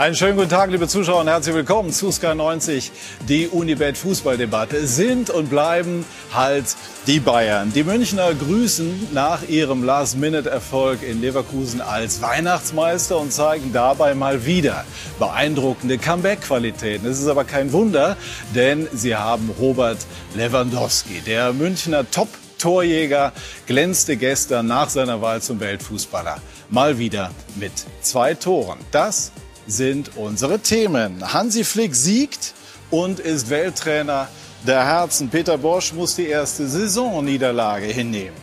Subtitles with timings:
[0.00, 2.90] Einen schönen guten Tag, liebe Zuschauer, und herzlich willkommen zu Sky 90.
[3.28, 6.74] Die Unibet Fußballdebatte sind und bleiben halt
[7.06, 7.70] die Bayern.
[7.74, 14.86] Die Münchner grüßen nach ihrem Last-Minute-Erfolg in Leverkusen als Weihnachtsmeister und zeigen dabei mal wieder
[15.18, 17.06] beeindruckende Comeback-Qualitäten.
[17.06, 18.16] Es ist aber kein Wunder,
[18.54, 19.98] denn sie haben Robert
[20.34, 23.34] Lewandowski, der Münchner Top Torjäger
[23.66, 26.38] glänzte gestern nach seiner Wahl zum Weltfußballer
[26.70, 28.78] mal wieder mit zwei Toren.
[28.92, 29.32] Das
[29.70, 31.32] sind unsere Themen.
[31.32, 32.54] Hansi Flick siegt
[32.90, 34.28] und ist Welttrainer
[34.66, 35.28] der Herzen.
[35.28, 38.36] Peter Bosch muss die erste Saisonniederlage hinnehmen.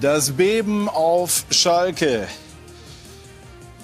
[0.00, 2.28] Das Beben auf Schalke.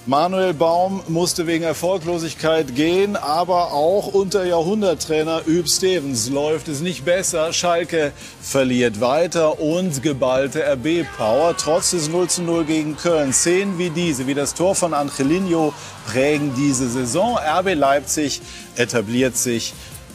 [0.05, 7.05] Manuel Baum musste wegen Erfolglosigkeit gehen, aber auch unter Jahrhunderttrainer Üb Stevens läuft es nicht
[7.05, 7.53] besser.
[7.53, 13.33] Schalke verliert weiter und geballte RB-Power trotz des 0 zu 0 gegen Köln.
[13.33, 15.73] Szenen wie diese, wie das Tor von Angelino
[16.11, 17.39] prägen diese Saison.
[17.39, 18.41] RB Leipzig
[18.75, 19.73] etabliert sich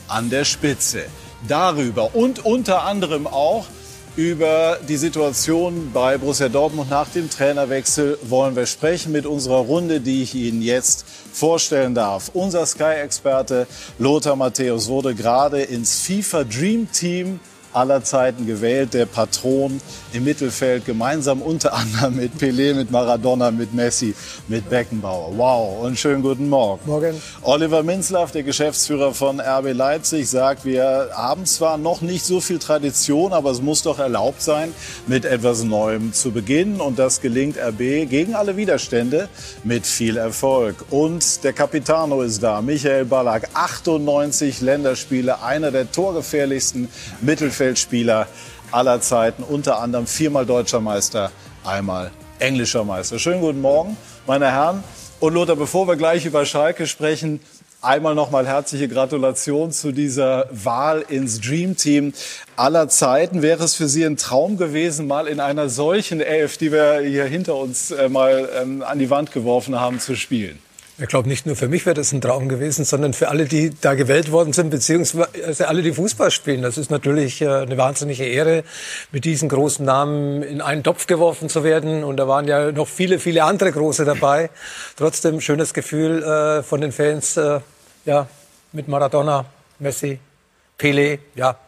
[0.09, 1.05] an der Spitze.
[1.47, 3.67] Darüber und unter anderem auch
[4.17, 10.01] über die Situation bei Borussia Dortmund nach dem Trainerwechsel wollen wir sprechen mit unserer Runde,
[10.01, 12.31] die ich Ihnen jetzt vorstellen darf.
[12.33, 13.67] Unser Sky-Experte
[13.99, 17.39] Lothar Matthäus wurde gerade ins FIFA Dream Team
[17.77, 19.79] aller Zeiten gewählt, der Patron
[20.11, 24.15] im Mittelfeld, gemeinsam unter anderem mit Pelé, mit Maradona, mit Messi,
[24.47, 25.37] mit Beckenbauer.
[25.37, 26.81] Wow, und schönen guten Morgen.
[26.87, 27.21] Morgen.
[27.43, 32.57] Oliver Minzlaff, der Geschäftsführer von RB Leipzig, sagt, wir haben zwar noch nicht so viel
[32.57, 34.73] Tradition, aber es muss doch erlaubt sein,
[35.05, 36.81] mit etwas Neuem zu beginnen.
[36.81, 39.29] Und das gelingt RB gegen alle Widerstände
[39.63, 40.77] mit viel Erfolg.
[40.89, 46.87] Und der Capitano ist da, Michael Ballack, 98 Länderspiele, einer der torgefährlichsten
[47.21, 48.27] Mittelfeldspieler Mittelfeldspieler
[48.71, 51.31] aller Zeiten, unter anderem viermal deutscher Meister,
[51.65, 53.19] einmal englischer Meister.
[53.19, 54.83] Schönen guten Morgen, meine Herren.
[55.19, 57.39] Und Lothar, bevor wir gleich über Schalke sprechen,
[57.81, 62.13] einmal nochmal herzliche Gratulation zu dieser Wahl ins Dream Team
[62.55, 63.41] aller Zeiten.
[63.41, 67.25] Wäre es für Sie ein Traum gewesen, mal in einer solchen Elf, die wir hier
[67.25, 70.59] hinter uns äh, mal ähm, an die Wand geworfen haben, zu spielen?
[70.99, 73.69] Ich glaube, nicht nur für mich wäre das ein Traum gewesen, sondern für alle, die
[73.69, 76.63] da gewählt worden sind, beziehungsweise alle, die Fußball spielen.
[76.63, 78.63] Das ist natürlich äh, eine wahnsinnige Ehre,
[79.11, 82.03] mit diesen großen Namen in einen Topf geworfen zu werden.
[82.03, 84.49] Und da waren ja noch viele, viele andere Große dabei.
[84.95, 87.59] Trotzdem schönes Gefühl äh, von den Fans, äh,
[88.05, 88.27] ja,
[88.71, 89.45] mit Maradona,
[89.77, 90.19] Messi,
[90.79, 91.59] Pele, ja,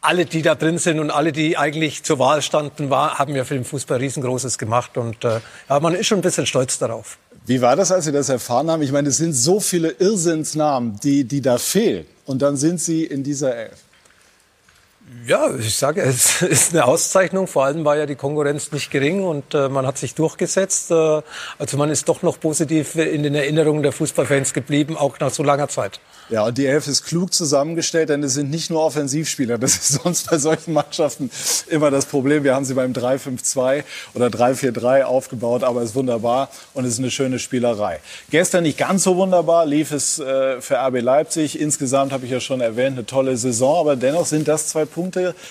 [0.00, 3.44] alle, die da drin sind und alle, die eigentlich zur Wahl standen, war, haben ja
[3.44, 4.96] für den Fußball riesengroßes gemacht.
[4.96, 7.18] Und äh, ja, man ist schon ein bisschen stolz darauf.
[7.46, 8.82] Wie war das, als Sie das erfahren haben?
[8.82, 12.06] Ich meine, es sind so viele Irrsinnsnamen, die, die da fehlen.
[12.26, 13.78] Und dann sind Sie in dieser Elf.
[15.26, 17.46] Ja, ich sage, es ist eine Auszeichnung.
[17.46, 20.90] Vor allem war ja die Konkurrenz nicht gering und äh, man hat sich durchgesetzt.
[20.90, 21.22] Äh,
[21.58, 25.42] also man ist doch noch positiv in den Erinnerungen der Fußballfans geblieben, auch nach so
[25.42, 26.00] langer Zeit.
[26.28, 29.58] Ja, und die Elf ist klug zusammengestellt, denn es sind nicht nur Offensivspieler.
[29.58, 31.28] Das ist sonst bei solchen Mannschaften
[31.68, 32.44] immer das Problem.
[32.44, 33.82] Wir haben sie beim 3-5-2
[34.14, 37.98] oder 3-4-3 aufgebaut, aber es ist wunderbar und es ist eine schöne Spielerei.
[38.30, 41.60] Gestern nicht ganz so wunderbar lief es äh, für RB Leipzig.
[41.60, 44.99] Insgesamt habe ich ja schon erwähnt, eine tolle Saison, aber dennoch sind das zwei Punkte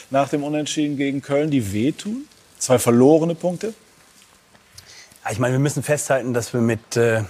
[0.09, 2.25] nach dem Unentschieden gegen Köln, die wehtun.
[2.57, 3.73] Zwei verlorene Punkte.
[5.31, 7.23] Ich meine, wir müssen festhalten, dass wir mit äh,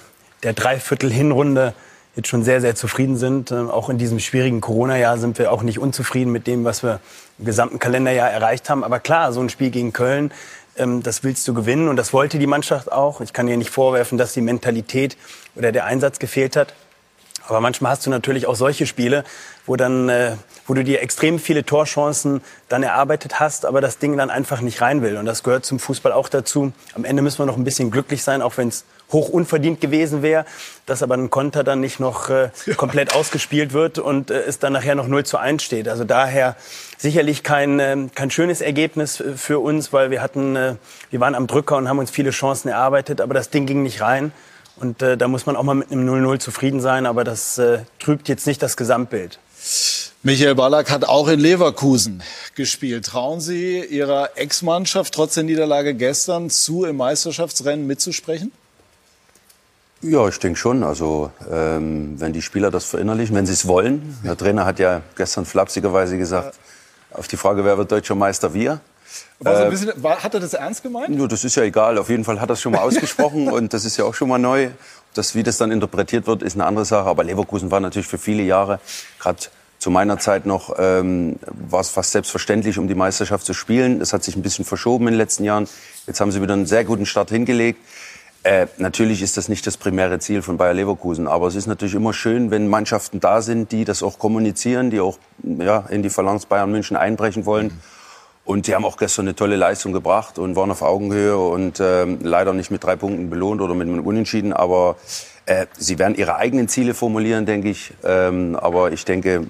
[0.44, 1.74] der Dreiviertel-Hinrunde
[2.16, 3.52] jetzt schon sehr, sehr zufrieden sind.
[3.52, 7.00] Ähm, auch in diesem schwierigen Corona-Jahr sind wir auch nicht unzufrieden mit dem, was wir
[7.38, 8.84] im gesamten Kalenderjahr erreicht haben.
[8.84, 10.32] Aber klar, so ein Spiel gegen Köln,
[10.78, 13.22] ähm, das willst du gewinnen und das wollte die Mannschaft auch.
[13.22, 15.18] Ich kann dir nicht vorwerfen, dass die Mentalität
[15.56, 16.74] oder der Einsatz gefehlt hat.
[17.48, 19.24] Aber manchmal hast du natürlich auch solche Spiele,
[19.66, 20.36] wo dann, äh,
[20.70, 24.82] wo du dir extrem viele Torchancen dann erarbeitet hast, aber das Ding dann einfach nicht
[24.82, 25.18] rein will.
[25.18, 26.72] Und das gehört zum Fußball auch dazu.
[26.94, 30.22] Am Ende müssen wir noch ein bisschen glücklich sein, auch wenn es hoch unverdient gewesen
[30.22, 30.46] wäre,
[30.86, 34.74] dass aber ein Konter dann nicht noch äh, komplett ausgespielt wird und äh, es dann
[34.74, 35.88] nachher noch 0 zu 1 steht.
[35.88, 36.56] Also daher
[37.00, 40.76] sicherlich kein, äh, kein schönes Ergebnis für uns, weil wir hatten, äh,
[41.10, 44.02] wir waren am Drücker und haben uns viele Chancen erarbeitet, aber das Ding ging nicht
[44.02, 44.32] rein.
[44.76, 47.80] Und äh, da muss man auch mal mit einem 0-0 zufrieden sein, aber das äh,
[47.98, 49.40] trübt jetzt nicht das Gesamtbild.
[50.22, 52.22] Michael Ballack hat auch in Leverkusen
[52.56, 53.06] gespielt.
[53.06, 58.52] Trauen Sie Ihrer Ex-Mannschaft trotz der Niederlage gestern zu, im Meisterschaftsrennen mitzusprechen?
[60.02, 60.84] Ja, ich denke schon.
[60.84, 64.18] Also ähm, wenn die Spieler das verinnerlichen, wenn sie es wollen.
[64.26, 66.58] Der Trainer hat ja gestern flapsigerweise gesagt,
[67.12, 68.82] auf die Frage, wer wird deutscher Meister, wir.
[69.46, 71.16] Äh, bisschen, war, hat er das ernst gemeint?
[71.16, 71.98] Nur, das ist ja egal.
[71.98, 74.28] Auf jeden Fall hat er es schon mal ausgesprochen und das ist ja auch schon
[74.28, 74.72] mal neu.
[75.14, 77.08] Das, wie das dann interpretiert wird, ist eine andere Sache.
[77.08, 78.82] Aber Leverkusen war natürlich für viele Jahre,
[79.18, 79.40] gerade
[79.80, 84.00] zu meiner Zeit noch, ähm, war es fast selbstverständlich, um die Meisterschaft zu spielen.
[84.00, 85.68] Das hat sich ein bisschen verschoben in den letzten Jahren.
[86.06, 87.80] Jetzt haben sie wieder einen sehr guten Start hingelegt.
[88.44, 91.96] Äh, natürlich ist das nicht das primäre Ziel von Bayer Leverkusen, aber es ist natürlich
[91.96, 96.10] immer schön, wenn Mannschaften da sind, die das auch kommunizieren, die auch ja, in die
[96.10, 97.80] Phalanx Bayern München einbrechen wollen.
[98.46, 102.06] Und die haben auch gestern eine tolle Leistung gebracht und waren auf Augenhöhe und äh,
[102.06, 104.54] leider nicht mit drei Punkten belohnt oder mit einem Unentschieden.
[104.54, 104.96] Aber
[105.46, 107.94] äh, sie werden ihre eigenen Ziele formulieren, denke ich.
[108.04, 109.48] Ähm, aber ich denke,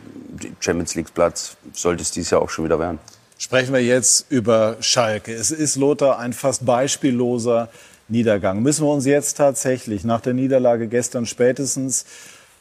[0.59, 2.99] Champions League Platz sollte es dieses Jahr auch schon wieder werden.
[3.37, 5.33] Sprechen wir jetzt über Schalke.
[5.33, 7.69] Es ist Lothar ein fast beispielloser
[8.09, 8.61] Niedergang.
[8.61, 12.05] Müssen wir uns jetzt tatsächlich nach der Niederlage gestern spätestens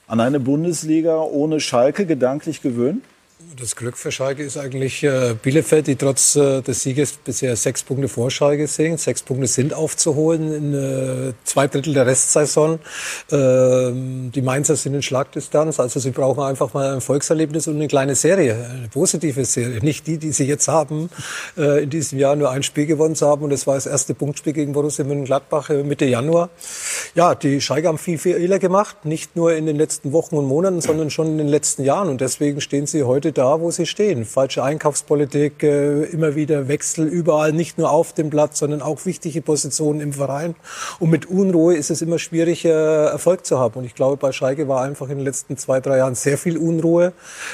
[0.07, 3.03] an eine Bundesliga ohne Schalke gedanklich gewöhnen?
[3.57, 7.85] Das Glück für Schalke ist eigentlich äh, Bielefeld, die trotz äh, des Sieges bisher sechs
[7.85, 8.99] Punkte vor Schalke sind.
[8.99, 12.81] Sechs Punkte sind aufzuholen in äh, zwei Drittel der Restsaison.
[13.31, 17.87] Ähm, die Mainzer sind in Schlagdistanz, also sie brauchen einfach mal ein Erfolgserlebnis und eine
[17.87, 19.79] kleine Serie, eine positive Serie.
[19.85, 21.09] Nicht die, die sie jetzt haben,
[21.57, 24.53] in diesem Jahr nur ein Spiel gewonnen zu haben und das war das erste Punktspiel
[24.53, 26.51] gegen Borussia Mönchengladbach Mitte Januar.
[27.15, 30.47] Ja, die Schalke haben viel, viel Fehler gemacht, nicht nur in den letzten Wochen und
[30.47, 33.71] Monaten, sondern schon in den letzten Jahren und deswegen stehen sie heute heute da, wo
[33.71, 34.25] sie stehen.
[34.25, 39.43] Falsche Einkaufspolitik, äh, immer wieder Wechsel überall, nicht nur auf dem Platz, sondern auch wichtige
[39.43, 40.55] Positionen im Verein.
[40.99, 43.81] Und mit Unruhe ist es immer schwierig, äh, Erfolg zu haben.
[43.81, 46.57] Und ich glaube, bei Schalke war einfach in den letzten zwei, drei Jahren sehr viel
[46.57, 47.13] Unruhe,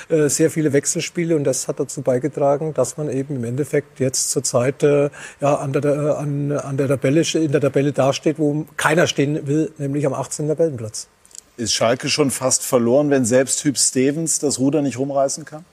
[0.08, 1.34] äh, sehr viele Wechselspiele.
[1.34, 5.08] Und das hat dazu beigetragen, dass man eben im Endeffekt jetzt zurzeit ja,
[5.40, 10.06] an, der, an, an der Tabelle, in der Tabelle dasteht, wo keiner stehen will, nämlich
[10.06, 10.48] am 18.
[10.48, 11.08] Tabellenplatz.
[11.56, 15.64] Ist Schalke schon fast verloren, wenn selbst Hüb Stevens das Ruder nicht rumreißen kann?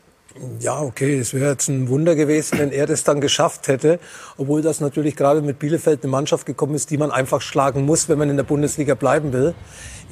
[0.59, 3.99] Ja, okay, es wäre jetzt ein Wunder gewesen, wenn er das dann geschafft hätte,
[4.37, 8.07] obwohl das natürlich gerade mit Bielefeld eine Mannschaft gekommen ist, die man einfach schlagen muss,
[8.07, 9.55] wenn man in der Bundesliga bleiben will.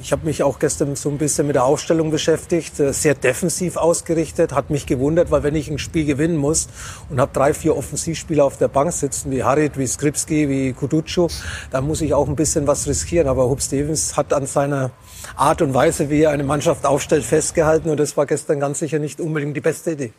[0.02, 3.76] Ich habe mich auch gestern so ein bisschen mit der Aufstellung beschäftigt, äh, sehr defensiv
[3.76, 6.68] ausgerichtet, hat mich gewundert, weil wenn ich ein Spiel gewinnen muss
[7.10, 11.28] und habe drei, vier Offensivspieler auf der Bank sitzen, wie Harit, wie Skripski, wie Kuducu,
[11.70, 13.28] dann muss ich auch ein bisschen was riskieren.
[13.28, 14.90] Aber Hub Stevens hat an seiner
[15.36, 18.98] Art und Weise, wie er eine Mannschaft aufstellt, festgehalten und das war gestern ganz sicher
[18.98, 20.12] nicht unbedingt die beste Idee.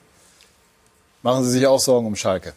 [1.23, 2.53] Machen Sie sich auch Sorgen um Schalke?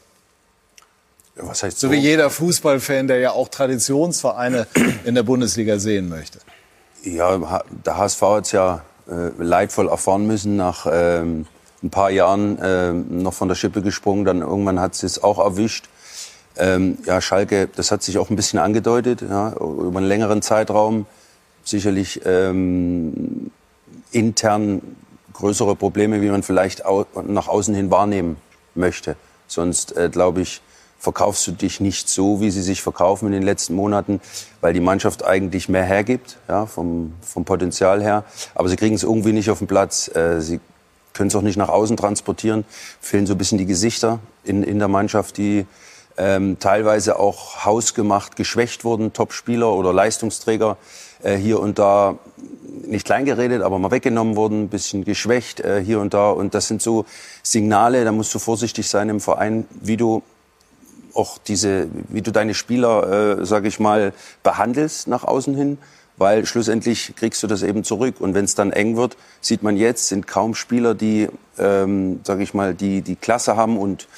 [1.37, 1.89] Was heißt so?
[1.89, 4.67] So wie jeder Fußballfan, der ja auch Traditionsvereine
[5.05, 6.39] in der Bundesliga sehen möchte.
[7.03, 11.47] Ja, der HSV hat es ja äh, leidvoll erfahren müssen nach ähm,
[11.83, 14.25] ein paar Jahren äh, noch von der Schippe gesprungen.
[14.25, 15.89] Dann irgendwann hat es auch erwischt.
[16.57, 21.07] Ähm, ja, Schalke, das hat sich auch ein bisschen angedeutet, ja, über einen längeren Zeitraum.
[21.65, 23.51] Sicherlich ähm,
[24.13, 24.83] intern
[25.33, 28.37] größere Probleme, wie man vielleicht au nach außen hin wahrnehmen
[28.75, 29.17] möchte.
[29.47, 30.63] Sonst, äh, glaube ich,
[30.99, 34.21] verkaufst du dich nicht so, wie sie sich verkaufen in den letzten Monaten,
[34.63, 38.25] weil die Mannschaft eigentlich mehr hergibt, ja, vom, vom Potenzial her.
[38.55, 40.09] Aber sie kriegen es irgendwie nicht auf den Platz.
[40.15, 40.61] Äh, sie
[41.13, 42.65] können es auch nicht nach außen transportieren.
[43.01, 45.67] Fehlen so ein bisschen die Gesichter in, in der Mannschaft, die
[46.17, 50.77] ähm, teilweise auch hausgemacht geschwächt wurden, Topspieler oder Leistungsträger
[51.25, 52.19] äh, hier und da
[52.87, 56.31] nicht kleingeredet, aber mal weggenommen wurden, ein bisschen geschwächt äh, hier und da.
[56.31, 57.07] Und das sind so
[57.43, 60.23] Signale, da musst du vorsichtig sein im Verein, wie du
[61.15, 64.13] auch diese, wie du deine Spieler, äh, sage ich mal,
[64.43, 65.79] behandelst nach außen hin,
[66.17, 68.21] weil schlussendlich kriegst du das eben zurück.
[68.21, 71.29] Und wenn es dann eng wird, sieht man jetzt, sind kaum Spieler, die,
[71.59, 74.09] ähm, sage ich mal, die die Klasse haben und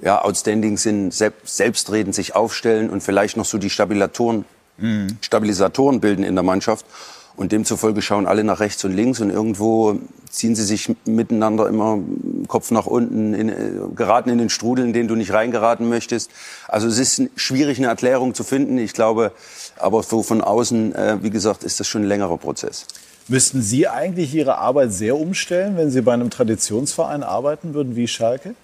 [0.00, 4.44] ja, outstanding sind, selbst, selbstredend sich aufstellen und vielleicht noch so die Stabilisatoren,
[4.78, 5.18] mhm.
[5.20, 6.86] Stabilisatoren bilden in der Mannschaft.
[7.34, 9.98] Und demzufolge schauen alle nach rechts und links und irgendwo
[10.28, 11.98] ziehen sie sich miteinander immer
[12.46, 13.54] Kopf nach unten, in, äh,
[13.96, 16.30] geraten in den Strudel, in den du nicht reingeraten möchtest.
[16.68, 18.76] Also es ist schwierig, eine Erklärung zu finden.
[18.78, 19.32] Ich glaube,
[19.78, 22.86] aber so von außen, äh, wie gesagt, ist das schon ein längerer Prozess.
[23.28, 28.08] Müssten Sie eigentlich Ihre Arbeit sehr umstellen, wenn Sie bei einem Traditionsverein arbeiten würden wie
[28.08, 28.54] Schalke?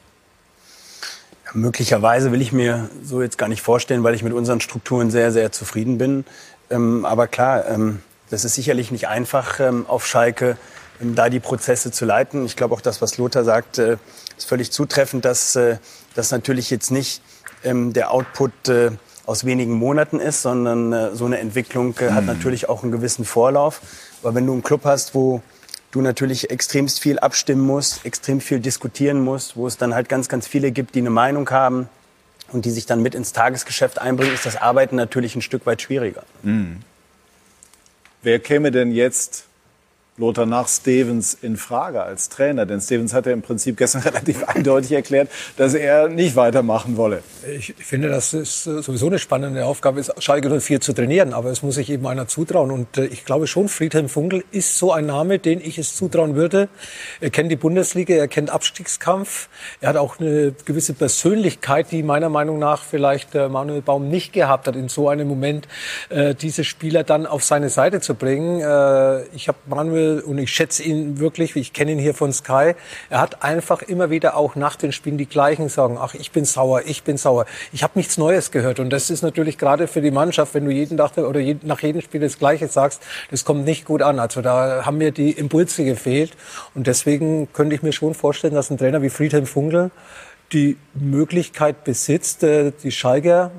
[1.49, 5.11] Ja, möglicherweise will ich mir so jetzt gar nicht vorstellen, weil ich mit unseren Strukturen
[5.11, 6.25] sehr, sehr zufrieden bin.
[6.71, 8.01] Ähm, aber klar, ähm,
[8.31, 10.57] das ist sicherlich nicht einfach ähm, auf Schalke,
[11.01, 12.45] ähm, da die Prozesse zu leiten.
[12.45, 13.97] Ich glaube auch das, was Lothar sagt, äh,
[14.37, 15.79] ist völlig zutreffend, dass äh,
[16.15, 17.23] das natürlich jetzt nicht
[17.65, 18.91] ähm, der Output äh,
[19.27, 22.29] aus wenigen Monaten ist, sondern äh, so eine Entwicklung äh, hat mhm.
[22.29, 23.81] natürlich auch einen gewissen Vorlauf.
[24.23, 25.43] Aber wenn du einen Club hast, wo
[25.91, 30.29] du natürlich extremst viel abstimmen musst, extrem viel diskutieren musst, wo es dann halt ganz,
[30.29, 31.89] ganz viele gibt, die eine Meinung haben
[32.53, 35.83] und die sich dann mit ins Tagesgeschäft einbringen, ist das Arbeiten natürlich ein Stück weit
[35.83, 36.23] schwieriger.
[36.43, 36.81] Mhm.
[38.23, 39.48] Wer käme denn jetzt
[40.19, 42.67] Lothar nach Stevens in Frage als Trainer?
[42.67, 47.23] Denn Stevens hat ja im Prinzip gestern relativ eindeutig erklärt, dass er nicht weitermachen wolle.
[47.57, 51.33] Ich finde, dass es sowieso eine spannende Aufgabe ist, Schalke 04 zu trainieren.
[51.33, 52.73] Aber es muss sich eben einer zutrauen.
[52.73, 56.35] Und äh, ich glaube schon, Friedhelm Funkel ist so ein Name, den ich es zutrauen
[56.35, 56.69] würde.
[57.21, 59.49] Er kennt die Bundesliga, er kennt Abstiegskampf.
[59.81, 64.33] Er hat auch eine gewisse Persönlichkeit, die meiner Meinung nach vielleicht äh, Manuel Baum nicht
[64.33, 65.69] gehabt hat, in so einem Moment
[66.09, 68.59] äh, diese Spieler dann auf seine Seite zu bringen.
[69.35, 72.75] ich habe Manuel und ich schätze ihn wirklich, ich kenne ihn hier von Sky,
[73.11, 76.45] er hat einfach immer wieder auch nach den Spielen die gleichen sagen, ach, ich bin
[76.45, 77.47] sauer, ich bin sauer.
[77.73, 80.71] Ich habe nichts Neues gehört und das ist natürlich gerade für die Mannschaft, wenn du
[80.71, 84.19] jeden Tag oder nach jedem Spiel das Gleiche sagst, das kommt nicht gut an.
[84.19, 86.33] Also da haben mir die Impulse gefehlt
[86.75, 89.91] und deswegen könnte ich mir schon vorstellen, dass ein Trainer wie Friedhelm Funkel
[90.53, 93.51] die Möglichkeit besitzt, äh, die Schalke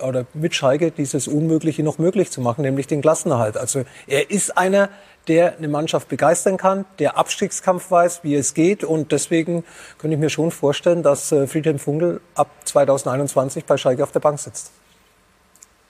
[0.00, 3.56] oder mit Schalke dieses Unmögliche noch möglich zu machen, nämlich den Klassenerhalt.
[3.56, 4.88] Also er ist einer,
[5.28, 8.84] der eine Mannschaft begeistern kann, der Abstiegskampf weiß, wie es geht.
[8.84, 9.64] Und deswegen
[9.98, 14.20] könnte ich mir schon vorstellen, dass äh, Friedhelm Funkel ab 2021 bei Schalke auf der
[14.20, 14.72] Bank sitzt.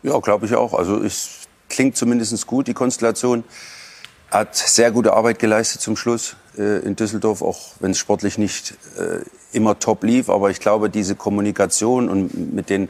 [0.02, 0.74] Ja, glaube ich auch.
[0.74, 3.44] Also es klingt zumindest gut, die Konstellation.
[4.30, 8.74] Hat sehr gute Arbeit geleistet zum Schluss äh, in Düsseldorf, auch wenn es sportlich nicht
[8.98, 9.20] äh,
[9.52, 10.30] immer top lief.
[10.30, 12.88] Aber ich glaube, diese Kommunikation und mit den,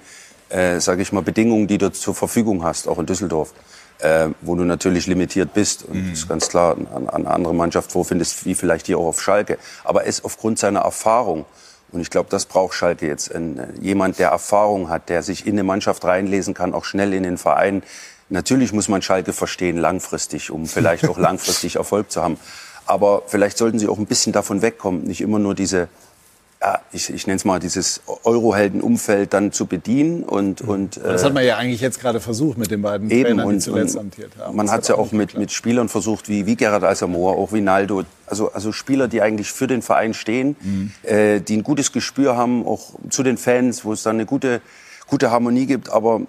[0.51, 3.55] äh, sage ich mal, Bedingungen, die du zur Verfügung hast, auch in Düsseldorf,
[4.02, 5.85] äh, wo du natürlich limitiert bist.
[5.85, 6.11] Und mhm.
[6.11, 9.23] das ist ganz klar an, an eine andere Mannschaft vorfindest, wie vielleicht hier auch auf
[9.23, 9.59] Schalke.
[9.85, 11.44] Aber es aufgrund seiner Erfahrung,
[11.92, 15.47] und ich glaube, das braucht Schalke jetzt, ein, äh, jemand, der Erfahrung hat, der sich
[15.47, 17.82] in eine Mannschaft reinlesen kann, auch schnell in den Verein.
[18.28, 22.38] Natürlich muss man Schalke verstehen, langfristig, um vielleicht auch langfristig Erfolg zu haben.
[22.87, 25.88] Aber vielleicht sollten sie auch ein bisschen davon wegkommen, nicht immer nur diese
[26.62, 30.69] ja, ich, ich nenne es mal dieses Eurohelden-Umfeld dann zu bedienen und mhm.
[30.69, 33.50] und äh, das hat man ja eigentlich jetzt gerade versucht mit den beiden eben, Trainern,
[33.50, 34.54] die zuletzt amtiert haben.
[34.54, 37.61] Man hat es ja auch mit, mit Spielern versucht, wie wie Gerard Alsamoa, auch wie
[37.61, 40.92] Naldo, also also Spieler, die eigentlich für den Verein stehen, mhm.
[41.02, 44.61] äh, die ein gutes Gespür haben, auch zu den Fans, wo es dann eine gute
[45.09, 46.23] gute Harmonie gibt, aber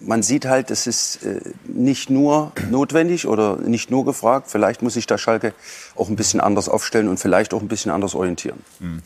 [0.00, 4.50] man sieht halt, es ist äh, nicht nur notwendig oder nicht nur gefragt.
[4.50, 5.52] Vielleicht muss sich da Schalke
[5.96, 8.58] auch ein bisschen anders aufstellen und vielleicht auch ein bisschen anders orientieren.
[8.80, 9.02] Mhm.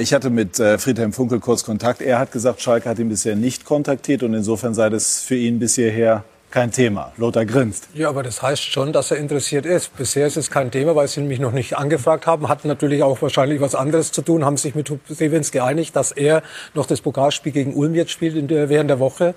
[0.00, 2.02] ich hatte mit äh, Friedhelm Funkel kurz Kontakt.
[2.02, 5.58] Er hat gesagt, Schalke hat ihn bisher nicht kontaktiert und insofern sei das für ihn
[5.58, 6.24] bisher
[6.54, 7.10] kein Thema.
[7.16, 7.88] Lothar grinst.
[7.94, 9.96] Ja, aber das heißt schon, dass er interessiert ist.
[9.96, 12.48] Bisher ist es kein Thema, weil sie mich noch nicht angefragt haben.
[12.48, 16.44] Hatten natürlich auch wahrscheinlich was anderes zu tun, haben sich mit Stevens geeinigt, dass er
[16.72, 19.34] noch das Pokalspiel gegen Ulm jetzt spielt der, während der Woche.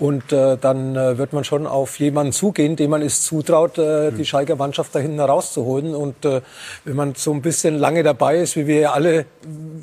[0.00, 4.10] Und äh, dann äh, wird man schon auf jemanden zugehen, dem man es zutraut, äh,
[4.12, 5.94] die Schalker Mannschaft da hinten herauszuholen.
[5.94, 6.40] Und äh,
[6.86, 9.26] wenn man so ein bisschen lange dabei ist, wie wir ja alle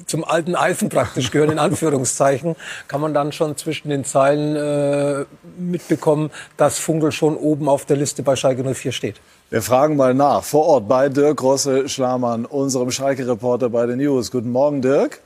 [0.07, 2.55] zum alten Eisen praktisch gehören, in Anführungszeichen,
[2.87, 5.25] kann man dann schon zwischen den Zeilen äh,
[5.59, 9.21] mitbekommen, dass Funkel schon oben auf der Liste bei Schalke 04 steht.
[9.51, 14.31] Wir fragen mal nach, vor Ort bei Dirk Rosse-Schlamann, unserem Schalke-Reporter bei den News.
[14.31, 15.21] Guten Morgen, Dirk.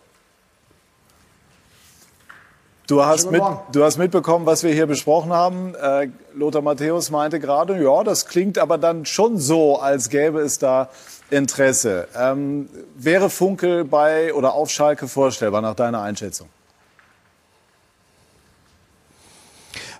[2.92, 5.76] Du hast, mit, du hast mitbekommen, was wir hier besprochen haben.
[5.76, 10.60] Äh, Lothar Matthäus meinte gerade, ja, das klingt aber dann schon so, als gäbe es
[10.60, 10.90] da
[11.30, 12.10] Interesse.
[12.20, 12.68] Ähm,
[12.98, 16.50] wäre Funkel bei oder auf Schalke vorstellbar nach deiner Einschätzung?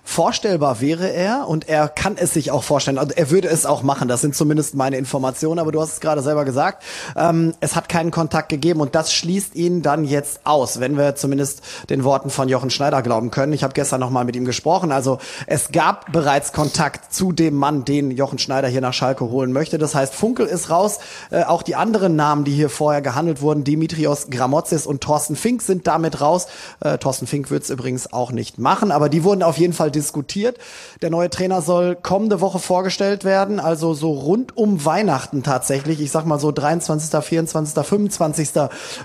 [0.04, 2.98] Vorstellbar wäre er und er kann es sich auch vorstellen.
[2.98, 4.08] Also er würde es auch machen.
[4.08, 5.60] Das sind zumindest meine Informationen.
[5.60, 6.82] Aber du hast es gerade selber gesagt.
[7.16, 11.14] Ähm, es hat keinen Kontakt gegeben und das schließt ihn dann jetzt aus, wenn wir
[11.14, 13.52] zumindest den Worten von Jochen Schneider glauben können.
[13.52, 14.90] Ich habe gestern noch mal mit ihm gesprochen.
[14.90, 19.52] Also es gab bereits Kontakt zu dem Mann, den Jochen Schneider hier nach Schalke holen
[19.52, 19.78] möchte.
[19.78, 20.98] Das heißt, Funkel ist raus.
[21.30, 25.62] Äh, auch die anderen Namen, die hier vorher gehandelt wurden, Dimitrios Gramotzis und Thorsten Fink
[25.62, 26.48] sind damit raus.
[26.80, 29.91] Äh, Thorsten Fink wird es übrigens auch nicht machen, aber die wurden auf jeden Fall
[29.92, 30.58] diskutiert.
[31.00, 36.00] Der neue Trainer soll kommende Woche vorgestellt werden, also so rund um Weihnachten tatsächlich.
[36.00, 38.50] Ich sag mal so 23., 24., 25.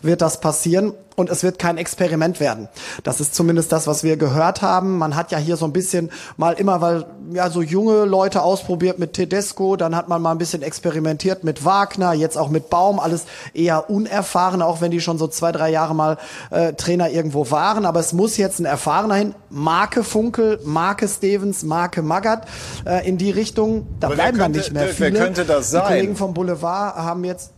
[0.02, 2.70] wird das passieren und es wird kein Experiment werden.
[3.04, 5.00] Das ist zumindest das, was wir gehört haben.
[5.00, 9.00] Man hat ja hier so ein bisschen mal immer, weil ja so junge Leute ausprobiert
[9.00, 13.00] mit Tedesco, dann hat man mal ein bisschen experimentiert mit Wagner, jetzt auch mit Baum,
[13.00, 16.18] alles eher unerfahren, auch wenn die schon so zwei, drei Jahre mal
[16.52, 17.88] äh, Trainer irgendwo waren.
[17.88, 19.34] Aber es muss jetzt ein erfahrener hin.
[19.50, 22.48] Marke Funkel, Marke Stevens, Marke Magath
[22.86, 23.88] äh, in die Richtung.
[24.00, 25.14] Da Aber bleiben dann nicht mehr viele.
[25.14, 25.82] Wer könnte das sein?
[25.82, 27.54] Die Kollegen vom Boulevard haben jetzt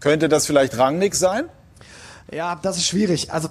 [0.00, 1.48] könnte das vielleicht Rangnick sein?
[2.32, 3.32] Ja, das ist schwierig.
[3.32, 3.48] Also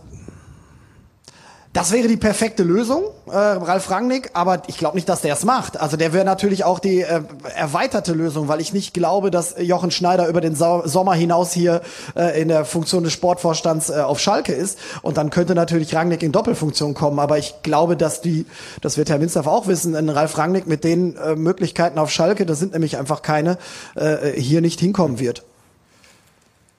[1.75, 5.43] Das wäre die perfekte Lösung, äh, Ralf Rangnick, aber ich glaube nicht, dass der es
[5.43, 5.75] macht.
[5.81, 7.21] Also der wäre natürlich auch die äh,
[7.55, 11.81] erweiterte Lösung, weil ich nicht glaube, dass Jochen Schneider über den Sau Sommer hinaus hier
[12.15, 14.77] äh, in der Funktion des Sportvorstands äh, auf Schalke ist.
[15.01, 17.17] Und dann könnte natürlich Rangnick in Doppelfunktion kommen.
[17.17, 18.45] Aber ich glaube, dass die,
[18.81, 22.45] das wird Herr Minzlaff auch wissen, ein Ralf Rangnick mit den äh, Möglichkeiten auf Schalke,
[22.45, 23.57] das sind nämlich einfach keine,
[23.95, 25.41] äh, hier nicht hinkommen wird.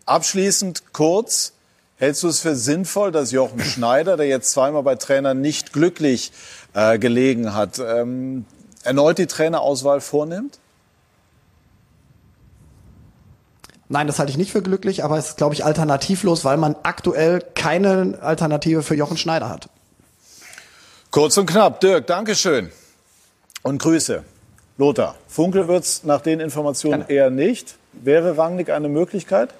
[0.06, 1.53] Abschließend kurz,
[2.04, 6.32] Hältst du es für sinnvoll, dass Jochen Schneider, der jetzt zweimal bei Trainern nicht glücklich
[6.75, 8.44] äh, gelegen hat, ähm,
[8.82, 10.58] erneut die Trainerauswahl vornimmt?
[13.88, 16.76] Nein, das halte ich nicht für glücklich, aber es ist, glaube ich, alternativlos, weil man
[16.82, 19.70] aktuell keine Alternative für Jochen Schneider hat.
[21.11, 21.80] Kurz und knapp.
[21.80, 22.70] Dirk, Dankeschön.
[23.62, 24.25] Und Grüße.
[24.76, 27.76] Lothar, Funkel wird's nach den Informationen eher nicht.
[27.94, 29.54] Wäre Rangnick eine Möglichkeit?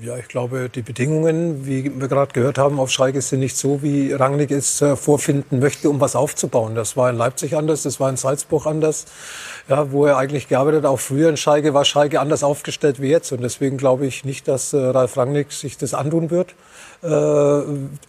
[0.00, 3.82] Ja, ich glaube, die Bedingungen, wie wir gerade gehört haben, auf Schalke sind nicht so,
[3.82, 6.74] wie Rangnick es äh, vorfinden möchte, um was aufzubauen.
[6.74, 9.06] Das war in Leipzig anders, das war in Salzburg anders,
[9.68, 10.90] ja, wo er eigentlich gearbeitet hat.
[10.90, 13.32] Auch früher in Schalke war Schalke anders aufgestellt wie jetzt.
[13.32, 16.54] Und deswegen glaube ich nicht, dass äh, Ralf Rangnick sich das antun wird.
[17.02, 17.08] Äh,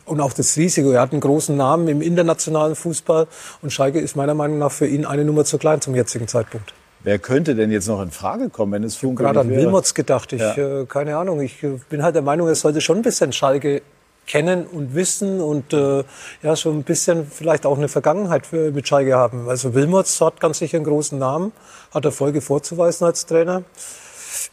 [0.05, 0.91] und auch das Risiko.
[0.91, 3.27] Er hat einen großen Namen im internationalen Fußball.
[3.61, 6.73] Und Schalke ist meiner Meinung nach für ihn eine Nummer zu klein zum jetzigen Zeitpunkt.
[7.03, 9.49] Wer könnte denn jetzt noch in Frage kommen, wenn es Funke Gerade an?
[9.49, 10.33] Wilmots gedacht.
[10.33, 10.81] Ich, Ja.
[10.81, 11.41] äh, keine Ahnung.
[11.41, 13.81] Ich äh, bin halt der Meinung, er sollte schon ein bisschen Schalke
[14.25, 16.03] kennen und wissen und äh,
[16.43, 19.47] ja schon ein bisschen vielleicht auch eine Vergangenheit für, mit Schalke haben.
[19.47, 21.53] Also Wilmots hat ganz sicher einen großen Namen,
[21.93, 23.63] hat Erfolge vorzuweisen als Trainer.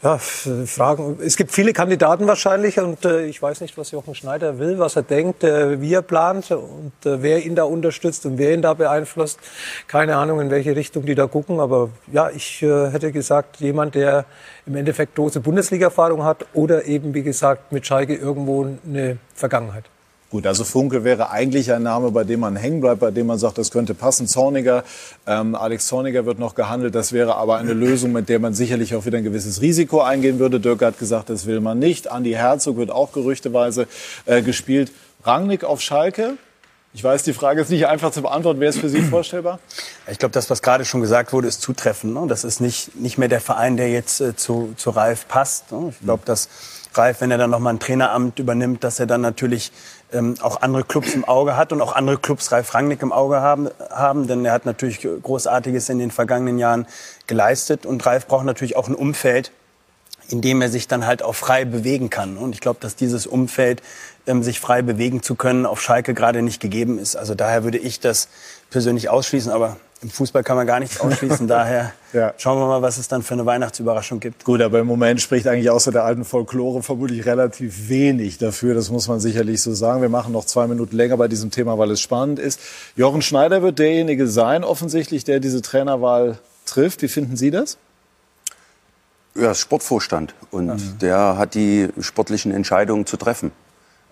[0.02, 1.18] Ja, Fragen.
[1.24, 4.96] Es gibt viele Kandidaten wahrscheinlich und äh, ich weiß nicht, was Jochen Schneider will, was
[4.96, 8.60] er denkt, äh, wie er plant und äh, wer ihn da unterstützt und wer ihn
[8.60, 9.38] da beeinflusst.
[9.86, 11.58] Keine Ahnung, in welche Richtung die da gucken.
[11.60, 14.26] Aber ja, ich äh, hätte gesagt, jemand, der
[14.66, 19.84] im Endeffekt große Bundesliga-Erfahrung hat oder eben, wie gesagt, mit Schalke irgendwo eine Vergangenheit.
[20.34, 23.38] Gut, also Funke wäre eigentlich ein Name, bei dem man hängen bleibt, bei dem man
[23.38, 24.26] sagt, das könnte passen.
[24.26, 24.82] Zorniger,
[25.28, 26.96] ähm, Alex Zorniger wird noch gehandelt.
[26.96, 30.40] Das wäre aber eine Lösung, mit der man sicherlich auch wieder ein gewisses Risiko eingehen
[30.40, 30.58] würde.
[30.58, 32.10] Dirk hat gesagt, das will man nicht.
[32.10, 33.86] Andi Herzog wird auch gerüchteweise
[34.26, 34.90] äh, gespielt.
[35.22, 36.32] Rangnick auf Schalke.
[36.94, 38.58] Ich weiß, die Frage ist nicht einfach zu beantworten.
[38.58, 39.60] Wäre es für Sie vorstellbar?
[40.10, 42.12] Ich glaube, das, was gerade schon gesagt wurde, ist zutreffend.
[42.12, 42.26] Ne?
[42.26, 45.70] Das ist nicht, nicht mehr der Verein, der jetzt äh, zu, zu Ralf passt.
[45.70, 45.90] Ne?
[45.90, 46.48] Ich glaube, dass
[46.96, 49.72] Ralf, wenn er dann nochmal ein Traineramt übernimmt, dass er dann natürlich
[50.14, 53.40] ähm, auch andere Clubs im Auge hat und auch andere Clubs Ralf Rangnick im Auge
[53.40, 54.26] haben, haben.
[54.26, 56.86] Denn er hat natürlich Großartiges in den vergangenen Jahren
[57.26, 57.84] geleistet.
[57.84, 59.50] Und Ralf braucht natürlich auch ein Umfeld,
[60.28, 62.38] in dem er sich dann halt auch frei bewegen kann.
[62.38, 63.82] Und ich glaube, dass dieses Umfeld,
[64.26, 67.16] ähm, sich frei bewegen zu können, auf Schalke gerade nicht gegeben ist.
[67.16, 68.28] Also daher würde ich das
[68.70, 69.52] persönlich ausschließen.
[69.52, 71.48] Aber im Fußball kann man gar nichts ausschließen.
[71.48, 72.34] daher Ja.
[72.36, 74.44] schauen wir mal, was es dann für eine Weihnachtsüberraschung gibt.
[74.44, 78.74] Gut, aber im Moment spricht eigentlich außer der alten Folklore vermutlich relativ wenig dafür.
[78.74, 80.02] Das muss man sicherlich so sagen.
[80.02, 82.60] Wir machen noch zwei Minuten länger bei diesem Thema, weil es spannend ist.
[82.94, 87.00] Jochen Schneider wird derjenige sein, offensichtlich, der diese Trainerwahl trifft.
[87.02, 87.78] Wie finden Sie das?
[89.34, 90.34] Ja, Sportvorstand.
[90.50, 93.50] Und der hat die sportlichen Entscheidungen zu treffen.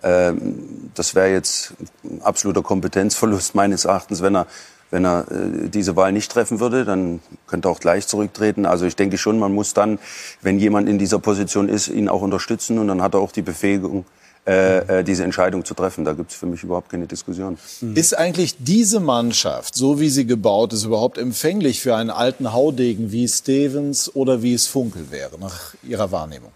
[0.03, 4.47] Ähm, das wäre jetzt ein absoluter Kompetenzverlust meines Erachtens, wenn er,
[4.93, 6.85] wenn er äh, diese Wahl nicht treffen würde.
[6.85, 8.65] Dann könnte er auch gleich zurücktreten.
[8.67, 9.97] Also ich denke schon, man muss dann,
[10.41, 12.77] wenn jemand in dieser Position ist, ihn auch unterstützen.
[12.77, 14.05] Und dann hat er auch die Befähigung,
[14.45, 16.05] äh, äh, diese Entscheidung zu treffen.
[16.05, 17.57] Da gibt es für mich überhaupt keine Diskussion.
[17.95, 23.11] Ist eigentlich diese Mannschaft, so wie sie gebaut ist, überhaupt empfänglich für einen alten Haudegen
[23.11, 26.51] wie Stevens oder wie es Funkel wäre, nach Ihrer Wahrnehmung?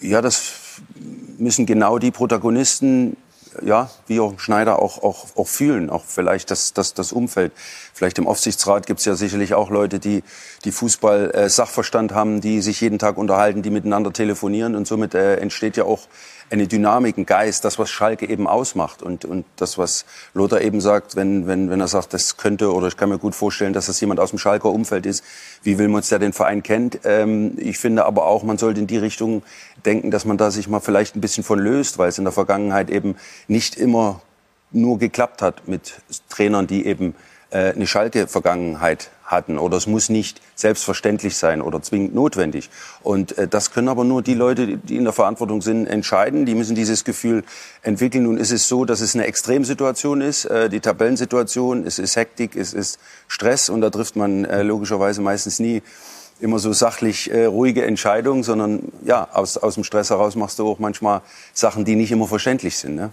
[0.00, 0.52] Ja, das
[1.36, 3.18] müssen genau die Protagonisten,
[3.62, 7.52] ja, wie auch Schneider auch, auch, auch fühlen, auch vielleicht das, das, das Umfeld.
[7.92, 10.22] Vielleicht im Aufsichtsrat gibt es ja sicherlich auch Leute, die,
[10.64, 11.48] die Fußball äh,
[12.14, 16.08] haben, die sich jeden Tag unterhalten, die miteinander telefonieren und somit äh, entsteht ja auch
[16.52, 19.02] eine Dynamik, ein Geist, das, was Schalke eben ausmacht.
[19.02, 22.88] Und, und das, was Lothar eben sagt, wenn, wenn, wenn er sagt, das könnte, oder
[22.88, 25.24] ich kann mir gut vorstellen, dass das jemand aus dem Schalker Umfeld ist,
[25.62, 27.00] wie Wilmots, der den Verein kennt.
[27.04, 29.42] Ähm, ich finde aber auch, man sollte in die Richtung
[29.86, 32.32] denken, dass man da sich mal vielleicht ein bisschen von löst, weil es in der
[32.32, 33.16] Vergangenheit eben
[33.48, 34.20] nicht immer
[34.72, 37.14] nur geklappt hat mit Trainern, die eben
[37.52, 39.58] eine Schalke-Vergangenheit hatten.
[39.58, 42.70] Oder es muss nicht selbstverständlich sein oder zwingend notwendig.
[43.02, 46.44] Und äh, das können aber nur die Leute, die- die in der Verantwortung sind, entscheiden.
[46.46, 47.44] Die müssen dieses Gefühl
[47.82, 48.24] entwickeln.
[48.24, 51.86] Nun ist es so, dass es eine Extremsituation ist, äh, die Tabellensituation.
[51.86, 55.82] Es ist Hektik, es ist Stress und da trifft man äh, logischerweise meistens nie
[56.40, 60.68] immer so sachlich äh, ruhige Entscheidungen, sondern ja, aus, aus dem Stress heraus machst du
[60.68, 61.20] auch manchmal
[61.54, 62.96] Sachen, die nicht immer verständlich sind.
[62.96, 63.10] Ne?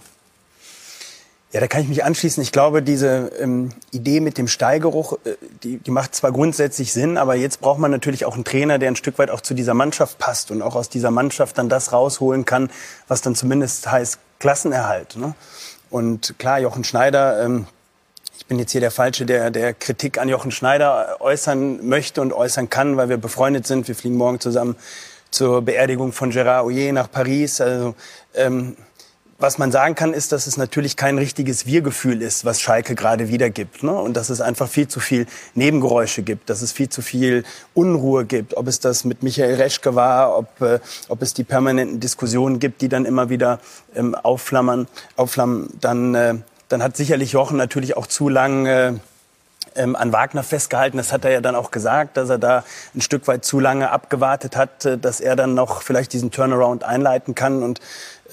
[1.52, 2.40] Ja, da kann ich mich anschließen.
[2.44, 5.34] Ich glaube, diese ähm, Idee mit dem Steigeruch, äh,
[5.64, 8.88] die, die macht zwar grundsätzlich Sinn, aber jetzt braucht man natürlich auch einen Trainer, der
[8.88, 11.92] ein Stück weit auch zu dieser Mannschaft passt und auch aus dieser Mannschaft dann das
[11.92, 12.70] rausholen kann,
[13.08, 15.16] was dann zumindest heißt Klassenerhalt.
[15.16, 15.34] Ne?
[15.90, 17.66] Und klar, Jochen Schneider, ähm,
[18.38, 22.32] ich bin jetzt hier der Falsche, der, der Kritik an Jochen Schneider äußern möchte und
[22.32, 23.88] äußern kann, weil wir befreundet sind.
[23.88, 24.76] Wir fliegen morgen zusammen
[25.32, 27.60] zur Beerdigung von Gérard Hoyer nach Paris.
[27.60, 27.94] Also
[28.34, 28.76] ähm,
[29.40, 33.28] was man sagen kann, ist, dass es natürlich kein richtiges Wir-Gefühl ist, was Schalke gerade
[33.28, 33.82] wiedergibt.
[33.82, 33.92] Ne?
[33.92, 38.26] Und dass es einfach viel zu viel Nebengeräusche gibt, dass es viel zu viel Unruhe
[38.26, 38.56] gibt.
[38.56, 42.82] Ob es das mit Michael Reschke war, ob, äh, ob es die permanenten Diskussionen gibt,
[42.82, 43.60] die dann immer wieder
[43.96, 46.34] ähm, aufflammern, aufflammen, dann, äh,
[46.68, 48.66] dann hat sicherlich Jochen natürlich auch zu lang...
[48.66, 48.92] Äh,
[49.76, 50.96] ähm, an Wagner festgehalten.
[50.96, 53.90] Das hat er ja dann auch gesagt, dass er da ein Stück weit zu lange
[53.90, 57.62] abgewartet hat, äh, dass er dann noch vielleicht diesen Turnaround einleiten kann.
[57.62, 57.80] Und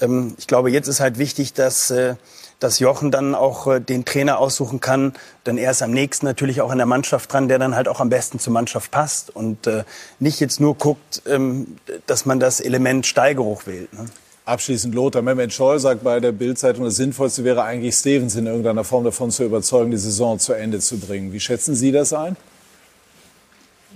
[0.00, 2.14] ähm, ich glaube, jetzt ist halt wichtig, dass, äh,
[2.58, 5.12] dass Jochen dann auch äh, den Trainer aussuchen kann.
[5.46, 8.00] Denn er ist am nächsten natürlich auch an der Mannschaft dran, der dann halt auch
[8.00, 9.34] am besten zur Mannschaft passt.
[9.34, 9.84] Und äh,
[10.18, 13.92] nicht jetzt nur guckt, ähm, dass man das Element Steigeruch wählt.
[13.92, 14.06] Ne?
[14.44, 18.82] Abschließend Lothar Mehmet Scholl sagt bei der Bildzeitung, das Sinnvollste wäre eigentlich Stevens in irgendeiner
[18.82, 21.34] Form davon zu überzeugen, die Saison zu Ende zu bringen.
[21.34, 22.34] Wie schätzen Sie das ein?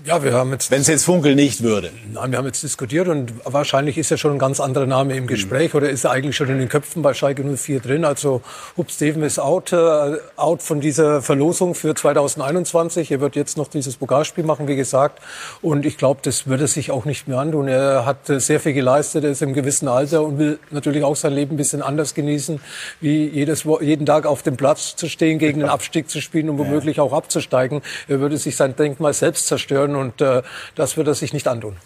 [0.05, 0.73] Ja, wir haben jetzt.
[0.73, 1.93] Wenn es jetzt Funkel nicht würde.
[2.13, 5.29] Nein, wir haben jetzt diskutiert und wahrscheinlich ist ja schon ein ganz anderer Name im
[5.29, 5.79] Gespräch mhm.
[5.79, 8.05] oder ist er eigentlich schon in den Köpfen bei Schalke 04 drin.
[8.05, 8.43] Also
[8.77, 13.13] Hub Steven ist out, äh, out von dieser Verlosung für 2021.
[13.13, 15.21] Er wird jetzt noch dieses Pokalspiel machen, wie gesagt.
[15.61, 17.69] Und ich glaube, das würde sich auch nicht mehr antun.
[17.69, 21.17] Er hat äh, sehr viel geleistet, er ist im gewissen Alter und will natürlich auch
[21.17, 22.61] sein Leben ein bisschen anders genießen,
[23.01, 26.59] wie jedes, jeden Tag auf dem Platz zu stehen, gegen den Abstieg zu spielen und
[26.59, 27.83] womöglich auch abzusteigen.
[28.09, 29.97] Er würde sich sein Denkmal selbst zerstören können.
[29.97, 30.43] Und äh,
[30.75, 31.77] das wird er sich nicht antun.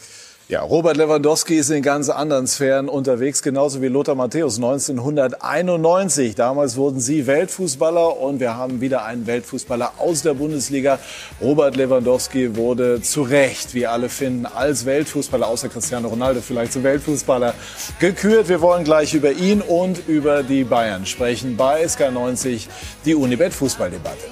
[0.49, 6.37] Ja, Robert Lewandowski ist in ganz anderen Sphären unterwegs, genauso wie Lothar Matthäus 1991.
[6.37, 11.01] Damals wurden Sie Weltfußballer und wir haben wieder einen Weltfußballer aus der Bundesliga.
[11.40, 16.85] Robert Lewandowski wurde zu Recht, wie alle finden, als Weltfußballer, außer Cristiano Ronaldo vielleicht zum
[16.85, 17.53] Weltfußballer
[17.99, 18.49] gekürt.
[18.49, 22.69] Wir wollen gleich über ihn und über die Bayern sprechen bei SK90,
[23.05, 24.27] die Unibet Fußballdebatte.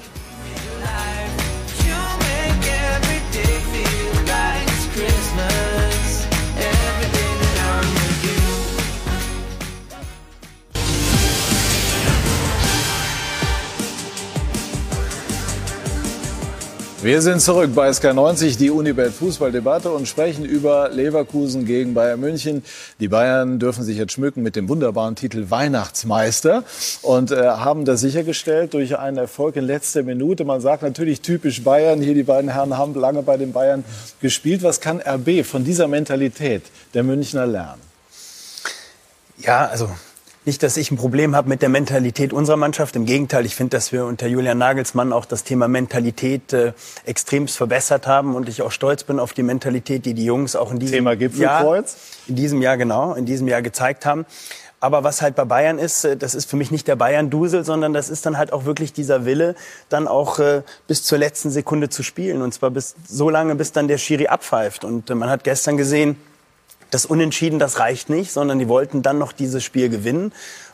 [17.05, 22.63] Wir sind zurück bei SK90, die Unibet Fußballdebatte und sprechen über Leverkusen gegen Bayern München.
[22.99, 26.63] Die Bayern dürfen sich jetzt schmücken mit dem wunderbaren Titel Weihnachtsmeister
[27.03, 30.45] und äh, haben das sichergestellt durch einen Erfolg in letzter Minute.
[30.45, 32.01] Man sagt natürlich typisch Bayern.
[32.01, 33.85] Hier die beiden Herren haben lange bei den Bayern
[34.19, 34.63] gespielt.
[34.63, 36.63] Was kann RB von dieser Mentalität
[36.95, 37.83] der Münchner lernen?
[39.37, 39.91] Ja, also
[40.45, 42.95] nicht, dass ich ein Problem habe mit der Mentalität unserer Mannschaft.
[42.95, 46.73] Im Gegenteil, ich finde, dass wir unter Julian Nagelsmann auch das Thema Mentalität äh,
[47.05, 50.71] extremst verbessert haben und ich auch stolz bin auf die Mentalität, die die Jungs auch
[50.71, 51.93] in diesem Thema Gipfelkreuz.
[51.93, 54.25] Jahr, in diesem Jahr genau, in diesem Jahr gezeigt haben.
[54.79, 57.93] Aber was halt bei Bayern ist, äh, das ist für mich nicht der Bayern-Dusel, sondern
[57.93, 59.55] das ist dann halt auch wirklich dieser Wille,
[59.89, 62.43] dann auch äh, bis zur letzten Sekunde zu spielen.
[62.43, 64.83] Und zwar bis so lange, bis dann der Schiri abpfeift.
[64.83, 66.17] Und äh, man hat gestern gesehen,
[66.95, 70.31] das Unentschieden, das reicht nicht, sondern die wollten dann noch dieses Spiel gewinnen.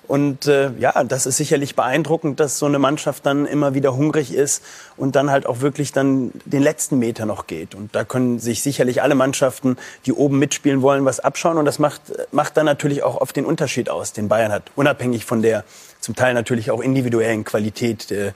[0.07, 4.31] Und äh, ja, das ist sicherlich beeindruckend, dass so eine Mannschaft dann immer wieder hungrig
[4.31, 4.61] ist
[4.97, 7.73] und dann halt auch wirklich dann den letzten Meter noch geht.
[7.73, 11.57] Und da können sich sicherlich alle Mannschaften, die oben mitspielen wollen, was abschauen.
[11.57, 15.25] Und das macht, macht dann natürlich auch oft den Unterschied aus, den Bayern hat, unabhängig
[15.25, 15.63] von der
[16.01, 18.33] zum Teil natürlich auch individuellen Qualität, äh,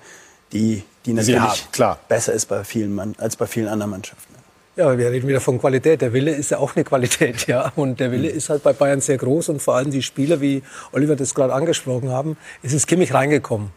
[0.54, 2.00] die, die natürlich klar.
[2.08, 4.35] besser ist bei vielen, als bei vielen anderen Mannschaften.
[4.78, 6.02] Ja, wir reden wieder von Qualität.
[6.02, 7.72] Der Wille ist ja auch eine Qualität, ja.
[7.78, 10.64] Und der Wille ist halt bei Bayern sehr groß und vor allem die Spieler, wie
[10.92, 13.72] Oliver das gerade angesprochen haben, ist es Kimmich reingekommen.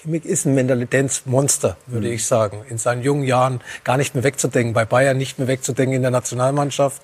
[0.00, 2.12] Kimmich ist ein Mentalitätsmonster, würde mhm.
[2.12, 2.64] ich sagen.
[2.68, 4.74] In seinen jungen Jahren gar nicht mehr wegzudenken.
[4.74, 7.02] Bei Bayern nicht mehr wegzudenken in der Nationalmannschaft.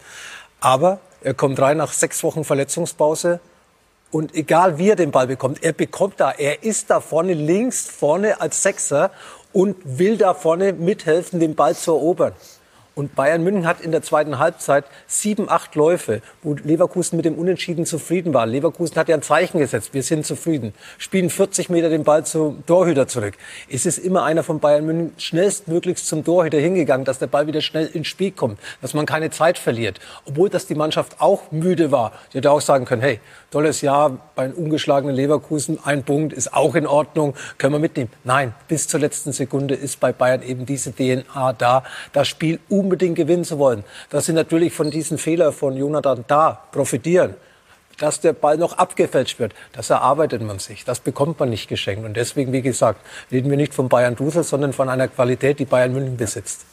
[0.61, 3.40] Aber er kommt rein nach sechs Wochen Verletzungspause.
[4.12, 7.88] Und egal wie er den Ball bekommt, er bekommt da, er ist da vorne links,
[7.88, 9.11] vorne als Sechser
[9.53, 12.33] und will da vorne mithelfen, den Ball zu erobern.
[12.94, 17.35] Und Bayern München hat in der zweiten Halbzeit sieben, acht Läufe, wo Leverkusen mit dem
[17.35, 18.46] Unentschieden zufrieden war.
[18.46, 19.94] Leverkusen hat ja ein Zeichen gesetzt.
[19.94, 20.74] Wir sind zufrieden.
[20.98, 23.35] Spielen 40 Meter den Ball zum Torhüter zurück.
[23.68, 27.62] Es ist immer einer von Bayern München schnellstmöglichst zum Torhüter hingegangen, dass der Ball wieder
[27.62, 29.98] schnell ins Spiel kommt, dass man keine Zeit verliert.
[30.24, 32.12] Obwohl das die Mannschaft auch müde war.
[32.33, 33.18] Die hätte auch sagen können, hey,
[33.50, 38.11] tolles Jahr bei einem ungeschlagenen Leverkusen, ein Punkt ist auch in Ordnung, können wir mitnehmen.
[38.22, 42.84] Nein, bis zur letzten Sekunde ist bei Bayern eben diese DNA da, das Spiel um
[42.85, 47.35] unbedingt gewinnen zu wollen, dass sie natürlich von diesen Fehlern von Jonathan da profitieren.
[47.99, 50.85] Dass der Ball noch abgefälscht wird, das erarbeitet man sich.
[50.85, 52.05] Das bekommt man nicht geschenkt.
[52.05, 55.64] Und deswegen, wie gesagt, reden wir nicht von Bayern Dusel, sondern von einer Qualität, die
[55.64, 56.64] Bayern München besitzt.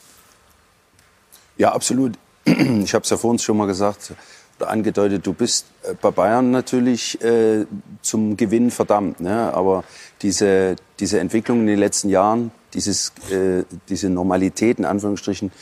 [1.56, 2.14] Ja, absolut.
[2.84, 4.14] Ich habe es ja vor uns schon mal gesagt
[4.60, 7.66] angedeutet, du bist äh, bei Bayern natürlich äh,
[8.00, 9.20] zum Gewinn verdammt.
[9.20, 9.52] Ne?
[9.54, 9.84] Aber
[10.22, 15.52] diese, diese Entwicklung in den letzten Jahren, dieses, äh, diese Normalität in Anführungsstrichen,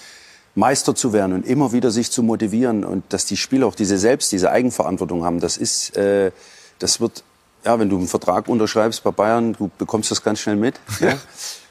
[0.55, 3.99] Meister zu werden und immer wieder sich zu motivieren und dass die Spieler auch diese
[3.99, 6.33] selbst, diese Eigenverantwortung haben, das ist, äh,
[6.79, 7.23] das wird,
[7.65, 10.81] ja, wenn du einen Vertrag unterschreibst bei Bayern, du bekommst das ganz schnell mit.
[11.01, 11.17] Ja?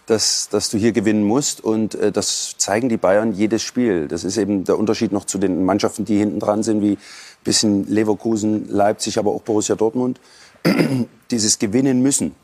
[0.10, 1.63] dass, dass du hier gewinnen musst.
[1.63, 4.08] Und äh, das zeigen die Bayern jedes Spiel.
[4.08, 6.98] Das ist eben der Unterschied noch zu den Mannschaften, die hinten dran sind, wie
[7.44, 10.20] bisschen Leverkusen, Leipzig, aber auch Borussia Dortmund.
[11.32, 12.36] Dieses Gewinnen müssen.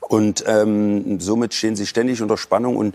[0.00, 2.94] Und ähm, somit stehen sie ständig unter Spannung und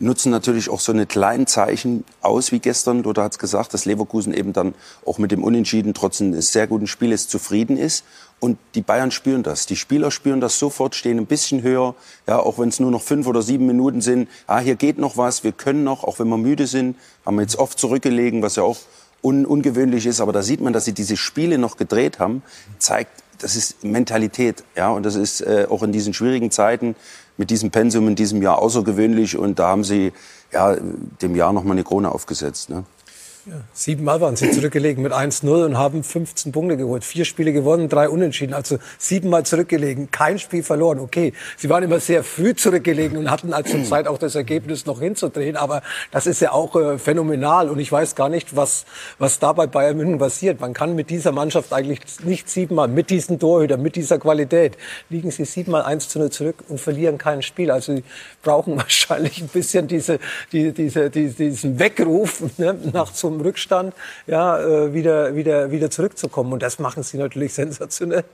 [0.00, 3.02] nutzen natürlich auch so eine kleinen Zeichen aus wie gestern.
[3.02, 6.66] Dort hat es gesagt, dass Leverkusen eben dann auch mit dem Unentschieden trotz eines sehr
[6.66, 8.04] guten Spieles zufrieden ist.
[8.40, 9.66] Und die Bayern spüren das.
[9.66, 11.94] Die Spieler spüren das sofort, stehen ein bisschen höher.
[12.26, 14.28] Ja, auch wenn es nur noch fünf oder sieben Minuten sind.
[14.46, 15.42] Ah, hier geht noch was.
[15.42, 16.96] Wir können noch, auch wenn wir müde sind.
[17.26, 18.78] Haben wir jetzt oft zurückgelegen, was ja auch
[19.22, 20.20] un ungewöhnlich ist.
[20.20, 22.42] Aber da sieht man, dass sie diese Spiele noch gedreht haben.
[22.78, 24.64] Zeigt, das ist Mentalität.
[24.76, 26.94] Ja, und das ist äh, auch in diesen schwierigen Zeiten
[27.36, 29.36] mit diesem Pensum in diesem Jahr außergewöhnlich.
[29.38, 30.12] Und da haben sie
[30.52, 30.76] ja,
[31.22, 32.70] dem Jahr noch mal eine Krone aufgesetzt.
[32.70, 32.84] Ne?
[33.48, 37.02] Ja, siebenmal waren sie zurückgelegen mit 1-0 und haben 15 Punkte geholt.
[37.02, 38.52] Vier Spiele gewonnen, drei unentschieden.
[38.52, 40.98] Also siebenmal zurückgelegen, kein Spiel verloren.
[40.98, 45.00] Okay, sie waren immer sehr früh zurückgelegen und hatten also Zeit auch das Ergebnis noch
[45.00, 45.56] hinzudrehen.
[45.56, 45.80] Aber
[46.10, 47.70] das ist ja auch äh, phänomenal.
[47.70, 48.84] Und ich weiß gar nicht, was,
[49.18, 50.60] was da bei Bayern München passiert.
[50.60, 54.76] Man kann mit dieser Mannschaft eigentlich nicht siebenmal, mit diesen Torhütern, mit dieser Qualität,
[55.08, 57.70] liegen sie siebenmal 1 0 zurück und verlieren kein Spiel.
[57.70, 58.04] Also sie
[58.42, 60.18] brauchen wahrscheinlich ein bisschen diese,
[60.52, 63.94] die, diese, die, diesen Weckruf ne, nach einem Rückstand
[64.26, 66.52] ja, äh, wieder, wieder, wieder zurückzukommen.
[66.52, 68.24] Und das machen sie natürlich sensationell.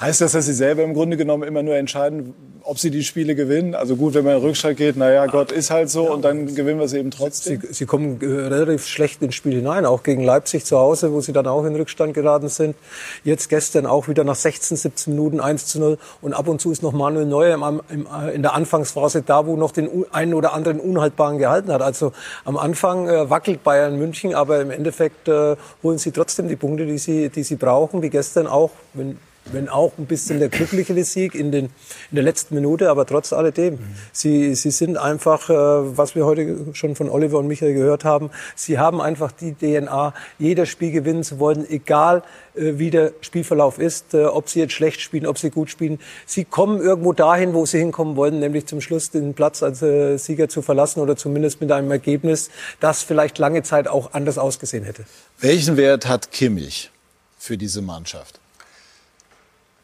[0.00, 2.32] Heißt das, dass Sie selber im Grunde genommen immer nur entscheiden,
[2.62, 3.74] ob Sie die Spiele gewinnen?
[3.74, 6.78] Also gut, wenn man in Rückstand geht, naja, Gott ist halt so und dann gewinnen
[6.78, 7.60] wir sie eben trotzdem.
[7.62, 11.20] Sie, sie kommen äh, relativ schlecht ins Spiel hinein, auch gegen Leipzig zu Hause, wo
[11.20, 12.76] Sie dann auch in Rückstand geraten sind.
[13.24, 16.70] Jetzt gestern auch wieder nach 16, 17 Minuten 1 zu 0 und ab und zu
[16.70, 20.34] ist noch Manuel Neuer im, im, äh, in der Anfangsphase da, wo noch den einen
[20.34, 21.82] oder anderen Unhaltbaren gehalten hat.
[21.82, 22.12] Also
[22.44, 26.86] am Anfang äh, wackelt Bayern München, aber im Endeffekt äh, holen Sie trotzdem die Punkte,
[26.86, 29.18] die Sie, die Sie brauchen, wie gestern auch, wenn
[29.52, 33.32] wenn auch ein bisschen der glücklichere Sieg in, den, in der letzten Minute, aber trotz
[33.32, 33.78] alledem.
[34.12, 38.30] Sie, sie sind einfach, äh, was wir heute schon von Oliver und Michael gehört haben,
[38.54, 42.22] sie haben einfach die DNA, jeder Spiel gewinnen zu wollen, egal
[42.54, 45.98] äh, wie der Spielverlauf ist, äh, ob sie jetzt schlecht spielen, ob sie gut spielen.
[46.26, 49.78] Sie kommen irgendwo dahin, wo sie hinkommen wollen, nämlich zum Schluss den Platz als
[50.24, 54.84] Sieger zu verlassen oder zumindest mit einem Ergebnis, das vielleicht lange Zeit auch anders ausgesehen
[54.84, 55.04] hätte.
[55.40, 56.90] Welchen Wert hat Kimmich
[57.38, 58.37] für diese Mannschaft?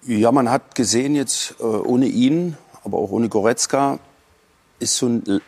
[0.07, 3.99] Ja, man hat gesehen jetzt äh, ohne ihn, aber auch ohne Goretzka
[4.79, 5.41] ist so ein,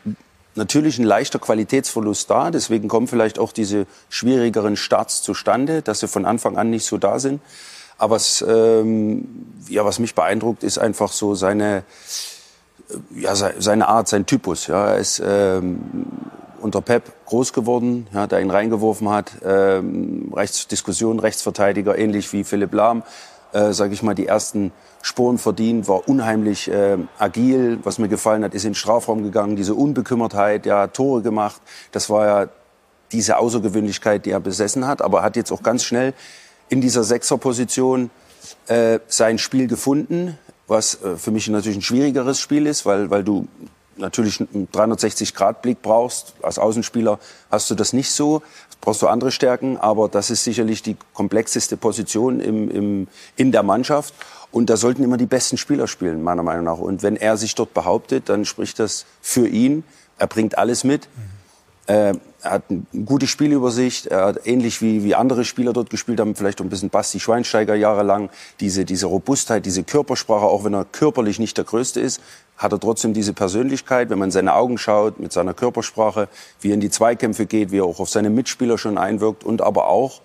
[0.55, 2.51] natürlich ein leichter Qualitätsverlust da.
[2.51, 6.97] Deswegen kommen vielleicht auch diese schwierigeren Starts zustande, dass sie von Anfang an nicht so
[6.97, 7.43] da sind.
[7.99, 9.29] Aber was, ähm,
[9.69, 11.85] ja, was mich beeindruckt, ist einfach so seine,
[12.89, 14.69] äh, ja, seine Art, sein Typus.
[14.69, 15.81] Ja, er ist ähm,
[16.63, 19.33] unter Pep groß geworden, ja, der ihn reingeworfen hat.
[19.45, 23.03] Ähm, Rechtsdiskussion, Rechtsverteidiger, ähnlich wie Philipp Lahm
[23.53, 27.79] äh, sage ich mal, die ersten Spuren verdient, war unheimlich äh, agil.
[27.83, 31.61] Was mir gefallen hat, ist in den Strafraum gegangen, diese Unbekümmertheit, ja, Tore gemacht.
[31.93, 32.49] Das war ja
[33.13, 35.03] diese Außergewöhnlichkeit, die er besessen hat.
[35.03, 36.13] Aber er hat jetzt auch ganz schnell
[36.69, 38.11] in dieser Sechserposition
[38.67, 43.25] äh, sein Spiel gefunden, was äh, für mich natürlich ein schwierigeres Spiel ist, weil, weil
[43.25, 43.47] du
[43.97, 46.35] natürlich einen 360-Grad-Blick brauchst.
[46.43, 47.19] Als Außenspieler
[47.51, 48.43] hast du das nicht so
[48.87, 53.65] brauchst du andere Stärken, aber das ist sicherlich die komplexeste Position im, im, in der
[53.65, 54.15] Mannschaft.
[54.53, 56.79] Und da sollten immer die besten Spieler spielen, meiner Meinung nach.
[56.79, 59.83] Und wenn er sich dort behauptet, dann spricht das für ihn.
[60.19, 61.09] Er bringt alles mit.
[61.17, 61.36] Mhm.
[61.87, 64.07] Er hat eine gute Spielübersicht.
[64.07, 67.75] Er hat ähnlich wie, wie andere Spieler dort gespielt haben, vielleicht ein bisschen Basti Schweinsteiger
[67.75, 72.21] jahrelang, diese, diese Robustheit, diese Körpersprache, auch wenn er körperlich nicht der Größte ist,
[72.57, 76.29] hat er trotzdem diese Persönlichkeit, wenn man seine Augen schaut, mit seiner Körpersprache,
[76.61, 79.63] wie er in die Zweikämpfe geht, wie er auch auf seine Mitspieler schon einwirkt und
[79.63, 80.21] aber auch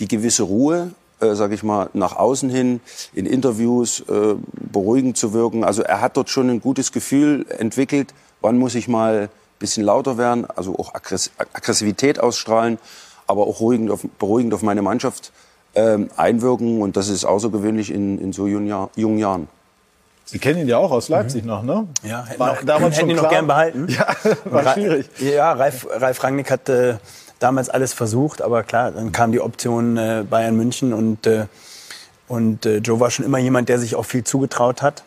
[0.00, 2.80] die gewisse Ruhe, äh, sage ich mal, nach außen hin,
[3.14, 5.64] in Interviews äh, beruhigend zu wirken.
[5.64, 10.18] Also er hat dort schon ein gutes Gefühl entwickelt, wann muss ich mal bisschen lauter
[10.18, 12.78] werden, also auch Aggressivität ausstrahlen,
[13.26, 15.32] aber auch beruhigend auf, beruhigend auf meine Mannschaft
[15.74, 16.82] ähm, einwirken.
[16.82, 19.48] Und das ist außergewöhnlich in, in so jungen, jungen Jahren.
[20.24, 21.48] Sie kennen ihn ja auch aus Leipzig mhm.
[21.48, 21.86] noch, ne?
[22.02, 23.86] Ja, hätten, war noch, damals hätten ihn noch gern behalten.
[23.96, 24.08] Ja,
[24.44, 25.08] war schwierig.
[25.20, 26.98] Ja, Ralf, Ralf Rangnick hatte
[27.38, 31.46] damals alles versucht, aber klar, dann kam die Option äh, Bayern München und, äh,
[32.26, 35.04] und äh, Joe war schon immer jemand, der sich auch viel zugetraut hat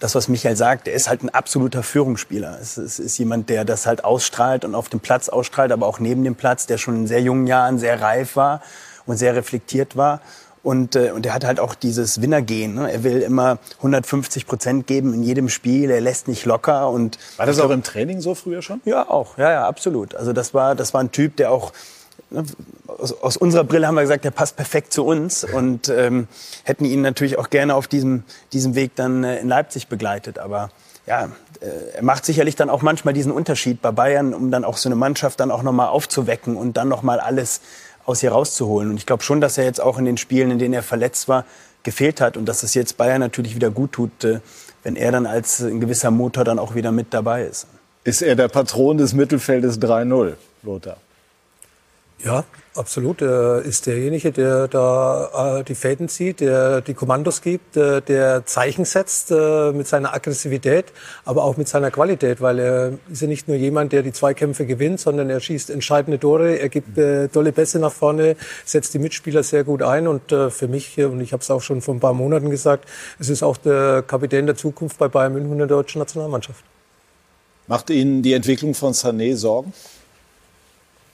[0.00, 2.58] das, was Michael sagt, der ist halt ein absoluter Führungsspieler.
[2.60, 6.00] Es, es, ist jemand, der das halt ausstrahlt und auf dem Platz ausstrahlt, aber auch
[6.00, 8.62] neben dem Platz, der schon in sehr jungen Jahren sehr reif war
[9.06, 10.20] und sehr reflektiert war.
[10.62, 12.74] Und, äh, und er hat halt auch dieses Winnergehen.
[12.74, 12.90] Ne?
[12.90, 15.90] Er will immer 150 Prozent geben in jedem Spiel.
[15.90, 16.90] Er lässt nicht locker.
[16.90, 18.80] Und war das auch im Training so früher schon?
[18.84, 19.38] Ja, auch.
[19.38, 20.14] Ja, ja, absolut.
[20.14, 21.72] Also das war, das war ein Typ, der auch
[22.86, 26.28] aus, aus unserer Brille haben wir gesagt, der passt perfekt zu uns und ähm,
[26.64, 30.38] hätten ihn natürlich auch gerne auf diesem, diesem Weg dann äh, in Leipzig begleitet.
[30.38, 30.70] Aber
[31.06, 31.66] ja, äh,
[31.96, 34.96] er macht sicherlich dann auch manchmal diesen Unterschied bei Bayern, um dann auch so eine
[34.96, 37.60] Mannschaft dann auch nochmal aufzuwecken und dann nochmal alles
[38.04, 38.90] aus ihr rauszuholen.
[38.90, 41.28] Und ich glaube schon, dass er jetzt auch in den Spielen, in denen er verletzt
[41.28, 41.44] war,
[41.82, 44.40] gefehlt hat und dass es jetzt Bayern natürlich wieder gut tut, äh,
[44.82, 47.66] wenn er dann als ein gewisser Motor dann auch wieder mit dabei ist.
[48.04, 50.96] Ist er der Patron des Mittelfeldes 3-0, Lothar?
[52.22, 53.22] Ja, absolut.
[53.22, 58.44] Er ist derjenige, der da äh, die Fäden zieht, der die Kommandos gibt, äh, der
[58.44, 60.92] Zeichen setzt äh, mit seiner Aggressivität,
[61.24, 64.66] aber auch mit seiner Qualität, weil er ist ja nicht nur jemand, der die Zweikämpfe
[64.66, 66.98] gewinnt, sondern er schießt entscheidende Tore, er gibt
[67.32, 71.32] tolle Pässe nach vorne, setzt die Mitspieler sehr gut ein und für mich, und ich
[71.32, 72.86] habe es auch schon vor ein paar Monaten gesagt,
[73.18, 76.64] es ist auch der Kapitän der Zukunft bei Bayern München und der deutschen Nationalmannschaft.
[77.66, 79.72] Macht Ihnen die Entwicklung von Sané Sorgen?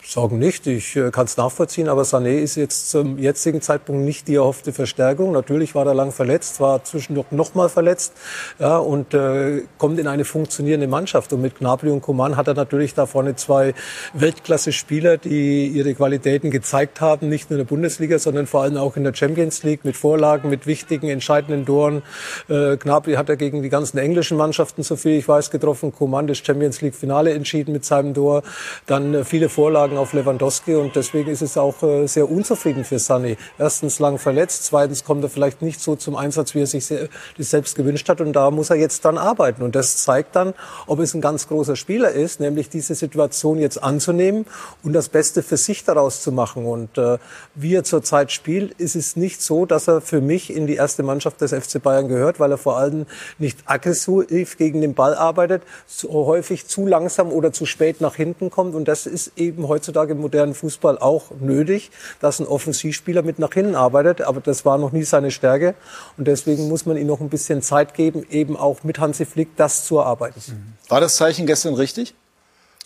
[0.08, 4.28] Sorgen nicht, ich äh, kann es nachvollziehen, aber Sané ist jetzt zum jetzigen Zeitpunkt nicht
[4.28, 5.32] die erhoffte Verstärkung.
[5.32, 8.12] Natürlich war er lang verletzt, war zwischendurch nochmal verletzt
[8.60, 11.32] ja, und äh, kommt in eine funktionierende Mannschaft.
[11.32, 13.74] Und mit Gnabry und Coman hat er natürlich da vorne zwei
[14.14, 18.96] Weltklasse-Spieler, die ihre Qualitäten gezeigt haben, nicht nur in der Bundesliga, sondern vor allem auch
[18.96, 22.04] in der Champions League mit Vorlagen, mit wichtigen, entscheidenden Toren.
[22.48, 25.92] Äh, Gnabry hat er gegen die ganzen englischen Mannschaften, so viel ich weiß, getroffen.
[25.92, 28.44] Coman das Champions League-Finale entschieden mit seinem Tor.
[28.86, 32.84] Dann äh, viele Vorlagen Anlagen auf Lewandowski und deswegen ist es auch äh, sehr unzufrieden
[32.84, 33.36] für Sané.
[33.58, 36.92] Erstens lang verletzt, zweitens kommt er vielleicht nicht so zum Einsatz, wie er sich
[37.38, 40.54] selbst gewünscht hat und da muss er jetzt dann arbeiten und das zeigt dann,
[40.86, 44.46] ob es ein ganz großer Spieler ist, nämlich diese Situation jetzt anzunehmen
[44.82, 47.18] und das Beste für sich daraus zu machen und äh,
[47.54, 51.02] wie er zurzeit spielt, ist es nicht so, dass er für mich in die erste
[51.02, 53.06] Mannschaft des FC Bayern gehört, weil er vor allem
[53.38, 58.50] nicht aggressiv gegen den Ball arbeitet, so häufig zu langsam oder zu spät nach hinten
[58.50, 63.22] kommt und das ist eben heute heutzutage im modernen Fußball auch nötig, dass ein Offensivspieler
[63.22, 64.22] mit nach hinten arbeitet.
[64.22, 65.74] Aber das war noch nie seine Stärke.
[66.16, 69.56] Und deswegen muss man ihm noch ein bisschen Zeit geben, eben auch mit Hansi Flick
[69.56, 70.40] das zu erarbeiten.
[70.46, 70.74] Mhm.
[70.88, 72.14] War das Zeichen gestern richtig?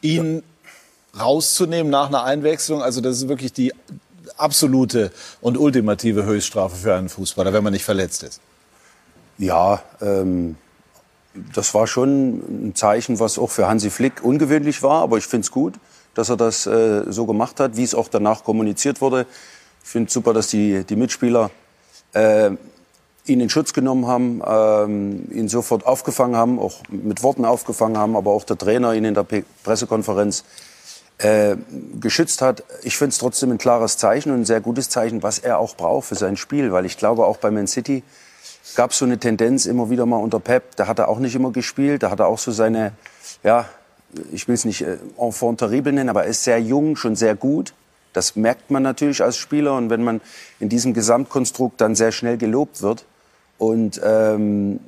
[0.03, 0.43] Ihn
[1.15, 1.23] ja.
[1.23, 2.83] rauszunehmen nach einer Einwechslung?
[2.83, 3.73] Also das ist wirklich die
[4.37, 5.11] absolute
[5.41, 8.41] und ultimative Höchststrafe für einen Fußballer, wenn man nicht verletzt ist.
[9.39, 10.57] Ja, ähm,
[11.55, 15.45] das war schon ein Zeichen, was auch für Hansi Flick ungewöhnlich war, aber ich finde
[15.45, 15.75] es gut
[16.15, 19.27] dass er das äh, so gemacht hat, wie es auch danach kommuniziert wurde.
[19.83, 21.51] Ich finde super, dass die, die Mitspieler
[22.13, 22.51] äh,
[23.27, 28.17] ihn in Schutz genommen haben, ähm, ihn sofort aufgefangen haben, auch mit Worten aufgefangen haben,
[28.17, 30.45] aber auch der Trainer ihn in der P Pressekonferenz
[31.19, 31.57] äh,
[32.01, 32.65] geschützt hat.
[32.83, 35.77] Ich finde es trotzdem ein klares Zeichen und ein sehr gutes Zeichen, was er auch
[35.77, 38.03] braucht für sein Spiel, weil ich glaube, auch bei Man City
[38.75, 40.77] gab es so eine Tendenz immer wieder mal unter Pep.
[40.77, 42.93] Da hat er auch nicht immer gespielt, da hat er auch so seine,
[43.43, 43.67] ja,
[44.33, 47.35] ich will es nicht äh, enfant terrible nennen, aber er ist sehr jung, schon sehr
[47.35, 47.75] gut.
[48.13, 49.77] Das merkt man natürlich als Spieler.
[49.77, 50.21] Und wenn man
[50.59, 53.05] in diesem Gesamtkonstrukt dann sehr schnell gelobt wird
[53.59, 54.81] und ähm,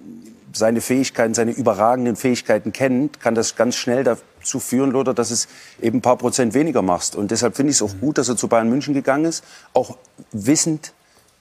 [0.52, 5.48] seine Fähigkeiten, seine überragenden Fähigkeiten kennt, kann das ganz schnell dazu führen, Lothar, dass es
[5.80, 7.16] eben ein paar Prozent weniger machst.
[7.16, 9.96] Und deshalb finde ich es auch gut, dass er zu Bayern München gegangen ist, auch
[10.32, 10.92] wissend,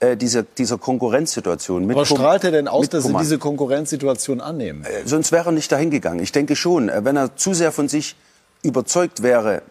[0.01, 1.85] äh, dieser, dieser Konkurrenzsituation.
[1.85, 4.83] Mit Aber strahlt er denn aus, dass er diese Konkurrenzsituation annehmen?
[4.83, 6.19] Äh, sonst wäre er nicht dahin gegangen.
[6.19, 8.15] Ich denke schon, äh, wenn er zu sehr von sich
[8.63, 9.61] überzeugt wäre,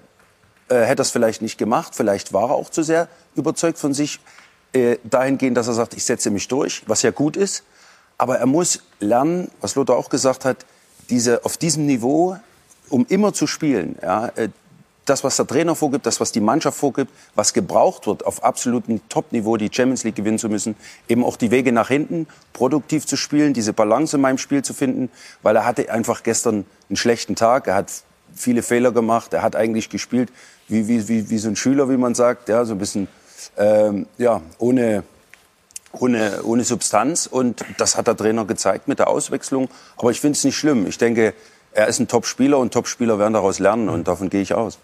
[0.69, 1.97] äh, hätte er es vielleicht nicht gemacht.
[1.97, 4.21] Vielleicht war er auch zu sehr überzeugt von sich
[4.73, 7.65] äh, dahingehend, dass er sagt, ich setze mich durch, was ja gut ist.
[8.17, 10.65] Aber er muss lernen, was Lothar auch gesagt hat,
[11.09, 12.37] diese, auf diesem Niveau,
[12.89, 14.31] um immer zu spielen, ja,
[15.07, 19.01] das, was der Trainer vorgibt, das, was die Mannschaft vorgibt, was gebraucht wird, auf absolutem
[19.09, 20.77] Top-Niveau die Champions League gewinnen zu müssen,
[21.09, 24.75] eben auch die Wege nach hinten, produktiv zu spielen, diese Balance in meinem Spiel zu
[24.75, 25.11] finden,
[25.43, 27.91] weil er hatte einfach gestern einen schlechten Tag, er hat
[28.35, 30.31] viele Fehler gemacht, er hat eigentlich gespielt
[30.69, 33.09] wie, wie, wie, wie so ein Schüler, wie man sagt, ja, so ein bisschen
[33.57, 35.03] ähm, ja, ohne,
[35.93, 40.37] ohne, ohne Substanz und das hat der Trainer gezeigt mit der Auswechslung, aber ich finde
[40.37, 40.87] es nicht schlimm.
[40.87, 41.35] Ich denke,
[41.73, 44.79] er ist ein Top-Spieler und Top-Spieler werden daraus lernen und davon gehe ich aus.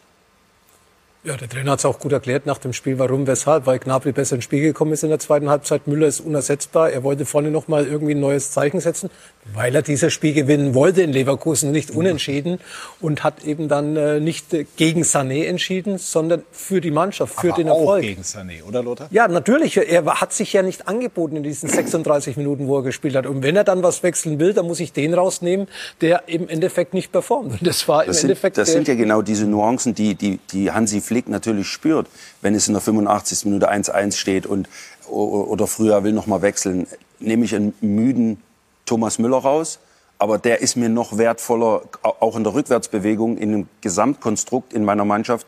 [1.26, 4.12] Ja, der Trainer hat es auch gut erklärt nach dem Spiel, warum, weshalb, weil Gnabry
[4.12, 5.88] besser ins Spiel gekommen ist in der zweiten Halbzeit.
[5.88, 6.92] Müller ist unersetzbar.
[6.92, 9.10] Er wollte vorne noch mal irgendwie ein neues Zeichen setzen,
[9.52, 12.60] weil er dieses Spiel gewinnen wollte in Leverkusen, nicht unentschieden
[13.00, 17.56] und hat eben dann äh, nicht gegen Sané entschieden, sondern für die Mannschaft, für Aber
[17.56, 18.04] den Erfolg.
[18.04, 19.08] Auch gegen Sané, oder Lothar?
[19.10, 19.76] Ja, natürlich.
[19.78, 23.26] Er hat sich ja nicht angeboten in diesen 36 Minuten, wo er gespielt hat.
[23.26, 25.66] Und wenn er dann was wechseln will, dann muss ich den rausnehmen,
[26.00, 27.50] der im Endeffekt nicht performt.
[27.50, 28.58] Und das war im das sind, Endeffekt.
[28.58, 32.08] Das sind ja genau diese Nuancen, die, die, die Hansi Flick Flick natürlich spürt,
[32.42, 33.46] wenn es in der 85.
[33.46, 34.69] Minute 1-1 steht und
[35.08, 36.87] oder früher will noch mal wechseln,
[37.21, 38.42] nehme ich einen müden
[38.85, 39.79] Thomas Müller raus,
[40.19, 45.06] aber der ist mir noch wertvoller, auch in der Rückwärtsbewegung, in dem Gesamtkonstrukt in meiner
[45.06, 45.46] Mannschaft.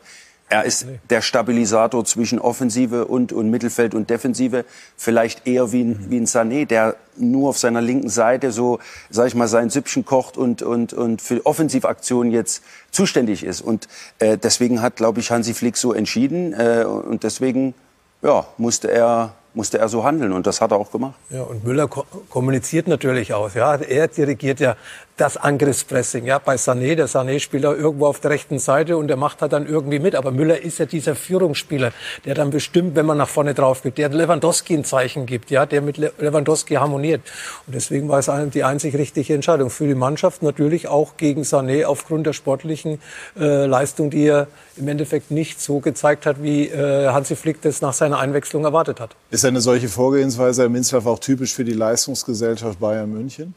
[0.49, 4.65] Er ist der Stabilisator zwischen Offensive und, und Mittelfeld und Defensive.
[4.97, 8.79] Vielleicht eher wie ein, wie ein Sané, der nur auf seiner linken Seite so,
[9.11, 13.61] sag ich mal, sein Süppchen kocht und, und, und für Offensivaktionen jetzt zuständig ist.
[13.61, 13.87] Und
[14.17, 16.53] äh, deswegen hat, glaube ich, Hansi Flick so entschieden.
[16.53, 17.75] Äh, und deswegen
[18.21, 21.15] ja, musste er musste er so handeln und das hat er auch gemacht.
[21.29, 23.53] Ja, und Müller ko kommuniziert natürlich auch.
[23.55, 24.75] Ja, er dirigiert ja
[25.19, 26.25] das Angriffspressing.
[26.25, 29.41] Ja, bei Sané, der Sané spielt da irgendwo auf der rechten Seite und der macht
[29.41, 30.15] halt dann irgendwie mit.
[30.15, 31.91] Aber Müller ist ja dieser Führungsspieler,
[32.25, 35.65] der dann bestimmt, wenn man nach vorne drauf geht, der Lewandowski ein Zeichen gibt, ja,
[35.65, 37.21] der mit Lewandowski harmoniert.
[37.67, 41.85] Und deswegen war es die einzig richtige Entscheidung für die Mannschaft, natürlich auch gegen Sané
[41.85, 42.99] aufgrund der sportlichen
[43.37, 44.47] äh, Leistung, die er
[44.77, 48.99] im Endeffekt nicht so gezeigt hat, wie äh, Hansi Flick das nach seiner Einwechslung erwartet
[48.99, 49.15] hat.
[49.31, 53.53] Ist eine solche Vorgehensweise, Herr Minzlaff, auch typisch für die Leistungsgesellschaft Bayern München?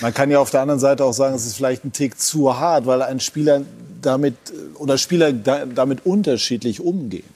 [0.00, 2.58] Man kann ja auf der anderen Seite auch sagen, es ist vielleicht ein Tick zu
[2.58, 3.62] hart, weil ein Spieler
[4.00, 4.34] damit
[4.76, 7.28] oder Spieler damit unterschiedlich umgehen.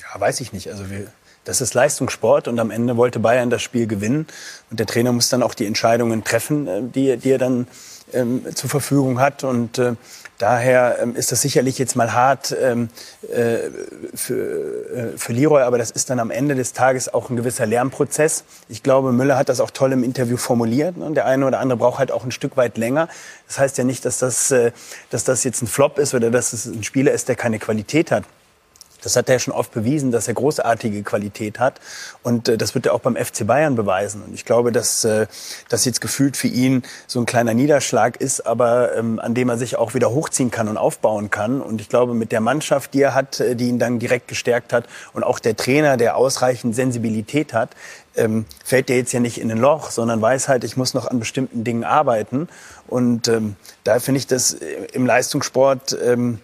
[0.00, 0.68] Ja, weiß ich nicht.
[0.68, 1.06] Also wir,
[1.44, 4.26] das ist Leistungssport und am Ende wollte Bayern das Spiel gewinnen
[4.70, 7.66] und der Trainer muss dann auch die Entscheidungen treffen, äh, die, die er dann
[8.12, 9.94] ähm, zur Verfügung hat und äh,
[10.42, 12.88] Daher ähm, ist das sicherlich jetzt mal hart ähm,
[13.32, 13.70] äh,
[14.12, 17.64] für, äh, für Leroy, aber das ist dann am Ende des Tages auch ein gewisser
[17.64, 18.42] Lernprozess.
[18.68, 20.96] Ich glaube, Müller hat das auch toll im Interview formuliert.
[20.96, 21.12] Ne?
[21.12, 23.06] Der eine oder andere braucht halt auch ein Stück weit länger.
[23.46, 24.72] Das heißt ja nicht, dass das, äh,
[25.10, 28.10] dass das jetzt ein Flop ist oder dass es ein Spieler ist, der keine Qualität
[28.10, 28.24] hat.
[29.02, 31.80] Das hat er schon oft bewiesen, dass er großartige Qualität hat.
[32.22, 34.22] Und äh, das wird er auch beim FC Bayern beweisen.
[34.22, 35.26] Und ich glaube, dass äh,
[35.68, 39.58] das jetzt gefühlt für ihn so ein kleiner Niederschlag ist, aber ähm, an dem er
[39.58, 41.60] sich auch wieder hochziehen kann und aufbauen kann.
[41.60, 44.72] Und ich glaube, mit der Mannschaft, die er hat, äh, die ihn dann direkt gestärkt
[44.72, 47.70] hat und auch der Trainer, der ausreichend Sensibilität hat,
[48.16, 51.06] ähm, fällt der jetzt ja nicht in ein Loch, sondern weiß halt, ich muss noch
[51.06, 52.48] an bestimmten Dingen arbeiten.
[52.86, 56.40] Und ähm, da finde ich das äh, im Leistungssport ähm,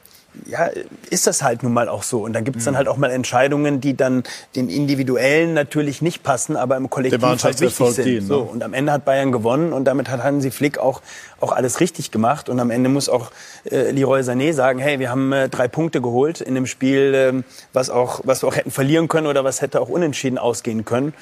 [0.47, 0.71] ja,
[1.11, 2.23] ist das halt nun mal auch so.
[2.23, 2.79] Und dann gibt es dann mhm.
[2.79, 4.23] halt auch mal Entscheidungen, die dann
[4.57, 8.05] den Individuellen natürlich nicht passen, aber im Kollektiv halt wichtig sind.
[8.05, 8.27] Dienen, ne?
[8.27, 11.03] so, und am Ende hat Bayern gewonnen und damit hat Hansi Flick auch,
[11.41, 12.49] auch alles richtig gemacht.
[12.49, 13.31] Und am Ende muss auch
[13.71, 17.43] äh, Leroy Sané sagen, hey, wir haben äh, drei Punkte geholt in dem Spiel, äh,
[17.73, 21.15] was, auch, was wir auch hätten verlieren können oder was hätte auch unentschieden ausgehen können.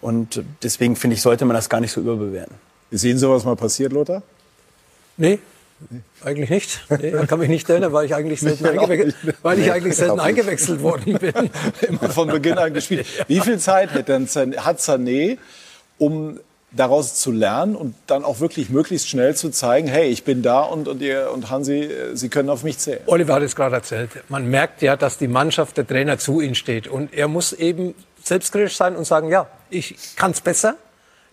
[0.00, 2.56] Und deswegen finde ich, sollte man das gar nicht so überbewerten.
[2.90, 4.22] Ist Ihnen sowas mal passiert, Lothar?
[5.16, 5.38] Nee,
[6.24, 6.80] eigentlich nicht.
[6.88, 10.82] Nee, kann mich nicht erinnern, weil ich eigentlich selten, eingewechselt, weil ich eigentlich selten eingewechselt
[10.82, 11.32] worden bin.
[11.88, 13.06] Immer von Beginn an gespielt.
[13.28, 15.38] Wie viel Zeit hat, denn, hat Sané,
[15.98, 16.38] um
[16.72, 20.62] daraus zu lernen und dann auch wirklich möglichst schnell zu zeigen, hey, ich bin da
[20.62, 23.00] und, und, ihr, und Hansi, Sie können auf mich zählen.
[23.06, 24.10] Oliver hat es gerade erzählt.
[24.28, 26.88] Man merkt ja, dass die Mannschaft, der Trainer zu ihm steht.
[26.88, 30.76] Und er muss eben selbstkritisch sein und sagen, ja, ich kann es besser.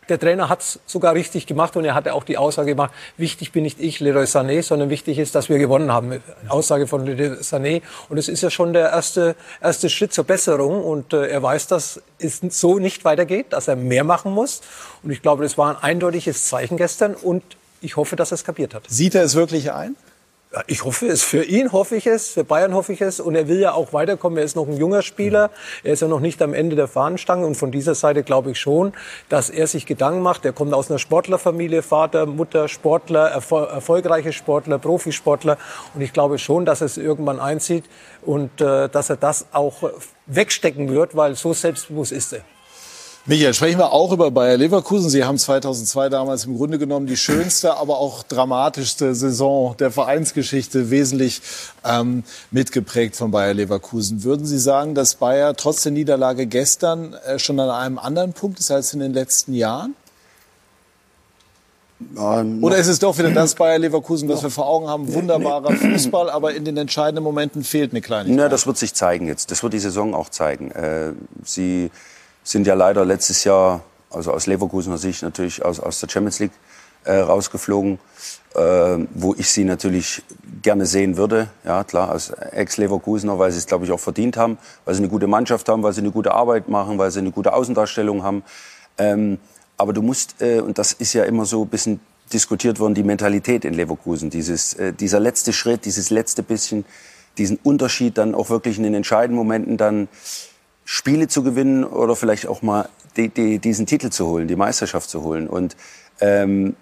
[0.10, 3.52] Der Trainer hat es sogar richtig gemacht und er hatte auch die Aussage gemacht, wichtig
[3.52, 6.22] bin nicht ich, Leroy Sané, sondern wichtig ist, dass wir gewonnen haben.
[6.48, 7.82] Aussage von Leroy Sané.
[8.10, 10.84] Und es ist ja schon der erste, erste Schritt zur Besserung.
[10.84, 14.62] Und äh, er weiß, dass es so nicht weitergeht, dass er mehr machen muss.
[15.04, 17.44] Und ich glaube, das war ein eindeutiges Zeichen gestern und
[17.82, 18.84] ich hoffe, dass er es kapiert hat.
[18.88, 19.96] Sieht er es wirklich ein?
[20.66, 21.22] Ich hoffe es.
[21.22, 23.20] Für ihn hoffe ich es, für Bayern hoffe ich es.
[23.20, 24.40] Und er will ja auch weiterkommen.
[24.40, 25.52] Er ist noch ein junger Spieler.
[25.84, 27.46] Er ist ja noch nicht am Ende der Fahnenstange.
[27.46, 28.94] Und von dieser Seite glaube ich schon,
[29.30, 30.46] dass er sich Gedanken macht.
[30.46, 35.60] Er kommt aus einer Sportlerfamilie, Vater, Mutter, Sportler, erfol erfolgreiche Sportler, Profisportler.
[35.94, 37.86] Und ich glaube schon, dass er es irgendwann einzieht
[38.24, 39.92] und äh, dass er das auch
[40.26, 42.42] wegstecken wird, weil so selbstbewusst ist er.
[43.30, 45.08] Michael, sprechen wir auch über Bayer Leverkusen.
[45.12, 50.90] Sie haben 2002 damals im Grunde genommen die schönste, aber auch dramatischste Saison der Vereinsgeschichte
[50.90, 51.44] wesentlich
[51.86, 54.24] ähm, mitgeprägt von Bayer Leverkusen.
[54.24, 58.60] Würden Sie sagen, dass Bayer trotz der Niederlage gestern äh, schon an einem anderen Punkt
[58.60, 59.94] ist als in den letzten Jahren?
[62.18, 65.14] Ähm, Oder ist es doch wieder das Bayer Leverkusen, was wir vor Augen haben?
[65.14, 68.38] Wunderbarer Fußball, aber in den entscheidenden Momenten fehlt eine Kleinigkeit.
[68.38, 69.52] Na, das wird sich zeigen jetzt.
[69.52, 70.72] Das wird die Saison auch zeigen.
[70.72, 71.12] Äh,
[71.44, 71.92] sie
[72.50, 76.52] sind ja leider letztes Jahr, also aus Leverkusener Sicht natürlich aus, aus der Champions League
[77.04, 78.00] äh, rausgeflogen,
[78.56, 78.60] äh,
[79.14, 80.24] wo ich sie natürlich
[80.64, 81.50] gerne sehen würde.
[81.64, 85.10] Ja, klar, als Ex-Leverkusener, weil sie es, glaube ich, auch verdient haben, weil sie eine
[85.10, 88.44] gute Mannschaft haben, weil sie eine gute Arbeit machen, weil sie eine gute Außendarstellung haben.
[88.98, 89.38] Ähm,
[89.78, 92.00] aber du musst, äh, und das ist ja immer so ein bisschen
[92.34, 96.84] diskutiert worden, die Mentalität in Leverkusen, dieses, äh, dieser letzte Schritt, dieses letzte bisschen,
[97.38, 100.10] diesen Unterschied dann auch wirklich in den entscheidenden Momenten dann
[100.92, 105.08] Spiele zu gewinnen oder vielleicht auch mal die, die, diesen Titel zu holen, die Meisterschaft
[105.08, 105.48] zu holen.
[105.48, 105.78] Und
[106.20, 106.76] ähm,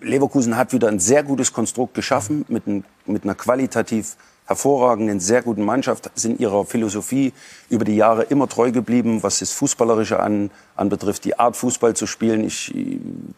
[0.00, 4.16] Leverkusen hat wieder ein sehr gutes Konstrukt geschaffen mit, ein, mit einer qualitativ
[4.46, 7.32] hervorragenden, sehr guten Mannschaft, sind ihrer Philosophie
[7.70, 12.08] über die Jahre immer treu geblieben, was das Fußballerische an, anbetrifft, die Art Fußball zu
[12.08, 12.42] spielen.
[12.42, 12.74] Ich,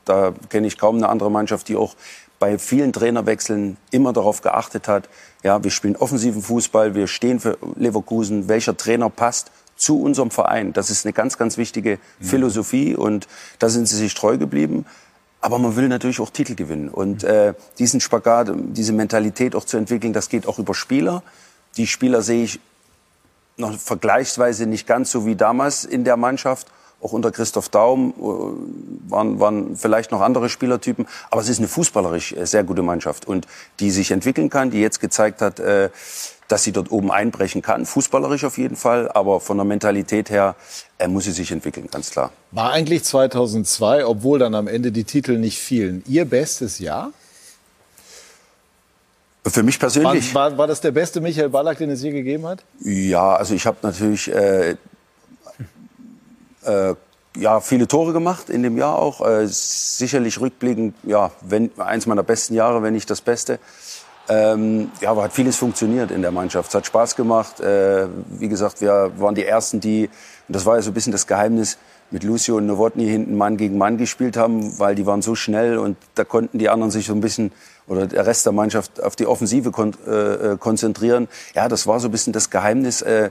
[0.06, 1.94] da kenne ich kaum eine andere Mannschaft, die auch
[2.38, 5.10] bei vielen Trainerwechseln immer darauf geachtet hat,
[5.46, 10.72] ja, wir spielen offensiven Fußball, wir stehen für Leverkusen, welcher Trainer passt zu unserem Verein.
[10.72, 13.28] Das ist eine ganz, ganz wichtige Philosophie und
[13.60, 14.86] da sind sie sich treu geblieben.
[15.40, 16.88] Aber man will natürlich auch Titel gewinnen.
[16.88, 21.22] Und äh, diesen Spagat, diese Mentalität auch zu entwickeln, das geht auch über Spieler.
[21.76, 22.58] Die Spieler sehe ich
[23.56, 26.66] noch vergleichsweise nicht ganz so wie damals in der Mannschaft.
[27.02, 31.06] Auch unter Christoph Daum äh, waren, waren vielleicht noch andere Spielertypen.
[31.30, 33.46] Aber es ist eine fußballerisch äh, sehr gute Mannschaft und
[33.80, 35.90] die sich entwickeln kann, die jetzt gezeigt hat, äh,
[36.48, 37.86] dass sie dort oben einbrechen kann.
[37.86, 40.54] Fußballerisch auf jeden Fall, aber von der Mentalität her
[40.98, 42.30] äh, muss sie sich entwickeln, ganz klar.
[42.52, 47.12] War eigentlich 2002, obwohl dann am Ende die Titel nicht fielen, Ihr bestes Jahr?
[49.44, 50.34] Für mich persönlich.
[50.34, 52.64] War, war, war das der beste Michael Ballack, den es je gegeben hat?
[52.80, 54.76] Ja, also ich habe natürlich äh,
[56.66, 56.94] äh,
[57.36, 59.20] ja, viele Tore gemacht in dem Jahr auch.
[59.26, 63.58] Äh, sicherlich rückblickend, ja, wenn, eins meiner besten Jahre, wenn nicht das Beste.
[64.28, 66.70] Ähm, ja, aber hat vieles funktioniert in der Mannschaft.
[66.70, 67.60] Es hat Spaß gemacht.
[67.60, 70.08] Äh, wie gesagt, wir waren die Ersten, die,
[70.48, 71.78] und das war ja so ein bisschen das Geheimnis,
[72.10, 75.78] mit Lucio und Nowotny hinten Mann gegen Mann gespielt haben, weil die waren so schnell
[75.78, 77.52] und da konnten die anderen sich so ein bisschen
[77.88, 81.28] oder der Rest der Mannschaft auf die Offensive kon äh, äh konzentrieren.
[81.54, 83.02] Ja, das war so ein bisschen das Geheimnis.
[83.02, 83.30] Äh,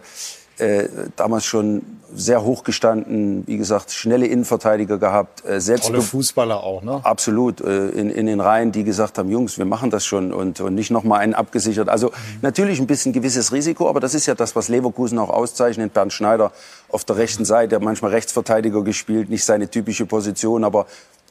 [0.58, 1.82] äh, damals schon
[2.14, 5.44] sehr hoch gestanden, wie gesagt, schnelle Innenverteidiger gehabt.
[5.46, 7.02] Äh, selbst Tolle Fußballer auch, ne?
[7.04, 10.62] Absolut, äh, in, in den Reihen, die gesagt haben, Jungs, wir machen das schon und,
[10.62, 11.90] und nicht noch mal einen abgesichert.
[11.90, 12.40] Also mhm.
[12.42, 15.94] natürlich ein bisschen gewisses Risiko, aber das ist ja das, was Leverkusen auch auszeichnet.
[15.94, 16.52] Bernd Schneider
[16.90, 20.86] auf der rechten Seite, manchmal Rechtsverteidiger gespielt, nicht seine typische Position, aber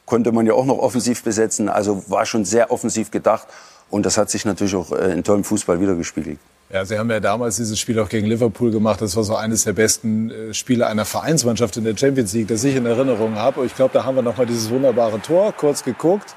[0.05, 1.68] konnte man ja auch noch offensiv besetzen.
[1.70, 3.47] Also war schon sehr offensiv gedacht
[3.91, 6.39] und das hat sich natürlich auch äh, in tollem Fußball wiedergespiegelt.
[6.70, 9.00] Ja, Sie haben ja damals dieses Spiel auch gegen Liverpool gemacht.
[9.00, 12.64] Das war so eines der besten äh, Spiele einer Vereinsmannschaft in der Champions League, das
[12.64, 13.60] ich in Erinnerung habe.
[13.60, 16.34] Und ich glaube, da haben wir noch mal dieses wunderbare Tor kurz geguckt.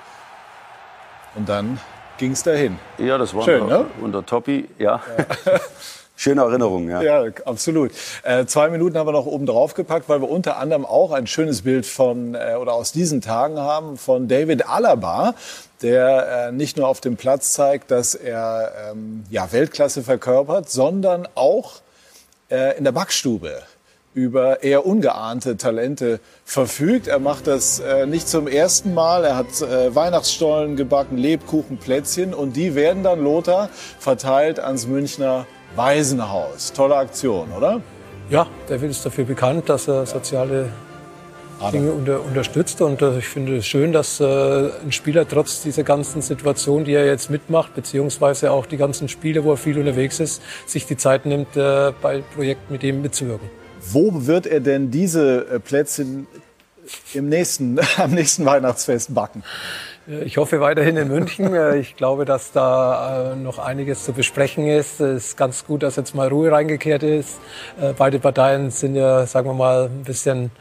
[1.36, 1.80] Und dann
[2.18, 2.78] ging es dahin.
[2.98, 3.86] Ja, das war Schön, unter, ne?
[4.02, 5.02] unter Toppi, ja.
[5.46, 5.60] ja.
[6.20, 7.02] Schöne Erinnerung, ja.
[7.04, 7.92] Ja, absolut.
[8.24, 11.28] Äh, zwei Minuten haben wir noch oben drauf gepackt, weil wir unter anderem auch ein
[11.28, 15.36] schönes Bild von äh, oder aus diesen Tagen haben von David Alaba,
[15.82, 21.28] der äh, nicht nur auf dem Platz zeigt, dass er ähm, ja, Weltklasse verkörpert, sondern
[21.36, 21.82] auch
[22.50, 23.62] äh, in der Backstube
[24.14, 27.08] über eher ungeahnte Talente verfügt.
[27.08, 29.24] Er macht das äh, nicht zum ersten Mal.
[29.24, 33.70] Er hat äh, Weihnachtsstollen gebacken, Lebkuchenplätzchen und die werden dann Lothar
[34.00, 36.74] verteilt ans Münchner Waisenhaus.
[36.74, 37.82] Tolle Aktion, oder?
[38.32, 40.70] Ja, der ist dafür bekannt, dass er soziale
[41.72, 42.82] Dinge unter, unterstützt.
[42.82, 44.24] Und äh, ich finde es schön, dass äh,
[44.84, 49.44] ein Spieler trotz dieser ganzen Situation, die er jetzt mitmacht, beziehungsweise auch die ganzen Spiele,
[49.44, 53.50] wo er viel unterwegs ist, sich die Zeit nimmt, äh, bei Projekten mit ihm mitzuwirken.
[53.92, 56.28] Wo wird er denn diese äh, Plätzchen
[57.14, 59.44] im nächsten, am nächsten Weihnachtsfest backen?
[60.24, 61.54] Ich hoffe weiterhin in München.
[61.54, 65.00] Äh, ich glaube, dass da äh, noch einiges zu besprechen ist.
[65.00, 67.40] Es ist ganz gut, dass jetzt mal Ruhe reingekehrt ist.
[67.98, 70.52] Beide Parteien sind ja, sagen wir mal, ein bisschen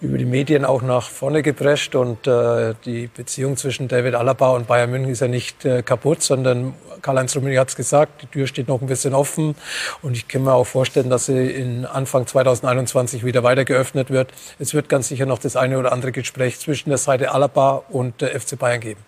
[0.00, 4.66] über die Medien auch nach vorne geprescht und äh, die Beziehung zwischen David Alaba und
[4.66, 8.46] Bayern München ist ja nicht äh, kaputt, sondern Karl-Heinz Rummenigge hat es gesagt, die Tür
[8.46, 9.54] steht noch ein bisschen offen
[10.02, 14.32] und ich kann mir auch vorstellen, dass sie in Anfang 2021 wieder weiter geöffnet wird.
[14.58, 18.20] Es wird ganz sicher noch das eine oder andere Gespräch zwischen der Seite Alaba und
[18.20, 19.00] der FC Bayern geben.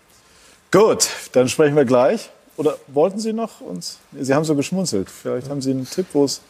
[0.70, 2.30] Gut, dann sprechen wir gleich.
[2.56, 3.98] Oder wollten Sie noch uns?
[4.18, 5.10] Sie haben so geschmunzelt.
[5.10, 6.40] Vielleicht haben Sie einen Tipp, wo es.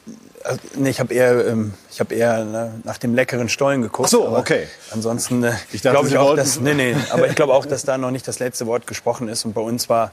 [0.44, 4.06] Also, nee, ich habe eher, ähm, ich hab eher ne, nach dem leckeren Stollen geguckt.
[4.06, 4.68] Ach so, okay.
[4.92, 7.98] Ansonsten äh, ich glaube ich auch, dass, nee, nee, aber ich glaube auch, dass da
[7.98, 9.44] noch nicht das letzte Wort gesprochen ist.
[9.44, 10.12] Und bei uns war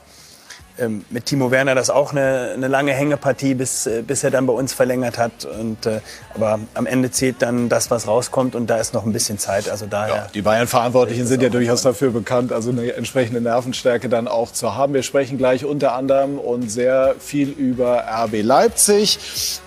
[0.80, 4.46] ähm, mit Timo Werner das auch eine, eine lange Hängepartie, bis, äh, bis er dann
[4.46, 5.46] bei uns verlängert hat.
[5.46, 6.00] Und, äh,
[6.34, 9.70] aber am Ende zählt dann das, was rauskommt und da ist noch ein bisschen Zeit.
[9.70, 14.28] Also daher ja, die Bayern-Verantwortlichen sind ja durchaus dafür bekannt, also eine entsprechende Nervenstärke dann
[14.28, 14.94] auch zu haben.
[14.94, 19.20] Wir sprechen gleich unter anderem und sehr viel über RB Leipzig.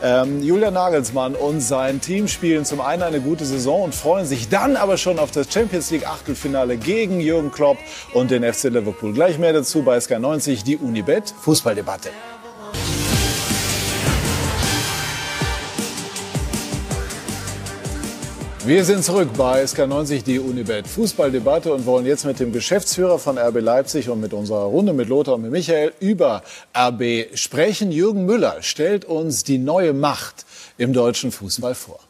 [0.03, 4.49] Ähm, Julian Nagelsmann und sein Team spielen zum einen eine gute Saison und freuen sich
[4.49, 7.79] dann aber schon auf das Champions League Achtelfinale gegen Jürgen Klopp
[8.13, 9.13] und den FC Liverpool.
[9.13, 12.09] Gleich mehr dazu bei SK90, die Uni Unibet Fußballdebatte.
[18.65, 23.37] Wir sind zurück bei SK90, die Unibet Fußballdebatte und wollen jetzt mit dem Geschäftsführer von
[23.37, 26.43] RB Leipzig und mit unserer Runde mit Lothar und mit Michael über
[26.75, 27.93] RB sprechen.
[27.93, 30.47] Jürgen Müller stellt uns die neue Macht
[30.79, 32.01] im deutschen Fußball vor.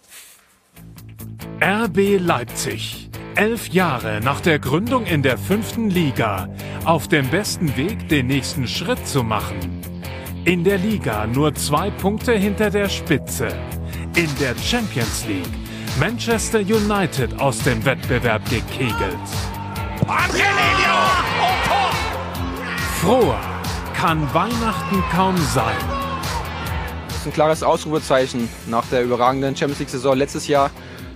[1.60, 6.48] RB Leipzig Elf Jahre nach der Gründung in der fünften Liga
[6.86, 9.82] auf dem besten Weg, den nächsten Schritt zu machen.
[10.46, 13.48] In der Liga nur zwei Punkte hinter der Spitze.
[14.14, 15.52] In der Champions League
[16.00, 19.28] Manchester United aus dem Wettbewerb gekegelt.
[23.02, 23.40] Froher
[23.94, 25.76] kann Weihnachten kaum sein.
[27.08, 30.70] Das ist ein klares Ausrufezeichen nach der überragenden Champions League-Saison letztes Jahr,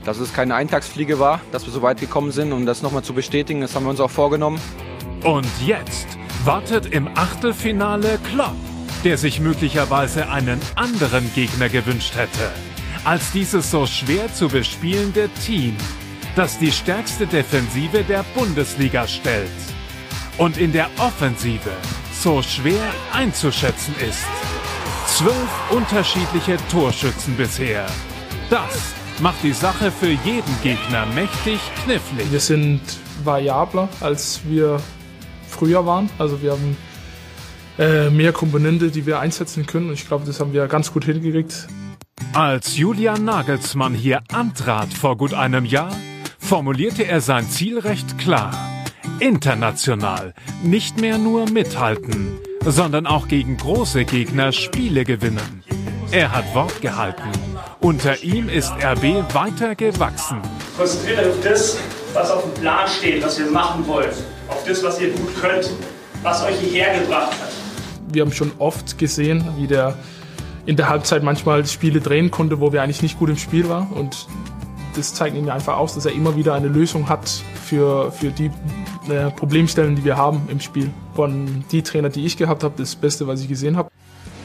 [0.04, 3.14] dass es keine Eintagsfliege war, dass wir so weit gekommen sind, um das nochmal zu
[3.14, 3.60] bestätigen.
[3.60, 4.60] Das haben wir uns auch vorgenommen.
[5.24, 6.06] Und jetzt
[6.44, 8.56] wartet im Achtelfinale Klopp,
[9.04, 12.50] der sich möglicherweise einen anderen Gegner gewünscht hätte,
[13.04, 15.76] als dieses so schwer zu bespielende Team,
[16.36, 19.50] das die stärkste Defensive der Bundesliga stellt
[20.38, 21.70] und in der Offensive
[22.12, 24.24] so schwer einzuschätzen ist.
[25.06, 27.86] Zwölf unterschiedliche Torschützen bisher.
[28.48, 32.30] Das macht die Sache für jeden Gegner mächtig knifflig.
[32.30, 32.80] Wir sind
[33.24, 34.80] variabler, als wir
[35.48, 36.08] früher waren.
[36.18, 36.76] Also wir haben
[37.78, 39.88] äh, mehr Komponente, die wir einsetzen können.
[39.88, 41.68] Und ich glaube, das haben wir ganz gut hingekriegt.
[42.32, 45.94] Als Julian Nagelsmann hier antrat vor gut einem Jahr,
[46.38, 48.52] formulierte er sein Ziel recht klar.
[49.18, 55.62] International nicht mehr nur mithalten, sondern auch gegen große Gegner Spiele gewinnen.
[56.10, 57.49] Er hat Wort gehalten.
[57.82, 60.36] Unter ihm ist RB weiter gewachsen.
[60.76, 61.78] Konzentriert euch auf das,
[62.12, 64.12] was auf dem Plan steht, was ihr machen wollt.
[64.48, 65.70] Auf das, was ihr gut könnt,
[66.22, 67.48] was euch hierher gebracht hat.
[68.12, 69.96] Wir haben schon oft gesehen, wie der
[70.66, 73.88] in der Halbzeit manchmal Spiele drehen konnte, wo wir eigentlich nicht gut im Spiel waren.
[73.88, 74.26] Und
[74.94, 77.30] das zeigt ihm einfach aus, dass er immer wieder eine Lösung hat
[77.64, 78.50] für, für die
[79.08, 80.90] äh, Problemstellen, die wir haben im Spiel.
[81.14, 83.88] Von die Trainer, die ich gehabt habe, das Beste, was ich gesehen habe.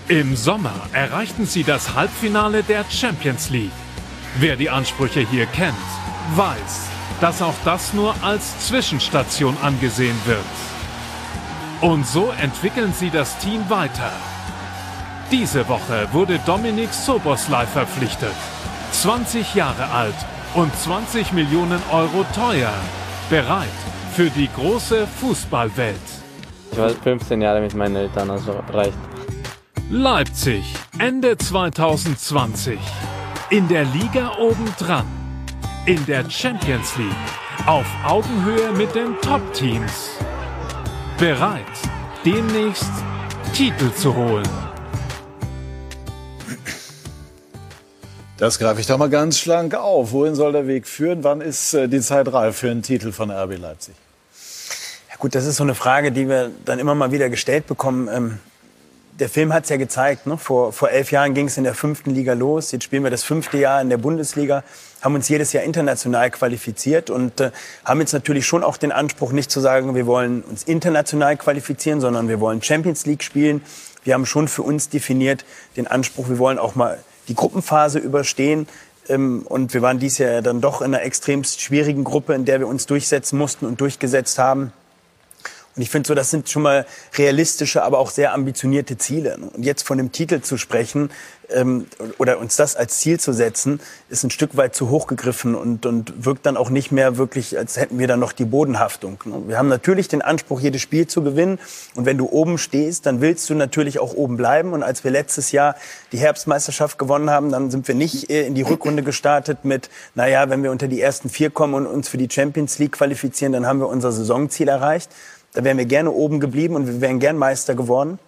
[0.07, 3.71] Im Sommer erreichten sie das Halbfinale der Champions League.
[4.37, 5.73] Wer die Ansprüche hier kennt,
[6.35, 6.89] weiß,
[7.21, 10.45] dass auch das nur als Zwischenstation angesehen wird.
[11.81, 14.11] Und so entwickeln sie das Team weiter.
[15.31, 18.35] Diese Woche wurde Dominik Soboslai verpflichtet.
[18.91, 20.13] 20 Jahre alt
[20.53, 22.73] und 20 Millionen Euro teuer.
[23.31, 23.65] Bereit
[24.15, 25.95] für die große Fußballwelt.
[26.71, 29.14] Ich war 15 Jahre mit meinen Eltern, also reicht.
[29.91, 30.63] Leipzig,
[30.97, 32.79] Ende 2020.
[33.51, 35.05] In der Liga obendran.
[35.85, 37.67] In der Champions League.
[37.67, 40.09] Auf Augenhöhe mit den Top-Teams.
[41.19, 41.61] Bereit,
[42.25, 42.89] demnächst
[43.53, 44.49] Titel zu holen.
[48.37, 50.11] Das greife ich doch mal ganz schlank auf.
[50.13, 51.23] Wohin soll der Weg führen?
[51.23, 53.93] Wann ist äh, die Zeit reif für einen Titel von RB Leipzig?
[55.11, 58.39] Ja gut, das ist so eine Frage, die wir dann immer mal wieder gestellt bekommen.
[59.17, 60.27] Der Film hat es ja gezeigt.
[60.27, 60.37] Ne?
[60.37, 62.73] Vor, vor elf Jahren ging es in der fünften Liga los.
[62.73, 64.61] Jetzt spielen wir das fünfte Jahr in der Bundesliga,
[65.01, 67.51] haben uns jedes Jahr international qualifiziert und äh,
[67.85, 72.01] haben jetzt natürlich schon auch den Anspruch, nicht zu sagen, wir wollen uns international qualifizieren,
[72.01, 73.61] sondern wir wollen Champions League spielen.
[74.03, 75.45] Wir haben schon für uns definiert
[75.77, 78.67] den Anspruch, wir wollen auch mal die Gruppenphase überstehen.
[79.07, 82.59] Ähm, und wir waren dieses Jahr dann doch in einer extremst schwierigen Gruppe, in der
[82.59, 84.73] wir uns durchsetzen mussten und durchgesetzt haben.
[85.75, 86.85] Und ich finde so, das sind schon mal
[87.17, 89.37] realistische, aber auch sehr ambitionierte Ziele.
[89.37, 91.09] Und jetzt von dem Titel zu sprechen
[91.49, 95.53] ähm, oder uns das als Ziel zu setzen, ist ein Stück weit zu hoch gegriffen
[95.53, 99.19] und, und wirkt dann auch nicht mehr wirklich, als hätten wir dann noch die Bodenhaftung.
[99.47, 101.59] Wir haben natürlich den Anspruch, jedes Spiel zu gewinnen.
[101.95, 104.71] Und wenn du oben stehst, dann willst du natürlich auch oben bleiben.
[104.71, 105.75] Und als wir letztes Jahr
[106.13, 110.63] die Herbstmeisterschaft gewonnen haben, dann sind wir nicht in die Rückrunde gestartet mit, naja, wenn
[110.63, 113.79] wir unter die ersten vier kommen und uns für die Champions League qualifizieren, dann haben
[113.79, 115.09] wir unser Saisonziel erreicht
[115.55, 118.19] da wären wir gerne oben geblieben und wir wären gern Meister geworden.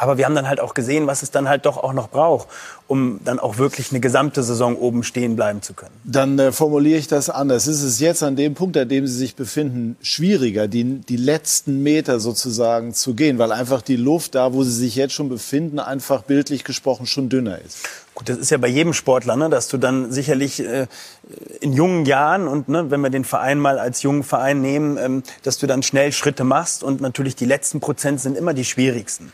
[0.00, 2.48] Aber wir haben dann halt auch gesehen, was es dann halt doch auch noch braucht,
[2.86, 5.92] um dann auch wirklich eine gesamte Saison oben stehen bleiben zu können.
[6.04, 7.66] Dann äh, formuliere ich das anders.
[7.66, 11.82] Ist es jetzt an dem Punkt, an dem Sie sich befinden, schwieriger, die, die letzten
[11.82, 15.78] Meter sozusagen zu gehen, weil einfach die Luft da, wo Sie sich jetzt schon befinden,
[15.78, 17.80] einfach bildlich gesprochen schon dünner ist?
[18.14, 20.86] Gut, das ist ja bei jedem Sportler, ne, dass du dann sicherlich äh,
[21.60, 25.22] in jungen Jahren und ne, wenn wir den Verein mal als jungen Verein nehmen, ähm,
[25.42, 29.30] dass du dann schnell Schritte machst und natürlich die letzten Prozent sind immer die schwierigsten.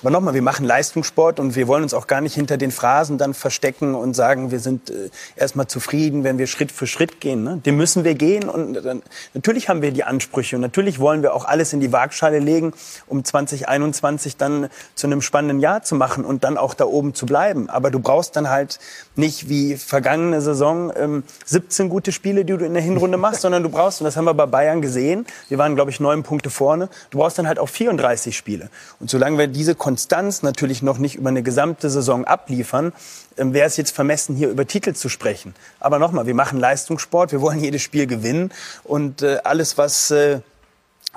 [0.00, 3.18] Aber nochmal, wir machen Leistungssport und wir wollen uns auch gar nicht hinter den Phrasen
[3.18, 7.42] dann verstecken und sagen, wir sind äh, erstmal zufrieden, wenn wir Schritt für Schritt gehen.
[7.42, 7.60] Ne?
[7.64, 9.02] Dem müssen wir gehen und dann,
[9.34, 12.74] natürlich haben wir die Ansprüche und natürlich wollen wir auch alles in die Waagschale legen,
[13.06, 17.26] um 2021 dann zu einem spannenden Jahr zu machen und dann auch da oben zu
[17.26, 17.68] bleiben.
[17.68, 18.78] Aber du brauchst dann halt
[19.16, 23.64] nicht wie vergangene Saison ähm, 17 gute Spiele, die du in der Hinrunde machst, sondern
[23.64, 26.50] du brauchst, und das haben wir bei Bayern gesehen, wir waren, glaube ich, neun Punkte
[26.50, 28.70] vorne, du brauchst dann halt auch 34 Spiele.
[29.00, 32.92] Und solange wir diese Konstanz natürlich noch nicht über eine gesamte Saison abliefern,
[33.38, 35.54] ähm, wäre es jetzt vermessen, hier über Titel zu sprechen.
[35.80, 38.52] Aber nochmal, wir machen Leistungssport, wir wollen jedes Spiel gewinnen
[38.84, 40.10] und äh, alles, was...
[40.10, 40.40] Äh,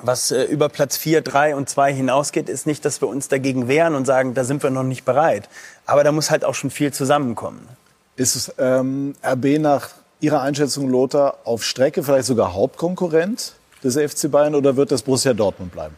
[0.01, 3.67] was äh, über Platz 4, 3 und 2 hinausgeht, ist nicht, dass wir uns dagegen
[3.67, 5.49] wehren und sagen, da sind wir noch nicht bereit.
[5.85, 7.67] Aber da muss halt auch schon viel zusammenkommen.
[8.15, 9.89] Ist ähm, RB nach
[10.21, 13.53] Ihrer Einschätzung, Lothar, auf Strecke vielleicht sogar Hauptkonkurrent
[13.83, 15.97] des FC Bayern oder wird das Borussia Dortmund bleiben?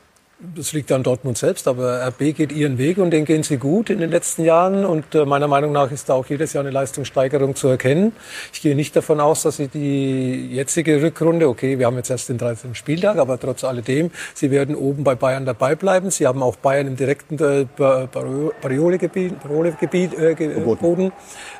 [0.56, 3.90] Das liegt an Dortmund selbst, aber RB geht ihren Weg und den gehen sie gut
[3.90, 4.84] in den letzten Jahren.
[4.84, 8.12] Und äh, meiner Meinung nach ist da auch jedes Jahr eine Leistungssteigerung zu erkennen.
[8.52, 12.28] Ich gehe nicht davon aus, dass sie die jetzige Rückrunde, okay, wir haben jetzt erst
[12.28, 12.76] den 13.
[12.76, 16.12] Spieltag, aber trotz alledem, sie werden oben bei Bayern dabei bleiben.
[16.12, 21.14] Sie haben auch Bayern im direkten äh, Barriole-Gebiet äh, geboten.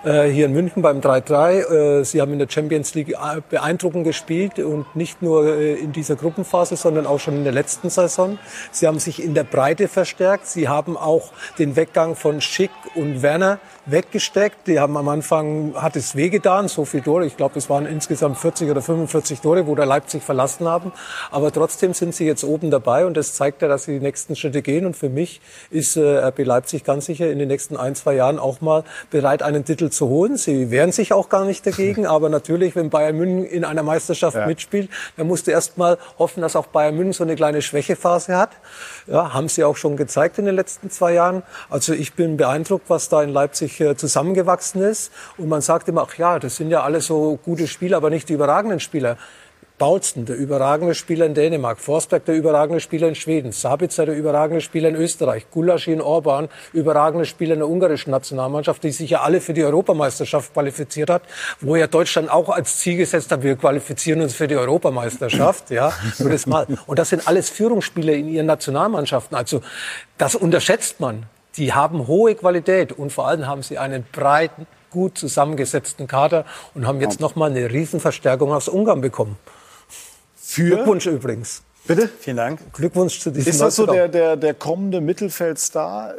[0.04, 2.02] Äh, hier in München beim 3-3.
[2.02, 5.94] Äh, sie haben in der Champions League äh, beeindruckend gespielt und nicht nur äh, in
[5.94, 8.38] dieser Gruppenphase, sondern auch schon in der letzten Saison.
[8.74, 10.48] Sie haben sich in der Breite verstärkt.
[10.48, 14.68] Sie haben auch den Weggang von Schick und Werner weggesteckt.
[14.68, 17.26] Die haben am Anfang, hat es wehgetan, so viel Tore.
[17.26, 20.92] Ich glaube, es waren insgesamt 40 oder 45 Tore, wo der Leipzig verlassen haben.
[21.32, 24.36] Aber trotzdem sind sie jetzt oben dabei und das zeigt ja, dass sie die nächsten
[24.36, 24.86] Schritte gehen.
[24.86, 28.40] Und für mich ist äh, RB Leipzig ganz sicher in den nächsten ein, zwei Jahren
[28.40, 30.38] auch mal bereit, einen Titel zu holen.
[30.38, 32.06] Sie wehren sich auch gar nicht dagegen.
[32.14, 34.48] Aber natürlich, wenn Bayern München in einer Meisterschaft ja.
[34.48, 38.38] mitspielt, dann musst du erst mal hoffen, dass auch Bayern München so eine kleine Schwächephase
[38.38, 38.52] hat.
[39.08, 41.44] Ja, haben sie auch schon gezeigt in den letzten zwei Jahren.
[41.70, 45.12] Also ich bin beeindruckt, was da in Leipzig äh, zusammengewachsen ist.
[45.38, 48.30] Und man sagt immer, ach ja, das sind ja alle so gute Spieler, aber nicht
[48.30, 49.18] die überragenden Spieler.
[49.84, 54.62] Bautsten, der überragende Spieler in Dänemark, Forsberg, der überragende Spieler in Schweden, Sabitzer, der überragende
[54.62, 59.24] Spieler in Österreich, Gulaschi in Orban, überragende Spieler in der ungarischen Nationalmannschaft, die sich ja
[59.24, 61.24] alle für die Europameisterschaft qualifiziert hat,
[61.60, 65.92] wo ja Deutschland auch als Ziel gesetzt hat, wir qualifizieren uns für die Europameisterschaft, ja,
[66.18, 66.66] nur das mal.
[66.88, 69.36] Und das sind alles Führungsspieler in ihren Nationalmannschaften.
[69.36, 69.60] Also,
[70.18, 71.24] das unterschätzt man.
[71.58, 76.88] Die haben hohe Qualität und vor allem haben sie einen breiten, gut zusammengesetzten Kader und
[76.88, 79.38] haben jetzt noch mal eine Riesenverstärkung aus Ungarn bekommen.
[80.54, 80.76] Für?
[80.76, 81.64] Glückwunsch übrigens.
[81.86, 82.10] Bitte?
[82.18, 82.60] Vielen Dank.
[82.72, 86.14] Glückwunsch zu diesem Ist das so der, der, der kommende Mittelfeldstar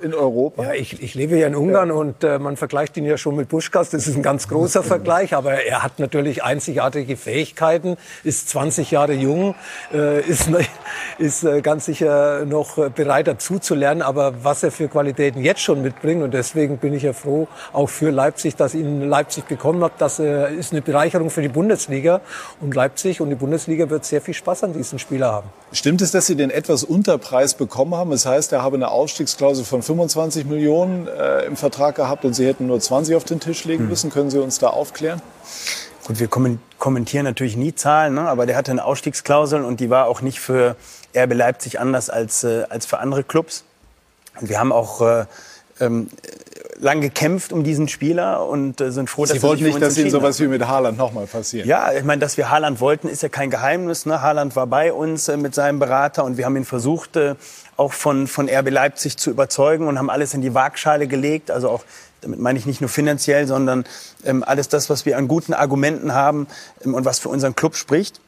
[0.00, 0.62] äh, in Europa?
[0.62, 1.94] ja, ich, ich lebe ja in Ungarn ja.
[1.94, 3.90] und äh, man vergleicht ihn ja schon mit Buschkas.
[3.90, 9.12] Das ist ein ganz großer Vergleich, aber er hat natürlich einzigartige Fähigkeiten, ist 20 Jahre
[9.12, 9.54] jung,
[9.92, 10.48] äh, ist,
[11.18, 15.60] ist äh, ganz sicher noch bereit dazu zu lernen, aber was er für Qualitäten jetzt
[15.60, 19.84] schon mitbringt und deswegen bin ich ja froh, auch für Leipzig, dass ihn Leipzig bekommen
[19.84, 19.92] hat.
[19.98, 22.22] Das äh, ist eine Bereicherung für die Bundesliga
[22.62, 25.50] und Leipzig und die Bundesliga wird sehr viel Spaß an diesem Spieler haben.
[25.72, 28.10] Stimmt es, dass Sie den etwas Unterpreis bekommen haben?
[28.10, 32.46] Das heißt, er habe eine Aufstiegsklausel von 25 Millionen äh, im Vertrag gehabt und Sie
[32.46, 33.88] hätten nur 20 auf den Tisch legen hm.
[33.88, 34.10] müssen.
[34.10, 34.12] Hm.
[34.12, 35.20] Können Sie uns da aufklären?
[36.06, 36.28] Gut, wir
[36.78, 38.28] kommentieren natürlich nie Zahlen, ne?
[38.28, 40.76] aber der hatte eine Ausstiegsklausel und die war auch nicht für
[41.16, 43.64] RB Leipzig anders als, äh, als für andere Clubs.
[44.40, 45.24] Und wir haben auch äh,
[45.80, 46.08] ähm,
[46.78, 50.10] lang gekämpft um diesen Spieler und äh, sind froh, Sie dass wollten nicht, dass Ihnen
[50.10, 51.66] sowas wie mit Haaland nochmal passiert.
[51.66, 54.06] Ja, ich meine, dass wir Haaland wollten, ist ja kein Geheimnis.
[54.06, 54.22] Ne?
[54.22, 57.34] Haaland war bei uns äh, mit seinem Berater und wir haben ihn versucht, äh,
[57.76, 61.50] auch von, von RB Leipzig zu überzeugen und haben alles in die Waagschale gelegt.
[61.50, 61.84] Also auch,
[62.20, 63.84] damit meine ich nicht nur finanziell, sondern
[64.24, 66.46] ähm, alles das, was wir an guten Argumenten haben
[66.84, 68.20] ähm, und was für unseren Club spricht.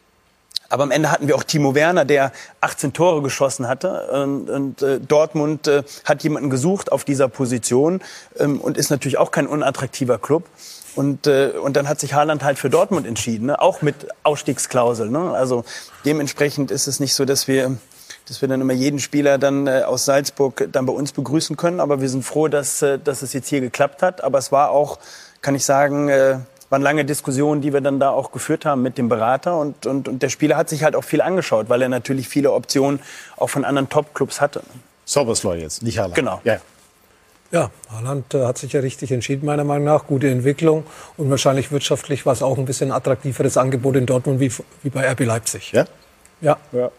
[0.68, 4.08] Aber am Ende hatten wir auch Timo Werner, der 18 Tore geschossen hatte.
[4.12, 8.02] Und, und äh, Dortmund äh, hat jemanden gesucht auf dieser Position
[8.38, 10.44] ähm, und ist natürlich auch kein unattraktiver Club.
[10.94, 13.60] Und, äh, und dann hat sich Haaland halt für Dortmund entschieden, ne?
[13.60, 15.08] auch mit Ausstiegsklausel.
[15.08, 15.30] Ne?
[15.30, 15.64] Also
[16.04, 17.76] dementsprechend ist es nicht so, dass wir,
[18.26, 21.80] dass wir dann immer jeden Spieler dann äh, aus Salzburg dann bei uns begrüßen können.
[21.80, 24.22] Aber wir sind froh, dass, äh, dass es jetzt hier geklappt hat.
[24.22, 24.98] Aber es war auch,
[25.40, 26.40] kann ich sagen, äh,
[26.70, 29.58] waren lange Diskussionen, die wir dann da auch geführt haben mit dem Berater.
[29.58, 32.52] Und, und, und der Spieler hat sich halt auch viel angeschaut, weil er natürlich viele
[32.52, 33.00] Optionen
[33.36, 34.62] auch von anderen Top-Clubs hatte.
[35.04, 36.14] Sobersloy jetzt, nicht Haaland.
[36.14, 36.40] Genau.
[36.44, 36.58] Ja.
[37.50, 40.06] Ja, Haaland äh, hat sich ja richtig entschieden, meiner Meinung nach.
[40.06, 40.84] Gute Entwicklung
[41.16, 44.52] und wahrscheinlich wirtschaftlich war es auch ein bisschen attraktiveres Angebot in Dortmund wie,
[44.82, 45.72] wie bei RB Leipzig.
[45.72, 45.86] Ja?
[46.42, 46.58] Ja.
[46.72, 46.90] Ja.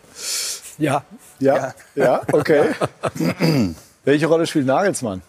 [0.80, 1.04] Ja.
[1.40, 2.64] Ja, ja okay.
[4.06, 5.22] Welche Rolle spielt Nagelsmann?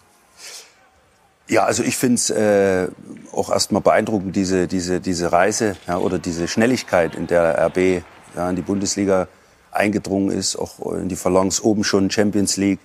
[1.51, 2.87] Ja, also ich finde es äh,
[3.33, 8.03] auch erstmal beeindruckend, diese, diese, diese Reise ja, oder diese Schnelligkeit, in der RB
[8.37, 9.27] ja, in die Bundesliga
[9.69, 12.79] eingedrungen ist, auch in die Phalanx oben schon Champions League,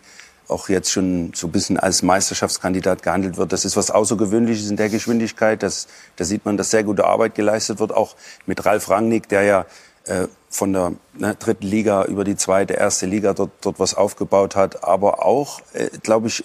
[0.49, 3.53] auch jetzt schon so ein bisschen als Meisterschaftskandidat gehandelt wird.
[3.53, 5.63] Das ist was Außergewöhnliches in der Geschwindigkeit.
[5.63, 5.87] Das,
[6.17, 9.67] da sieht man, dass sehr gute Arbeit geleistet wird, auch mit Ralf Rangnick, der ja
[10.07, 14.57] äh, von der ne, dritten Liga über die zweite, erste Liga dort, dort was aufgebaut
[14.57, 16.45] hat, aber auch, äh, glaube ich,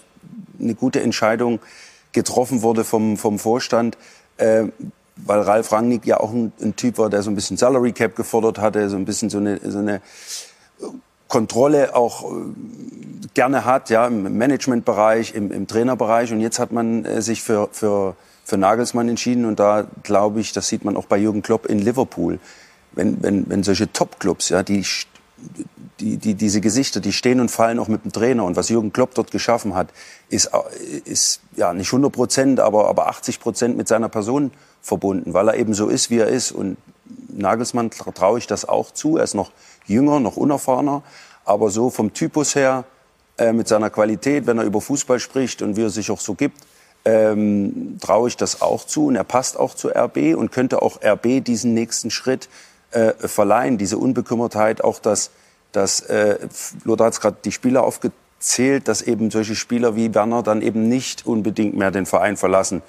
[0.59, 1.59] eine gute Entscheidung,
[2.13, 3.97] getroffen wurde vom, vom Vorstand,
[4.37, 4.65] äh,
[5.15, 8.15] weil Ralf Rangnick ja auch ein, ein, Typ war, der so ein bisschen Salary Cap
[8.15, 10.01] gefordert hatte, so ein bisschen so eine, so eine
[11.27, 12.35] Kontrolle auch äh,
[13.33, 16.33] gerne hat, ja, im Managementbereich, im, im Trainerbereich.
[16.33, 19.45] Und jetzt hat man äh, sich für, für, für Nagelsmann entschieden.
[19.45, 22.39] Und da glaube ich, das sieht man auch bei Jürgen Klopp in Liverpool.
[22.93, 24.83] Wenn, wenn, wenn solche Top-Clubs, ja, die
[25.99, 28.43] die, die, diese Gesichter, die stehen und fallen auch mit dem Trainer.
[28.43, 29.89] Und was Jürgen Klopp dort geschaffen hat,
[30.29, 30.49] ist,
[31.05, 35.55] ist ja nicht 100 Prozent, aber, aber 80 Prozent mit seiner Person verbunden, weil er
[35.55, 36.51] eben so ist, wie er ist.
[36.51, 36.77] Und
[37.29, 39.17] Nagelsmann traue ich das auch zu.
[39.17, 39.51] Er ist noch
[39.85, 41.03] jünger, noch unerfahrener,
[41.45, 42.85] aber so vom Typus her,
[43.37, 46.35] äh, mit seiner Qualität, wenn er über Fußball spricht und wie er sich auch so
[46.35, 46.57] gibt,
[47.05, 49.07] ähm, traue ich das auch zu.
[49.07, 52.49] Und er passt auch zu RB und könnte auch RB diesen nächsten Schritt
[52.91, 55.31] äh, verleihen, diese Unbekümmertheit, auch das,
[55.71, 56.37] das äh,
[56.83, 61.25] Lothar hat gerade die Spieler aufgezählt, dass eben solche Spieler wie Werner dann eben nicht
[61.25, 62.81] unbedingt mehr den Verein verlassen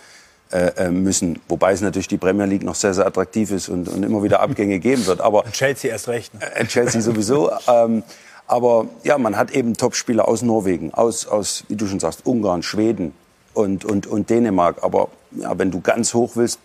[0.50, 1.40] äh, äh müssen.
[1.48, 4.40] Wobei es natürlich die Premier League noch sehr, sehr attraktiv ist und, und immer wieder
[4.40, 5.20] Abgänge geben wird.
[5.20, 6.34] Aber Chelsea erst recht.
[6.34, 6.54] Ne?
[6.54, 7.50] Äh, Chelsea sowieso.
[7.68, 8.02] ähm,
[8.46, 12.62] aber ja, man hat eben Topspieler aus Norwegen, aus, aus, wie du schon sagst, Ungarn,
[12.62, 13.14] Schweden
[13.54, 14.82] und, und, und Dänemark.
[14.82, 16.58] Aber ja, wenn du ganz hoch willst,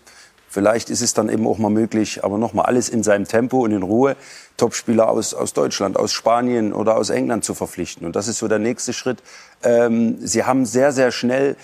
[0.48, 3.72] vielleicht ist es dann eben auch mal möglich, aber nochmal alles in seinem Tempo und
[3.72, 4.16] in Ruhe,
[4.56, 8.06] Topspieler aus, aus Deutschland, aus Spanien oder aus England zu verpflichten.
[8.06, 9.22] Und das ist so der nächste Schritt.
[9.62, 11.56] Ähm, sie haben sehr, sehr schnell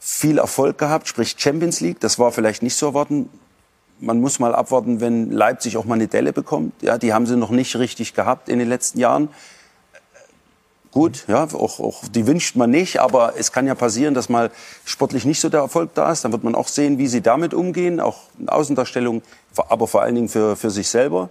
[0.00, 2.00] viel Erfolg gehabt, sprich Champions League.
[2.00, 3.28] Das war vielleicht nicht so erwarten.
[3.98, 6.82] Man muss mal abwarten, wenn Leipzig auch mal eine Delle bekommt.
[6.82, 9.28] Ja, die haben sie noch nicht richtig gehabt in den letzten Jahren.
[10.96, 14.50] Gut, ja, auch, auch die wünscht man nicht, aber es kann ja passieren, dass mal
[14.86, 16.24] sportlich nicht so der Erfolg da ist.
[16.24, 19.20] Dann wird man auch sehen, wie sie damit umgehen, auch in Außendarstellung,
[19.68, 21.28] aber vor allen Dingen für, für sich selber.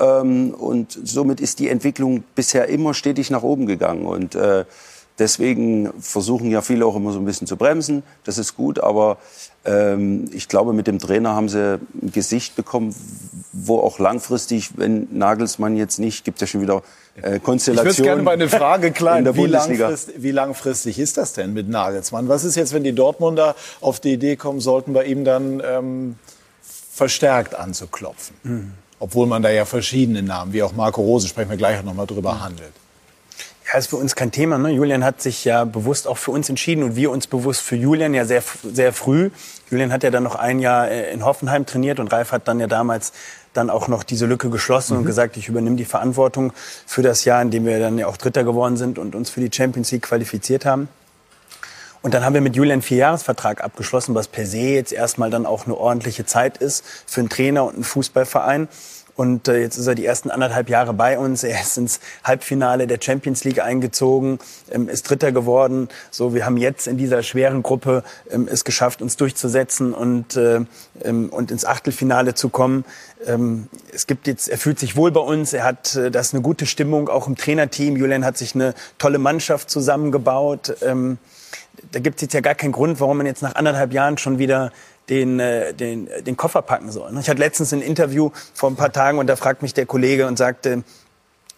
[0.00, 4.04] Ähm, und somit ist die Entwicklung bisher immer stetig nach oben gegangen.
[4.04, 4.64] Und äh,
[5.18, 8.02] Deswegen versuchen ja viele auch immer so ein bisschen zu bremsen.
[8.24, 9.18] Das ist gut, aber
[9.64, 12.92] ähm, ich glaube, mit dem Trainer haben sie ein Gesicht bekommen,
[13.66, 16.82] wo auch langfristig, wenn Nagelsmann jetzt nicht, gibt ja schon wieder
[17.16, 17.90] äh, Konstellationen.
[17.92, 19.36] Ich würde gerne mal eine Frage klein.
[19.36, 22.28] Wie langfristig, wie langfristig ist das denn mit Nagelsmann?
[22.28, 26.16] Was ist jetzt, wenn die Dortmunder auf die Idee kommen sollten, bei ihm dann ähm,
[26.62, 28.36] verstärkt anzuklopfen?
[28.42, 28.72] Mhm.
[28.98, 32.06] Obwohl man da ja verschiedene Namen, wie auch Marco Rose, sprechen wir gleich noch mal
[32.06, 32.44] drüber, mhm.
[32.44, 32.72] handelt.
[33.66, 34.58] Ja, ist für uns kein Thema.
[34.58, 34.70] Ne?
[34.70, 38.12] Julian hat sich ja bewusst auch für uns entschieden und wir uns bewusst für Julian
[38.12, 39.30] ja sehr, sehr früh.
[39.70, 42.60] Julian hat ja dann noch ein Jahr äh, in Hoffenheim trainiert und Ralf hat dann
[42.60, 43.12] ja damals
[43.56, 45.00] dann auch noch diese Lücke geschlossen mhm.
[45.00, 46.52] und gesagt, ich übernehme die Verantwortung
[46.86, 49.40] für das Jahr, in dem wir dann ja auch Dritter geworden sind und uns für
[49.40, 50.88] die Champions League qualifiziert haben.
[52.02, 55.46] Und dann haben wir mit Julian einen Vierjahresvertrag abgeschlossen, was per se jetzt erstmal dann
[55.46, 58.68] auch eine ordentliche Zeit ist für einen Trainer und einen Fußballverein.
[59.16, 61.44] Und äh, jetzt ist er die ersten anderthalb Jahre bei uns.
[61.44, 64.38] Er ist ins Halbfinale der Champions League eingezogen,
[64.70, 65.88] ähm, ist Dritter geworden.
[66.10, 70.60] So, wir haben jetzt in dieser schweren Gruppe ähm, es geschafft, uns durchzusetzen und, äh,
[71.02, 72.84] ähm, und ins Achtelfinale zu kommen.
[73.26, 75.52] Ähm, es gibt jetzt, er fühlt sich wohl bei uns.
[75.52, 77.96] Er hat, äh, das eine gute Stimmung auch im Trainerteam.
[77.96, 80.76] Julian hat sich eine tolle Mannschaft zusammengebaut.
[80.82, 81.18] Ähm,
[81.92, 84.38] da gibt es jetzt ja gar keinen Grund, warum man jetzt nach anderthalb Jahren schon
[84.38, 84.72] wieder
[85.08, 87.16] den, äh, den, den Koffer packen soll.
[87.20, 90.26] Ich hatte letztens ein Interview vor ein paar Tagen und da fragt mich der Kollege
[90.26, 90.82] und sagte,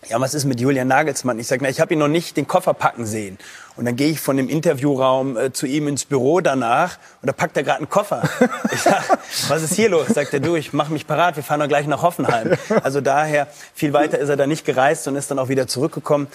[0.09, 1.38] ja, was ist mit Julian Nagelsmann?
[1.38, 3.38] Ich sage, na, ich habe ihn noch nicht den Koffer packen sehen.
[3.76, 7.32] Und dann gehe ich von dem Interviewraum äh, zu ihm ins Büro danach und da
[7.32, 8.22] packt er gerade einen Koffer.
[8.72, 9.18] Ich sag,
[9.49, 10.09] was ist hier los?
[10.09, 12.53] Sagt er, du, ich mache mich parat, wir fahren doch gleich nach Hoffenheim.
[12.82, 16.26] Also daher, viel weiter ist er da nicht gereist und ist dann auch wieder zurückgekommen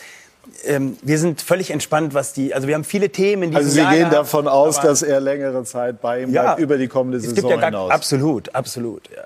[0.65, 3.79] ähm, wir sind völlig entspannt, was die, also wir haben viele Themen in Also Sie
[3.79, 6.87] Jahr gehen gehabt, davon aus, dass er längere Zeit bei ihm ja, bleibt, über die
[6.87, 7.91] kommende Saison es gibt ja hinaus.
[7.91, 9.23] Absolut, absolut, ja.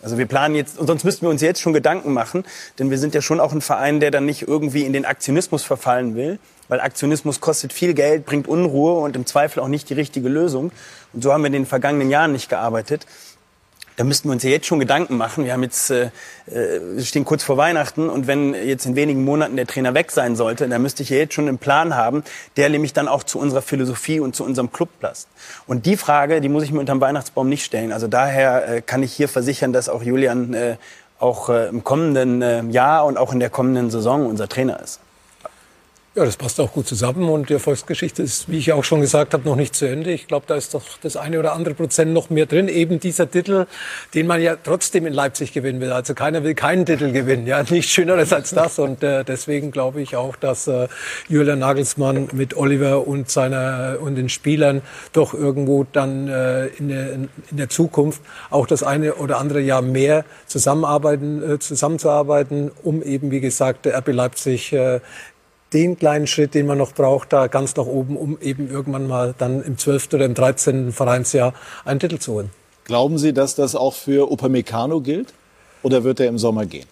[0.00, 2.44] Also wir planen jetzt, und sonst müssten wir uns jetzt schon Gedanken machen,
[2.78, 5.64] denn wir sind ja schon auch ein Verein, der dann nicht irgendwie in den Aktionismus
[5.64, 6.38] verfallen will,
[6.68, 10.70] weil Aktionismus kostet viel Geld, bringt Unruhe und im Zweifel auch nicht die richtige Lösung.
[11.12, 13.06] Und so haben wir in den vergangenen Jahren nicht gearbeitet
[13.98, 15.44] da müssten wir uns ja jetzt schon Gedanken machen.
[15.44, 16.10] Wir haben jetzt, äh,
[16.46, 20.36] äh, stehen kurz vor Weihnachten und wenn jetzt in wenigen Monaten der Trainer weg sein
[20.36, 22.22] sollte, dann müsste ich ja jetzt schon einen Plan haben,
[22.56, 25.26] der nämlich dann auch zu unserer Philosophie und zu unserem Club passt.
[25.66, 27.90] Und die Frage, die muss ich mir unterm Weihnachtsbaum nicht stellen.
[27.90, 30.76] Also daher äh, kann ich hier versichern, dass auch Julian äh,
[31.18, 35.00] auch äh, im kommenden äh, Jahr und auch in der kommenden Saison unser Trainer ist.
[36.18, 39.34] Ja, das passt auch gut zusammen und die Erfolgsgeschichte ist, wie ich auch schon gesagt
[39.34, 40.10] habe, noch nicht zu Ende.
[40.10, 42.66] Ich glaube, da ist doch das eine oder andere Prozent noch mehr drin.
[42.66, 43.68] Eben dieser Titel,
[44.14, 45.92] den man ja trotzdem in Leipzig gewinnen will.
[45.92, 47.46] Also keiner will keinen Titel gewinnen.
[47.46, 48.80] Ja, nichts Schöneres als das.
[48.80, 50.88] Und äh, deswegen glaube ich auch, dass äh,
[51.28, 57.12] Julian Nagelsmann mit Oliver und seiner und den Spielern doch irgendwo dann äh, in, der,
[57.12, 63.30] in der Zukunft auch das eine oder andere Jahr mehr zusammenarbeiten, äh, zusammenzuarbeiten, um eben,
[63.30, 64.98] wie gesagt, der RB Leipzig äh,
[65.72, 69.34] den kleinen Schritt, den man noch braucht, da ganz nach oben, um eben irgendwann mal
[69.36, 70.14] dann im 12.
[70.14, 70.92] oder im 13.
[70.92, 71.52] Vereinsjahr
[71.84, 72.50] einen Titel zu holen.
[72.84, 75.34] Glauben Sie, dass das auch für Upamecano gilt?
[75.82, 76.86] Oder wird er im Sommer gehen?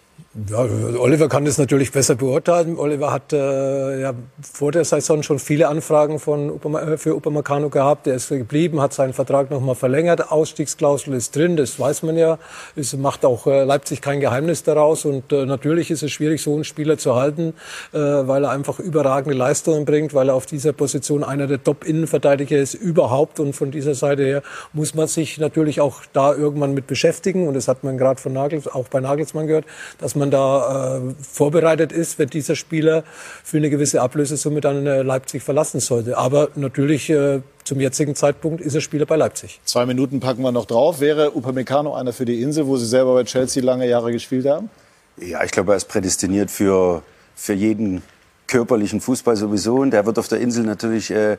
[0.45, 0.59] Ja,
[0.99, 2.77] Oliver kann das natürlich besser beurteilen.
[2.77, 7.69] Oliver hat äh, ja vor der Saison schon viele Anfragen von Upama, äh, für Upamecano
[7.69, 8.05] gehabt.
[8.05, 10.31] Er ist geblieben, hat seinen Vertrag nochmal verlängert.
[10.31, 12.37] Ausstiegsklausel ist drin, das weiß man ja.
[12.75, 15.05] Es macht auch äh, Leipzig kein Geheimnis daraus.
[15.05, 17.55] Und äh, natürlich ist es schwierig, so einen Spieler zu halten,
[17.91, 22.59] äh, weil er einfach überragende Leistungen bringt, weil er auf dieser Position einer der Top-Innenverteidiger
[22.59, 23.39] ist überhaupt.
[23.39, 27.47] Und von dieser Seite her muss man sich natürlich auch da irgendwann mit beschäftigen.
[27.47, 29.65] Und das hat man gerade von Nagels, auch bei Nagelsmann gehört,
[29.97, 33.03] dass man da äh, vorbereitet ist, wenn dieser Spieler
[33.43, 36.17] für eine gewisse Ablösesumme dann äh, Leipzig verlassen sollte.
[36.17, 39.59] Aber natürlich äh, zum jetzigen Zeitpunkt ist er Spieler bei Leipzig.
[39.65, 40.99] Zwei Minuten packen wir noch drauf.
[40.99, 44.69] Wäre Upamecano einer für die Insel, wo Sie selber bei Chelsea lange Jahre gespielt haben?
[45.17, 47.01] Ja, ich glaube, er ist prädestiniert für,
[47.35, 48.03] für jeden
[48.47, 49.75] körperlichen Fußball sowieso.
[49.77, 51.37] Und der wird auf der Insel natürlich äh,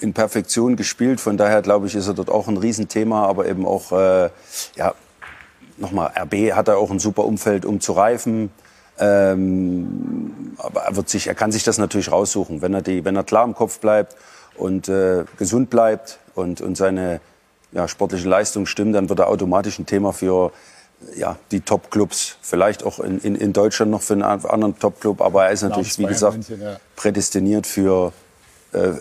[0.00, 1.20] in Perfektion gespielt.
[1.20, 3.26] Von daher, glaube ich, ist er dort auch ein Riesenthema.
[3.26, 4.30] Aber eben auch, äh,
[4.76, 4.94] ja,
[5.84, 8.50] nochmal, RB hat er auch ein super Umfeld, um zu reifen.
[8.98, 13.16] Ähm, aber er, wird sich, er kann sich das natürlich raussuchen, wenn er, die, wenn
[13.16, 14.16] er klar im Kopf bleibt
[14.56, 17.20] und äh, gesund bleibt und, und seine
[17.72, 20.52] ja, sportliche Leistung stimmt, dann wird er automatisch ein Thema für
[21.16, 22.38] ja, die Top-Clubs.
[22.40, 25.98] Vielleicht auch in, in, in Deutschland noch für einen anderen Top-Club, aber er ist natürlich,
[25.98, 26.38] wie gesagt,
[26.94, 28.12] prädestiniert für,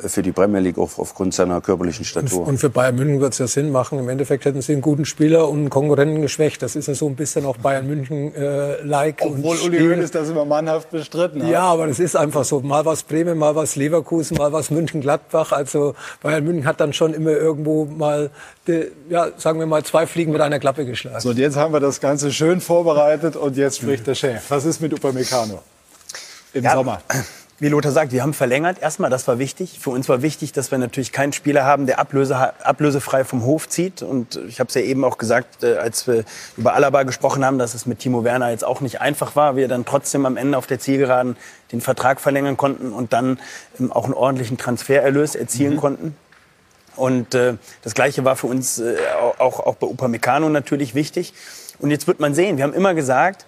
[0.08, 2.48] für die Premier League auch aufgrund seiner körperlichen Statur.
[2.48, 4.00] Und für Bayern München wird es ja Sinn machen.
[4.00, 6.62] Im Endeffekt hätten sie einen guten Spieler und einen Konkurrenten geschwächt.
[6.62, 9.22] Das ist ja so ein bisschen auch Bayern München-like.
[9.22, 11.50] Obwohl Uli Hoeneß das immer mannhaft bestritten hat.
[11.50, 12.60] Ja, aber das ist einfach so.
[12.60, 15.52] Mal was Bremen, mal was Leverkusen, mal was München-Gladbach.
[15.52, 18.30] Also Bayern München hat dann schon immer irgendwo mal,
[18.68, 21.20] die, ja, sagen wir mal, zwei Fliegen mit einer Klappe geschlagen.
[21.20, 24.44] So, und jetzt haben wir das Ganze schön vorbereitet und jetzt spricht der Chef.
[24.50, 25.62] Was ist mit Upamecano
[26.54, 27.02] im Ja, Sommer?
[27.64, 28.82] Wie Lothar sagt, wir haben verlängert.
[28.82, 29.80] Erstmal, das war wichtig.
[29.80, 33.70] Für uns war wichtig, dass wir natürlich keinen Spieler haben, der ablöse, ablösefrei vom Hof
[33.70, 34.02] zieht.
[34.02, 36.26] Und ich habe es ja eben auch gesagt, äh, als wir
[36.58, 39.56] über Alaba gesprochen haben, dass es mit Timo Werner jetzt auch nicht einfach war.
[39.56, 41.38] Wir dann trotzdem am Ende auf der Zielgeraden
[41.72, 43.40] den Vertrag verlängern konnten und dann
[43.80, 46.18] ähm, auch einen ordentlichen Transfererlös erzielen konnten.
[46.98, 48.98] Und äh, das Gleiche war für uns äh,
[49.40, 51.34] auch, auch bei Upamecano natürlich wichtig.
[51.80, 53.46] Und jetzt wird man sehen, wir haben immer gesagt,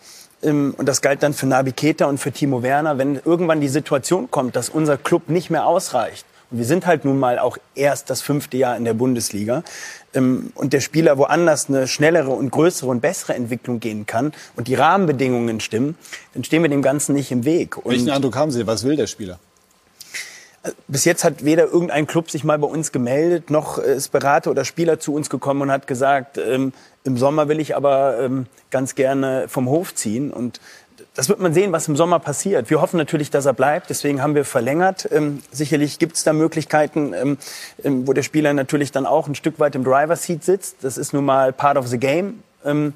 [0.51, 4.29] und das galt dann für Nabi Keita und für Timo Werner, wenn irgendwann die Situation
[4.29, 8.09] kommt, dass unser Club nicht mehr ausreicht, und wir sind halt nun mal auch erst
[8.09, 9.63] das fünfte Jahr in der Bundesliga,
[10.13, 14.67] ähm, und der Spieler woanders eine schnellere und größere und bessere Entwicklung gehen kann und
[14.67, 15.97] die Rahmenbedingungen stimmen,
[16.33, 17.77] dann stehen wir dem Ganzen nicht im Weg.
[17.77, 18.67] Und Welchen Eindruck haben Sie?
[18.67, 19.39] Was will der Spieler?
[20.87, 24.65] Bis jetzt hat weder irgendein Club sich mal bei uns gemeldet, noch ist Berater oder
[24.65, 28.95] Spieler zu uns gekommen und hat gesagt, ähm, im Sommer will ich aber ähm, ganz
[28.95, 30.31] gerne vom Hof ziehen.
[30.31, 30.59] Und
[31.13, 32.69] das wird man sehen, was im Sommer passiert.
[32.69, 33.89] Wir hoffen natürlich, dass er bleibt.
[33.89, 35.07] Deswegen haben wir verlängert.
[35.11, 37.37] Ähm, sicherlich gibt es da Möglichkeiten, ähm,
[37.83, 40.77] ähm, wo der Spieler natürlich dann auch ein Stück weit im Driver-Seat sitzt.
[40.81, 42.43] Das ist nun mal part of the game.
[42.63, 42.93] Ähm,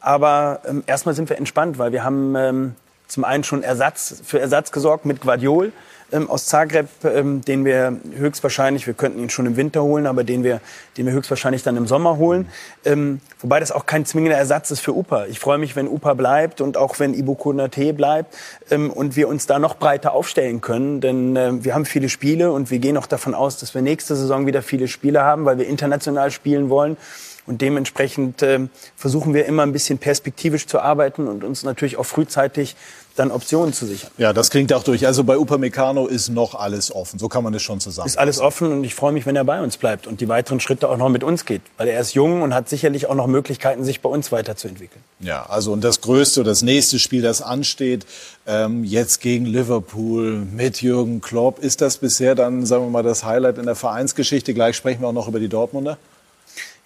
[0.00, 2.74] aber erstmal sind wir entspannt, weil wir haben
[3.06, 5.70] zum einen schon Ersatz, für Ersatz gesorgt mit Guardiol
[6.12, 10.24] ähm, aus Zagreb, ähm, den wir höchstwahrscheinlich, wir könnten ihn schon im Winter holen, aber
[10.24, 10.60] den wir,
[10.96, 12.48] den wir höchstwahrscheinlich dann im Sommer holen.
[12.84, 15.26] Ähm, wobei das auch kein zwingender Ersatz ist für Upa.
[15.26, 18.36] Ich freue mich, wenn Upa bleibt und auch wenn Ibu Konate bleibt
[18.70, 22.52] ähm, und wir uns da noch breiter aufstellen können, denn äh, wir haben viele Spiele
[22.52, 25.58] und wir gehen auch davon aus, dass wir nächste Saison wieder viele Spiele haben, weil
[25.58, 26.96] wir international spielen wollen.
[27.44, 28.60] Und dementsprechend äh,
[28.94, 32.76] versuchen wir immer ein bisschen perspektivisch zu arbeiten und uns natürlich auch frühzeitig
[33.16, 34.10] dann Optionen zu sichern.
[34.18, 35.06] Ja, das klingt auch durch.
[35.06, 37.18] Also bei Upamecano ist noch alles offen.
[37.18, 38.06] So kann man es schon zusammen.
[38.06, 40.60] Ist alles offen und ich freue mich, wenn er bei uns bleibt und die weiteren
[40.60, 41.62] Schritte auch noch mit uns geht.
[41.76, 45.02] Weil er ist jung und hat sicherlich auch noch Möglichkeiten, sich bei uns weiterzuentwickeln.
[45.20, 48.06] Ja, also und das größte, das nächste Spiel, das ansteht,
[48.46, 51.58] ähm, jetzt gegen Liverpool mit Jürgen Klopp.
[51.58, 54.54] Ist das bisher dann, sagen wir mal, das Highlight in der Vereinsgeschichte?
[54.54, 55.98] Gleich sprechen wir auch noch über die Dortmunder.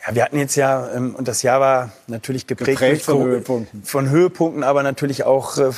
[0.07, 3.25] Ja, wir hatten jetzt ja, ähm, und das Jahr war natürlich geprägt, Geprägt von Co-
[3.25, 3.83] Höhepunkten.
[3.83, 5.71] von Höhepunkten, aber natürlich auch äh,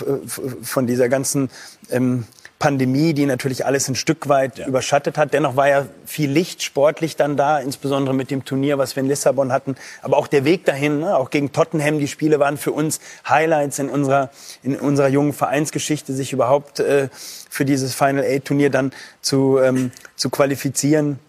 [0.63, 1.51] von dieser ganzen
[1.91, 2.25] ähm,
[2.59, 5.33] Pandemie, die natürlich alles ein Stück weit überschattet hat.
[5.33, 9.09] Dennoch war ja viel Licht sportlich dann da, insbesondere mit dem Turnier, was wir in
[9.09, 9.77] Lissabon hatten.
[10.03, 11.17] Aber auch der Weg dahin, ne?
[11.17, 12.99] auch gegen Tottenham, die Spiele waren für uns
[13.29, 14.31] Highlights in unserer,
[14.65, 17.09] in unserer jungen Vereinsgeschichte, sich überhaupt äh,
[17.49, 21.21] für dieses Final Eight Turnier dann zu, ähm, zu qualifizieren.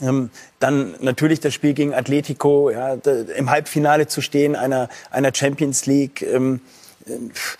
[0.00, 0.30] Ähm,
[0.60, 2.94] dann natürlich das Spiel gegen Atletico, ja,
[3.36, 6.22] im Halbfinale zu stehen einer, einer Champions League.
[6.22, 6.60] Ähm,
[7.32, 7.58] pff,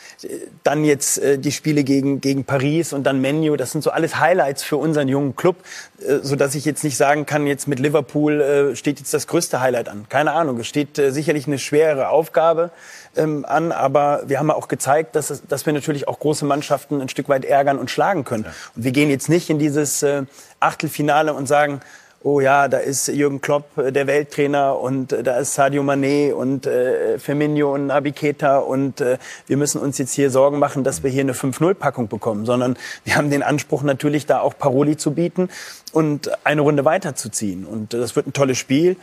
[0.62, 3.56] dann jetzt äh, die Spiele gegen, gegen Paris und dann Menu.
[3.56, 5.56] Das sind so alles Highlights für unseren jungen Club,
[6.00, 9.26] äh, so dass ich jetzt nicht sagen kann, jetzt mit Liverpool äh, steht jetzt das
[9.26, 10.06] größte Highlight an.
[10.08, 10.58] Keine Ahnung.
[10.60, 12.70] Es steht äh, sicherlich eine schwere Aufgabe
[13.16, 17.08] ähm, an, aber wir haben auch gezeigt, dass, dass wir natürlich auch große Mannschaften ein
[17.08, 18.46] Stück weit ärgern und schlagen können.
[18.74, 20.22] Und wir gehen jetzt nicht in dieses äh,
[20.60, 21.80] Achtelfinale und sagen,
[22.24, 26.32] oh ja, da ist Jürgen Klopp, äh, der Welttrainer, und äh, da ist Sadio Mané
[26.32, 30.84] und äh, Firmino und Naby Keita und äh, wir müssen uns jetzt hier Sorgen machen,
[30.84, 34.96] dass wir hier eine 5-0-Packung bekommen, sondern wir haben den Anspruch natürlich da auch Paroli
[34.96, 35.50] zu bieten
[35.92, 37.66] und eine Runde weiterzuziehen.
[37.66, 38.96] Und äh, das wird ein tolles Spiel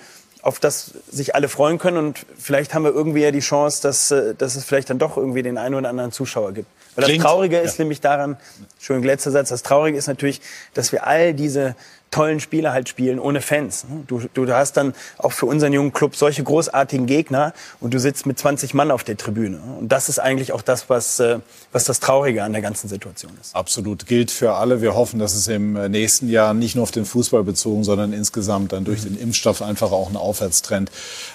[0.43, 4.07] auf das sich alle freuen können und vielleicht haben wir irgendwie ja die Chance, dass,
[4.39, 6.67] dass es vielleicht dann doch irgendwie den einen oder anderen Zuschauer gibt.
[6.95, 7.83] Weil das Traurige ist ja.
[7.83, 8.37] nämlich daran,
[8.73, 10.41] Entschuldigung, letzter Satz, das Traurige ist natürlich,
[10.73, 11.75] dass wir all diese
[12.11, 13.85] tollen Spiele halt spielen ohne Fans.
[14.07, 18.25] Du, du hast dann auch für unseren jungen Club solche großartigen Gegner und du sitzt
[18.25, 19.59] mit 20 Mann auf der Tribüne.
[19.79, 21.39] Und das ist eigentlich auch das, was, äh,
[21.71, 23.55] was das Traurige an der ganzen Situation ist.
[23.55, 24.81] Absolut gilt für alle.
[24.81, 28.11] Wir hoffen, dass es im äh, nächsten Jahr nicht nur auf den Fußball bezogen, sondern
[28.11, 30.91] insgesamt dann durch den Impfstoff einfach auch einen Aufwärtstrend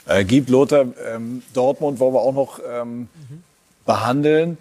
[0.07, 0.51] äh, gibt.
[0.51, 3.09] Lothar, ähm, Dortmund wollen wir auch noch ähm,
[3.87, 4.59] behandeln.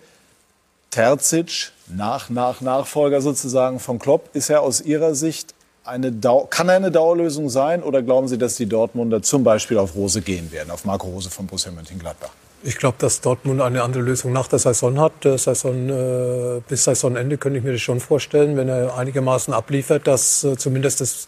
[0.92, 5.55] Terzic, nach, nach, Nachfolger sozusagen von Klopp, ist er aus Ihrer Sicht
[5.86, 9.96] eine Dau kann eine Dauerlösung sein oder glauben Sie, dass die Dortmunder zum Beispiel auf
[9.96, 12.32] Rose gehen werden, auf Marco Rose von Borussia Mönchengladbach?
[12.64, 15.24] Ich glaube, dass Dortmund eine andere Lösung nach der Saison hat.
[15.24, 20.08] Der Saison, äh, bis Saisonende könnte ich mir das schon vorstellen, wenn er einigermaßen abliefert,
[20.08, 21.28] dass äh, zumindest das,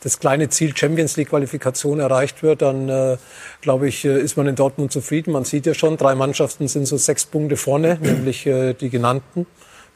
[0.00, 2.62] das kleine Ziel Champions League Qualifikation erreicht wird.
[2.62, 3.18] Dann äh,
[3.60, 5.32] glaube ich, äh, ist man in Dortmund zufrieden.
[5.32, 9.46] Man sieht ja schon, drei Mannschaften sind so sechs Punkte vorne, nämlich äh, die genannten.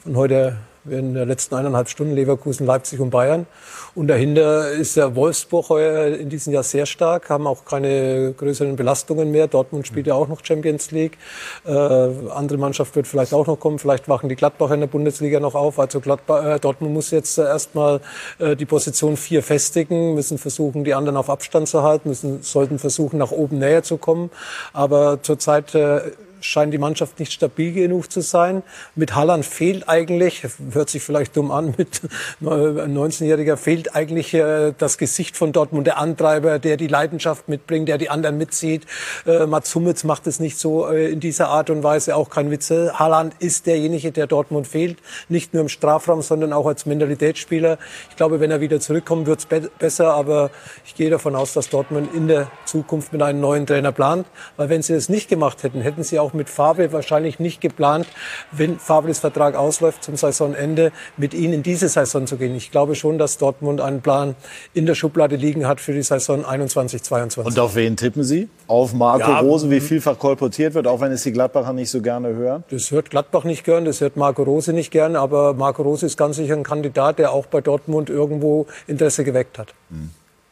[0.03, 0.59] Von heute
[0.89, 3.47] in der letzten eineinhalb Stunden Leverkusen, Leipzig und Bayern.
[3.95, 8.74] Und dahinter ist der Wolfsburg heuer in diesem Jahr sehr stark, haben auch keine größeren
[8.74, 9.47] Belastungen mehr.
[9.47, 11.18] Dortmund spielt ja auch noch Champions League.
[11.64, 13.78] Äh, andere Mannschaft wird vielleicht auch noch kommen.
[13.78, 15.78] Vielleicht wachen die Gladbacher in der Bundesliga noch auf.
[15.78, 18.01] Also Gladbach, äh, Dortmund muss jetzt erstmal
[18.39, 22.78] äh, die Position 4 festigen, müssen versuchen, die anderen auf Abstand zu halten, müssen, sollten
[22.78, 24.30] versuchen, nach oben näher zu kommen.
[24.72, 26.01] Aber zurzeit äh,
[26.45, 28.62] scheint die Mannschaft nicht stabil genug zu sein.
[28.95, 32.03] Mit Halland fehlt eigentlich, hört sich vielleicht dumm an, mit
[32.40, 37.88] ein 19-Jähriger fehlt eigentlich äh, das Gesicht von Dortmund, der Antreiber, der die Leidenschaft mitbringt,
[37.88, 38.86] der die anderen mitzieht.
[39.26, 42.51] Äh, Mats Hummels macht es nicht so äh, in dieser Art und Weise, auch kein
[42.51, 42.93] Witzel.
[42.99, 47.78] Haaland ist derjenige, der Dortmund fehlt, nicht nur im Strafraum, sondern auch als Mentalitätsspieler.
[48.11, 50.51] Ich glaube, wenn er wieder zurückkommt, wird es be besser, aber
[50.84, 54.26] ich gehe davon aus, dass Dortmund in der Zukunft mit einem neuen Trainer plant,
[54.57, 58.07] weil wenn sie das nicht gemacht hätten, hätten sie auch mit Favre wahrscheinlich nicht geplant,
[58.51, 62.55] wenn Favres Vertrag ausläuft zum Saisonende, mit ihnen in diese Saison zu gehen.
[62.55, 64.35] Ich glaube schon, dass Dortmund einen Plan
[64.74, 67.53] in der Schublade liegen hat für die Saison 21, 22.
[67.53, 68.49] Und auf wen tippen Sie?
[68.66, 72.01] Auf Marco Ja, Rose, wie vielfach kolportiert wird, auch wenn es die Gladbacher nicht so
[72.01, 72.64] gerne hören?
[72.70, 76.16] Das hört Gladbach nicht gern, das hört Marco Rose nicht gern, aber Marco Rose ist
[76.16, 79.74] ganz sicher ein Kandidat, der auch bei Dortmund irgendwo Interesse geweckt hat.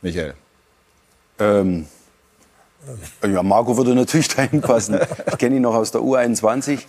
[0.02, 0.34] Michael.
[1.38, 1.86] Ähm,
[3.26, 4.98] ja, Marco würde natürlich dahin passen.
[5.26, 6.80] Ich kenne ihn noch aus der U21,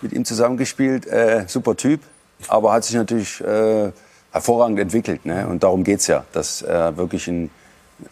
[0.00, 1.06] mit ihm zusammengespielt.
[1.06, 2.00] Äh, super Typ,
[2.48, 3.92] aber hat sich natürlich äh,
[4.32, 5.26] hervorragend entwickelt.
[5.26, 5.46] Ne?
[5.46, 7.50] Und darum geht's ja, dass er wirklich ein,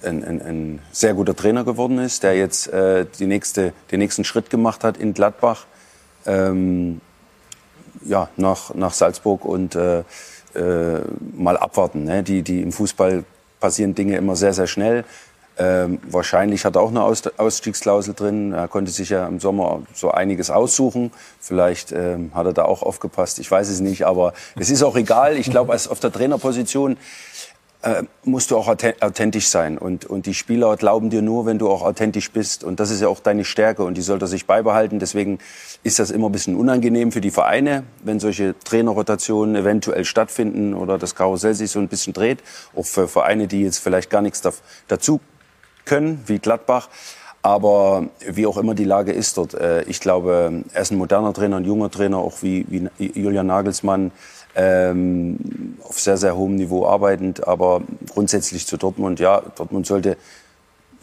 [0.03, 4.25] ein, ein, ein sehr guter Trainer geworden ist, der jetzt äh, die nächste, den nächsten
[4.25, 5.67] Schritt gemacht hat in Gladbach.
[6.25, 7.01] Ähm,
[8.05, 10.01] ja, nach, nach Salzburg und äh,
[10.55, 11.01] äh,
[11.37, 12.05] mal abwarten.
[12.05, 12.23] Ne?
[12.23, 13.25] Die, die im Fußball
[13.61, 15.05] passieren Dinge immer sehr, sehr schnell.
[15.59, 18.53] Ähm, wahrscheinlich hat er auch eine Aus Ausstiegsklausel drin.
[18.53, 21.13] Er konnte sich ja im Sommer so einiges aussuchen.
[21.41, 23.39] Vielleicht ähm, hat er da auch aufgepasst.
[23.39, 25.37] Ich weiß es nicht, aber es ist auch egal.
[25.37, 26.97] Ich glaube, auf der Trainerposition
[27.83, 29.77] äh, musst du auch authent- authentisch sein.
[29.77, 32.65] Und, und die Spieler glauben dir nur, wenn du auch authentisch bist.
[32.65, 35.01] Und das ist ja auch deine Stärke und die sollte sich beibehalten.
[35.01, 35.39] Deswegen
[35.83, 40.97] ist das immer ein bisschen unangenehm für die Vereine, wenn solche Trainerrotationen eventuell stattfinden oder
[40.97, 42.39] das Karussell sich so ein bisschen dreht.
[42.75, 44.53] Auch für Vereine, die jetzt vielleicht gar nichts da,
[44.89, 45.21] dazu
[45.85, 46.89] können, wie Gladbach.
[47.43, 51.33] Aber wie auch immer die Lage ist dort, äh, ich glaube, er ist ein moderner
[51.33, 54.13] Trainer, ein junger Trainer, auch wie, wie Julian Nagelsmann,
[54.55, 57.47] ähm, auf sehr, sehr hohem Niveau arbeitend.
[57.49, 60.17] Aber grundsätzlich zu Dortmund, ja, Dortmund sollte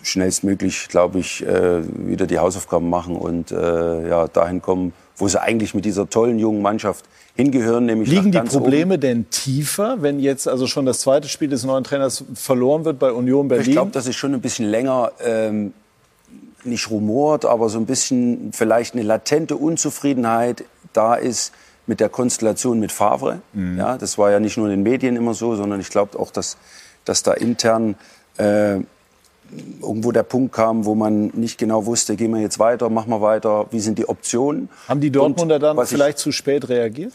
[0.02, 5.42] schnellstmöglich, glaube ich, äh, wieder die Hausaufgaben machen und äh, ja, dahin kommen, wo sie
[5.42, 7.04] eigentlich mit dieser tollen jungen Mannschaft
[7.40, 11.64] hingehören, nämlich Liegen die Probleme denn tiefer, wenn jetzt also schon das zweite Spiel des
[11.64, 13.66] neuen Trainers verloren wird bei Union Berlin?
[13.68, 15.74] Ich glaube, dass es schon ein bisschen länger ähm,
[16.66, 21.54] nicht rumort, aber so ein bisschen vielleicht eine latente Unzufriedenheit da ist
[21.88, 23.40] mit der Konstellation mit Favre.
[23.78, 26.32] Ja, das war ja nicht nur in den Medien immer so, sondern ich glaube auch,
[26.32, 26.58] dass,
[27.06, 27.96] dass da intern
[28.38, 28.80] äh,
[29.82, 33.22] irgendwo der Punkt kam, wo man nicht genau wusste, gehen wir jetzt weiter, machen wir
[33.22, 34.70] weiter, wie sind die Optionen.
[34.88, 37.14] Haben die Dortmunder Und dann was ich- vielleicht zu spät reagiert?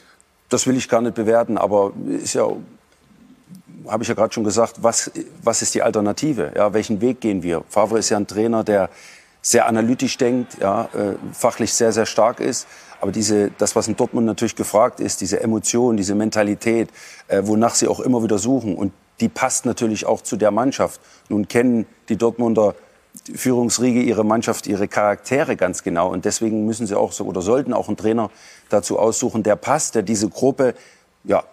[0.48, 2.48] Das will ich gar nicht bewerten, aber ist ja,
[3.88, 5.10] habe ich ja gerade schon gesagt, was,
[5.42, 6.52] was ist die Alternative?
[6.54, 7.64] Ja, welchen Weg gehen wir?
[7.68, 8.90] Favre ist ja ein Trainer, der
[9.42, 12.66] sehr analytisch denkt, ja, äh, fachlich sehr, sehr stark ist.
[13.00, 16.88] Aber diese, das, was in Dortmund natürlich gefragt ist, diese Emotion, diese Mentalität,
[17.28, 18.74] äh, wonach sie auch immer wieder suchen.
[18.74, 21.00] Und die passt natürlich auch zu der Mannschaft.
[21.28, 22.74] Nun kennen die Dortmunder
[23.34, 26.10] Führungsriege ihre Mannschaft, ihre Charaktere ganz genau.
[26.10, 28.30] Und deswegen müssen sie auch so oder sollten auch einen Trainer
[28.68, 30.74] dazu aussuchen, der passt, der diese Gruppe
[31.22, 31.44] ja,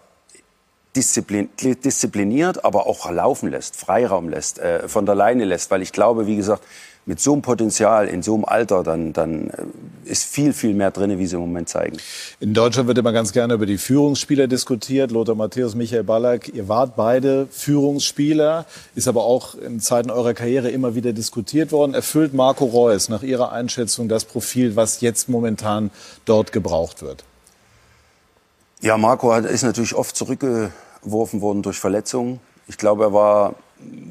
[0.95, 5.71] disziplin, diszipliniert, aber auch laufen lässt, Freiraum lässt, äh, von der Leine lässt.
[5.71, 6.63] Weil ich glaube, wie gesagt,
[7.11, 9.65] mit so einem Potenzial, in so einem Alter, dann, dann äh,
[10.05, 11.97] ist viel, viel mehr drin, wie sie im Moment zeigen.
[12.39, 15.11] In Deutschland wird immer ganz gerne über die Führungsspieler diskutiert.
[15.11, 18.65] Lothar Matthäus, Michael Ballack, ihr wart beide Führungsspieler,
[18.95, 21.95] ist aber auch in Zeiten eurer Karriere immer wieder diskutiert worden.
[21.95, 25.91] Erfüllt Marco Reus nach Ihrer Einschätzung das Profil, was jetzt momentan
[26.23, 27.25] dort gebraucht wird?
[28.79, 32.39] Ja, Marco ist natürlich oft zurückgeworfen worden durch Verletzungen.
[32.69, 33.55] Ich glaube, er war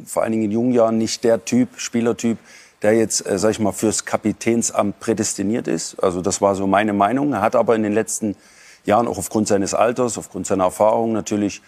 [0.04, 2.38] vor allen Dingen in jungen Jahren nicht der Typ, Spielertyp,
[2.82, 6.02] der jetzt, äh, sag ich mal, fürs Kapitänsamt prädestiniert ist.
[6.02, 7.32] Also das war so meine Meinung.
[7.32, 8.36] Er hat aber in den letzten
[8.84, 11.62] Jahren auch aufgrund seines Alters, aufgrund seiner Erfahrung natürlich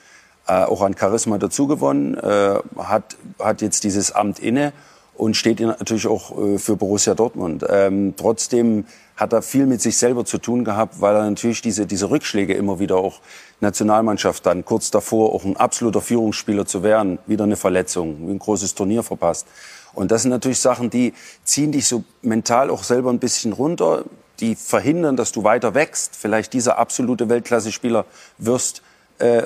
[0.47, 4.73] äh, auch an Charisma dazugewonnen, äh, hat, hat jetzt dieses Amt inne
[5.15, 7.65] und steht natürlich auch äh, für Borussia Dortmund.
[7.69, 11.87] Ähm, trotzdem hat er viel mit sich selber zu tun gehabt, weil er natürlich diese,
[11.87, 13.21] diese Rückschläge immer wieder auch
[13.61, 18.75] Nationalmannschaft dann kurz davor auch ein absoluter Führungsspieler zu werden, wieder eine Verletzung, ein großes
[18.75, 19.47] Turnier verpasst.
[19.95, 21.13] Und das sind natürlich Sachen, die
[21.45, 24.05] ziehen dich so mental auch selber ein bisschen runter,
[24.41, 28.05] die verhindern, dass du weiter wächst, vielleicht dieser absolute Weltklasse-Spieler
[28.39, 28.83] wirst,
[29.19, 29.43] äh,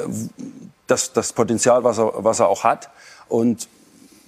[0.86, 2.90] das, das Potenzial, was er, was er auch hat.
[3.28, 3.68] Und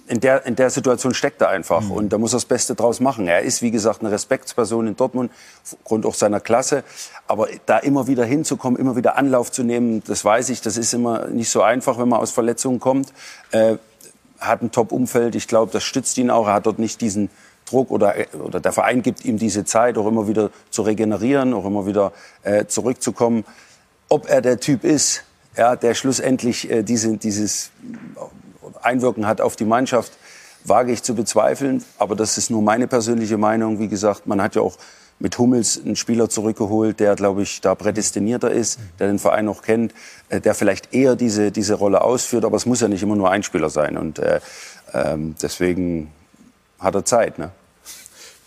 [0.09, 1.91] in der, in der Situation steckt er einfach mhm.
[1.91, 3.27] und da muss er das Beste draus machen.
[3.27, 5.31] Er ist, wie gesagt, eine Respektsperson in Dortmund,
[5.63, 6.83] aufgrund auch seiner Klasse.
[7.27, 10.95] Aber da immer wieder hinzukommen, immer wieder Anlauf zu nehmen, das weiß ich, das ist
[10.95, 13.13] immer nicht so einfach, wenn man aus Verletzungen kommt.
[13.51, 13.77] Äh,
[14.39, 15.35] hat ein Top-Umfeld.
[15.35, 16.47] Ich glaube, das stützt ihn auch.
[16.47, 17.29] Er hat dort nicht diesen
[17.65, 21.65] Druck oder, oder der Verein gibt ihm diese Zeit, auch immer wieder zu regenerieren, auch
[21.65, 22.13] immer wieder
[22.43, 23.45] äh, zurückzukommen.
[24.07, 25.23] Ob er der Typ ist,
[25.55, 27.71] ja, der schlussendlich äh, diese, dieses
[28.81, 30.13] Einwirken hat auf die Mannschaft,
[30.63, 31.83] wage ich zu bezweifeln.
[31.97, 33.79] Aber das ist nur meine persönliche Meinung.
[33.79, 34.77] Wie gesagt, man hat ja auch
[35.19, 39.61] mit Hummels einen Spieler zurückgeholt, der, glaube ich, da prädestinierter ist, der den Verein noch
[39.61, 39.93] kennt,
[40.29, 42.45] äh, der vielleicht eher diese, diese Rolle ausführt.
[42.45, 43.97] Aber es muss ja nicht immer nur ein Spieler sein.
[43.97, 44.39] Und äh,
[44.93, 46.11] ähm, deswegen
[46.79, 47.37] hat er Zeit.
[47.37, 47.51] Ne?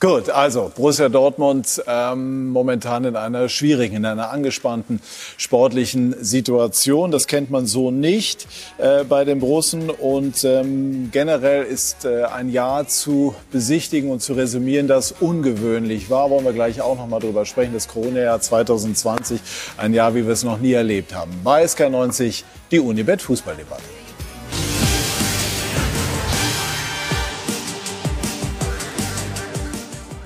[0.03, 5.01] Gut, also Borussia Dortmund ähm, momentan in einer schwierigen, in einer angespannten
[5.37, 7.13] sportlichen Situation.
[7.13, 8.49] Das kennt man so nicht
[8.79, 9.91] äh, bei den Brussen.
[9.91, 16.31] Und ähm, generell ist äh, ein Jahr zu besichtigen und zu resümieren, das ungewöhnlich war.
[16.31, 17.73] Wollen wir gleich auch noch mal drüber sprechen.
[17.73, 19.41] Das Corona-Jahr 2020,
[19.77, 21.31] ein Jahr, wie wir es noch nie erlebt haben.
[21.45, 22.43] Bei SK90
[22.73, 24.02] die Unibet Fußballdebatte.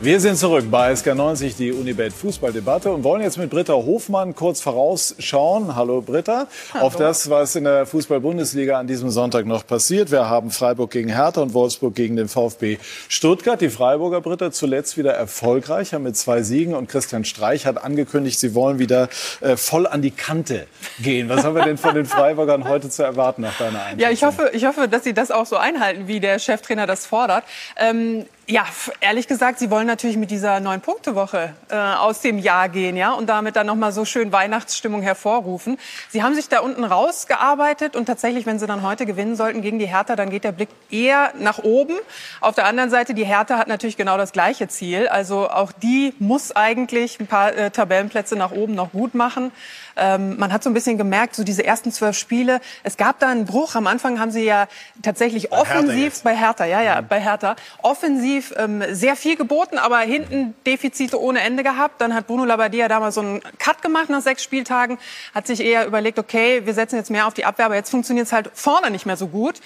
[0.06, 4.60] Wir sind zurück bei SK90, die Unibet Fußballdebatte und wollen jetzt mit Britta Hofmann kurz
[4.60, 5.74] vorausschauen.
[5.74, 6.84] Hallo Britta, Hallo.
[6.84, 10.12] auf das, was in der Fußball-Bundesliga an diesem Sonntag noch passiert.
[10.12, 12.78] Wir haben Freiburg gegen Hertha und Wolfsburg gegen den VfB
[13.08, 13.60] Stuttgart.
[13.60, 18.54] Die Freiburger Britta zuletzt wieder erfolgreicher mit zwei Siegen und Christian Streich hat angekündigt, sie
[18.54, 19.08] wollen wieder
[19.40, 20.68] äh, voll an die Kante
[21.00, 21.28] gehen.
[21.28, 23.98] Was haben wir denn von den Freiburgern heute zu erwarten nach deiner Einschätzung?
[23.98, 27.06] Ja, ich hoffe, ich hoffe, dass sie das auch so einhalten, wie der Cheftrainer das
[27.06, 27.42] fordert.
[27.76, 28.64] Ähm, ja,
[29.00, 32.96] ehrlich gesagt, Sie wollen natürlich mit dieser neun Punkte Woche äh, aus dem Jahr gehen,
[32.96, 35.78] ja, und damit dann noch mal so schön Weihnachtsstimmung hervorrufen.
[36.10, 39.80] Sie haben sich da unten rausgearbeitet und tatsächlich, wenn Sie dann heute gewinnen sollten gegen
[39.80, 41.94] die Hertha, dann geht der Blick eher nach oben.
[42.40, 45.08] Auf der anderen Seite, die Hertha hat natürlich genau das gleiche Ziel.
[45.08, 49.50] Also auch die muss eigentlich ein paar äh, Tabellenplätze nach oben noch gut machen.
[49.96, 53.28] Ähm, man hat so ein bisschen gemerkt, so diese ersten zwölf Spiele, es gab da
[53.28, 53.74] einen Bruch.
[53.74, 54.68] Am Anfang haben sie ja
[55.02, 57.08] tatsächlich bei offensiv Hertha bei Hertha, ja, ja, mhm.
[57.08, 62.00] bei Hertha, offensiv ähm, sehr viel geboten, aber hinten Defizite ohne Ende gehabt.
[62.00, 64.98] Dann hat Bruno Labbadia damals so einen Cut gemacht nach sechs Spieltagen,
[65.34, 68.26] hat sich eher überlegt, okay, wir setzen jetzt mehr auf die Abwehr, aber jetzt funktioniert
[68.26, 69.60] es halt vorne nicht mehr so gut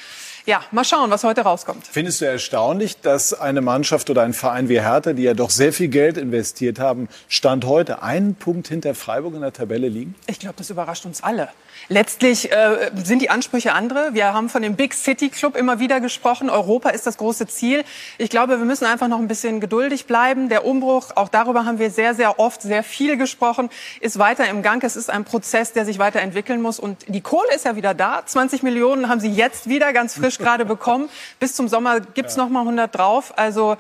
[0.47, 1.87] ja, mal schauen, was heute rauskommt.
[1.87, 5.73] Findest du erstaunlich, dass eine Mannschaft oder ein Verein wie Hertha, die ja doch sehr
[5.73, 10.15] viel Geld investiert haben, Stand heute einen Punkt hinter Freiburg in der Tabelle liegen?
[10.27, 11.49] Ich glaube, das überrascht uns alle.
[11.89, 14.15] Letztlich äh, sind die Ansprüche andere.
[14.15, 16.51] Wir haben von dem Big City Club immer wieder gesprochen.
[16.51, 17.85] Europa ist das große Ziel.
[18.19, 20.49] Ich glaube, wir müssen einfach noch ein bisschen geduldig bleiben.
[20.49, 23.71] Der Umbruch, auch darüber haben wir sehr, sehr oft sehr viel gesprochen,
[24.01, 24.83] ist weiter im Gang.
[24.85, 26.79] Es ist ein Prozess, der sich weiterentwickeln muss.
[26.79, 28.23] Und die Kohle ist ja wieder da.
[28.25, 31.09] 20 Millionen haben Sie jetzt wieder ganz frisch gerade bekommen.
[31.39, 32.43] Bis zum Sommer gibt's ja.
[32.43, 33.33] noch mal 100 drauf.
[33.37, 33.77] Also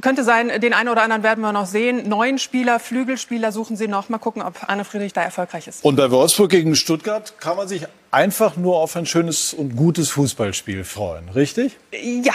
[0.00, 2.08] könnte sein, den einen oder anderen werden wir noch sehen.
[2.08, 4.08] Neuen Spieler, Flügelspieler suchen Sie noch.
[4.08, 5.84] Mal gucken, ob Anne Friedrich da erfolgreich ist.
[5.84, 10.10] Und bei Wolfsburg gegen Stuttgart kann man sich einfach nur auf ein schönes und gutes
[10.10, 11.76] Fußballspiel freuen, richtig?
[11.92, 12.34] Ja,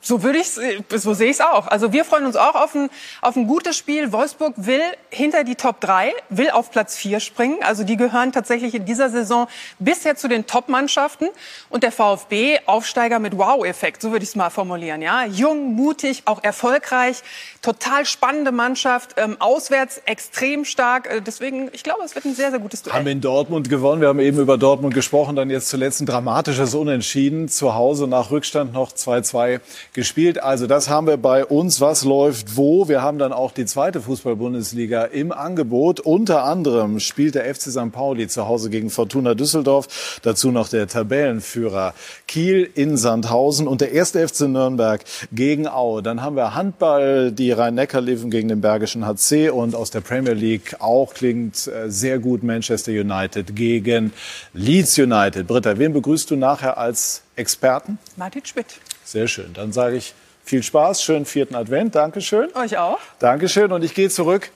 [0.00, 1.66] So würde ich so sehe ich es auch.
[1.66, 2.88] Also wir freuen uns auch auf ein,
[3.20, 4.12] auf ein gutes Spiel.
[4.12, 4.80] Wolfsburg will
[5.10, 7.58] hinter die Top 3, will auf Platz 4 springen.
[7.62, 9.48] Also die gehören tatsächlich in dieser Saison
[9.80, 11.28] bisher zu den Top-Mannschaften.
[11.68, 15.02] Und der VfB Aufsteiger mit Wow-Effekt, so würde ich es mal formulieren.
[15.02, 17.22] Ja, jung, mutig, auch erfolgreich,
[17.62, 21.10] total spannende Mannschaft, ähm, auswärts extrem stark.
[21.10, 22.96] Äh, deswegen, ich glaube, es wird ein sehr, sehr gutes Duell.
[22.96, 24.00] Haben in Dortmund gewonnen.
[24.00, 25.36] Wir haben eben über Dortmund gesprochen.
[25.36, 27.48] Dann jetzt zuletzt ein dramatisches Unentschieden.
[27.48, 29.60] Zu Hause nach Rückstand noch 2-2
[29.92, 30.42] gespielt.
[30.42, 31.80] Also das haben wir bei uns.
[31.80, 32.88] Was läuft wo?
[32.88, 36.00] Wir haben dann auch die zweite Fußball-Bundesliga im Angebot.
[36.00, 37.92] Unter anderem spielt der FC St.
[37.92, 40.20] Pauli zu Hause gegen Fortuna Düsseldorf.
[40.22, 41.94] Dazu noch der Tabellenführer
[42.26, 45.02] Kiel in Sandhausen und der erste FC Nürnberg
[45.32, 46.02] gegen Aue.
[46.02, 50.76] Dann haben wir Handball, die Rhein-Neckar-Löwen gegen den Bergischen HC und aus der Premier League
[50.78, 54.12] auch klingt äh, sehr gut Manchester United gegen
[54.54, 55.46] Leeds United.
[55.46, 57.98] Britta, wen begrüßt du nachher als Experten?
[58.16, 58.66] Martin Schmidt.
[59.04, 59.52] Sehr schön.
[59.52, 60.14] Dann sage ich
[60.44, 61.94] viel Spaß, schönen vierten Advent.
[61.94, 62.48] Dankeschön.
[62.54, 62.98] Euch auch.
[63.18, 63.72] Dankeschön.
[63.72, 64.50] Und ich gehe zurück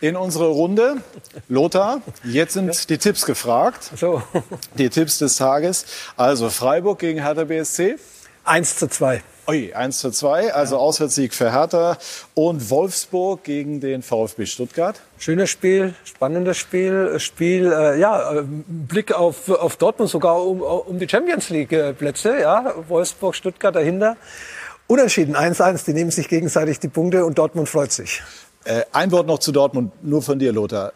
[0.00, 0.96] in unsere Runde.
[1.48, 3.90] Lothar, jetzt sind die Tipps gefragt.
[3.96, 4.22] So.
[4.78, 5.86] Die Tipps des Tages.
[6.16, 7.96] Also Freiburg gegen Hertha BSC.
[8.44, 9.22] 1 zu 2.
[9.48, 11.98] Ui, 1 zu 2, also Auswärtssieg für Hertha.
[12.34, 15.00] Und Wolfsburg gegen den VfB Stuttgart.
[15.18, 17.20] Schönes Spiel, spannendes Spiel.
[17.20, 22.40] Spiel, äh, ja, äh, Blick auf, auf Dortmund sogar um, um die Champions League-Plätze.
[22.40, 24.16] Ja, Wolfsburg, Stuttgart dahinter.
[24.88, 28.22] Unentschieden 1-1, die nehmen sich gegenseitig die Punkte und Dortmund freut sich.
[28.64, 30.92] Äh, ein Wort noch zu Dortmund, nur von dir, Lothar.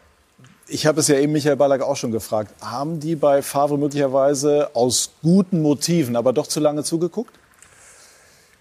[0.67, 2.53] Ich habe es ja eben Michael Ballack auch schon gefragt.
[2.61, 7.40] Haben die bei Favre möglicherweise aus guten Motiven aber doch zu lange zugeguckt?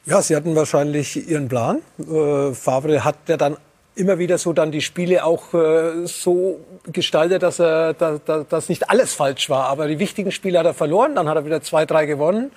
[0.09, 1.83] Ja, sie hatten wahrscheinlich ihren Plan.
[1.99, 3.57] Äh, Favre hat ja dann
[3.93, 6.61] immer wieder so dann die Spiele auch äh, so
[6.91, 8.19] gestaltet, dass er dass,
[8.49, 9.65] dass nicht alles falsch war.
[9.65, 12.49] Aber die wichtigen Spiele hat er verloren, dann hat er wieder zwei, drei gewonnen.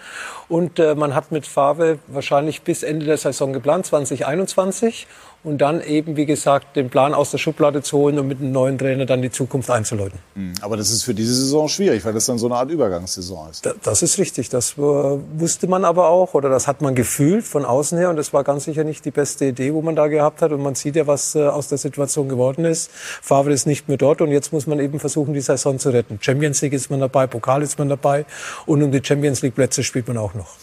[0.48, 5.06] Und äh, man hat mit Favre wahrscheinlich bis Ende der Saison geplant, 2021
[5.44, 8.52] und dann eben, wie gesagt, den Plan aus der Schublade zu holen und mit einem
[8.52, 10.18] neuen Trainer dann die Zukunft einzuläuten.
[10.34, 10.54] Mhm.
[10.60, 13.68] Aber das ist für diese Saison schwierig, weil das dann so eine Art Übergangssaison ist.
[13.82, 14.48] Das ist richtig.
[14.50, 18.32] Das wusste man aber auch oder das hat man gefühlt von außen her und das
[18.32, 20.52] war ganz sicher nicht die beste Idee, wo man da gehabt hat.
[20.52, 22.90] Und man sieht ja, was äh, aus der Situation geworden ist.
[22.92, 26.18] Favre ist nicht mehr dort und jetzt muss man eben versuchen, die Saison zu retten.
[26.20, 28.26] Champions League ist man dabei, Pokal ist man dabei
[28.66, 30.56] und um die Champions League Plätze spielt man auch noch.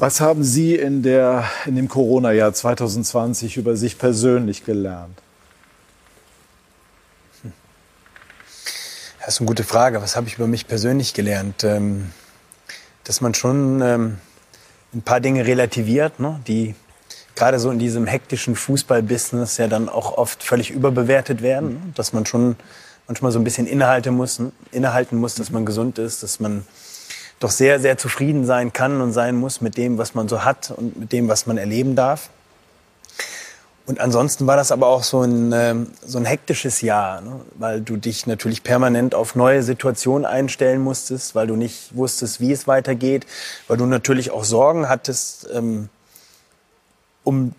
[0.00, 5.20] Was haben Sie in, der, in dem Corona-Jahr 2020 über sich persönlich gelernt?
[9.18, 10.00] Das ist eine gute Frage.
[10.00, 11.64] Was habe ich über mich persönlich gelernt?
[11.64, 12.12] Ähm,
[13.04, 14.16] dass man schon ähm,
[14.94, 16.40] ein paar Dinge relativiert, ne?
[16.46, 16.74] die
[17.36, 21.74] gerade so in diesem hektischen Fußballbusiness ja dann auch oft völlig überbewertet werden.
[21.74, 21.80] Ne?
[21.94, 22.56] Dass man schon
[23.06, 24.50] manchmal so ein bisschen innehalten muss, ne?
[24.72, 26.64] innehalten muss, dass man gesund ist, dass man
[27.40, 30.70] doch sehr, sehr zufrieden sein kann und sein muss mit dem, was man so hat
[30.70, 32.30] und mit dem, was man erleben darf.
[33.86, 37.40] Und ansonsten war das aber auch so ein, ähm, so ein hektisches Jahr, ne?
[37.54, 42.52] weil du dich natürlich permanent auf neue Situationen einstellen musstest, weil du nicht wusstest, wie
[42.52, 43.26] es weitergeht,
[43.66, 45.88] weil du natürlich auch Sorgen hattest ähm,
[47.24, 47.52] um,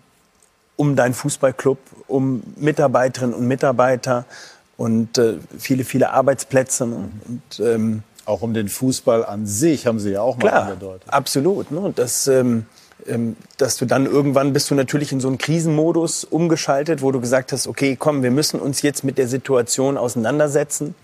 [0.76, 4.24] um deinen Fußballclub, um Mitarbeiterinnen und Mitarbeiter
[4.78, 6.86] und äh, viele, viele Arbeitsplätze.
[6.86, 7.10] Ne?
[7.28, 11.08] Und, ähm, auch um den Fußball an sich haben Sie ja auch mal Klar, angedeutet.
[11.08, 11.70] Absolut.
[11.70, 11.80] Ne?
[11.80, 12.66] Und das, ähm,
[13.06, 17.20] ähm, dass du dann irgendwann bist du natürlich in so einen Krisenmodus umgeschaltet, wo du
[17.20, 20.94] gesagt hast, okay, komm, wir müssen uns jetzt mit der Situation auseinandersetzen.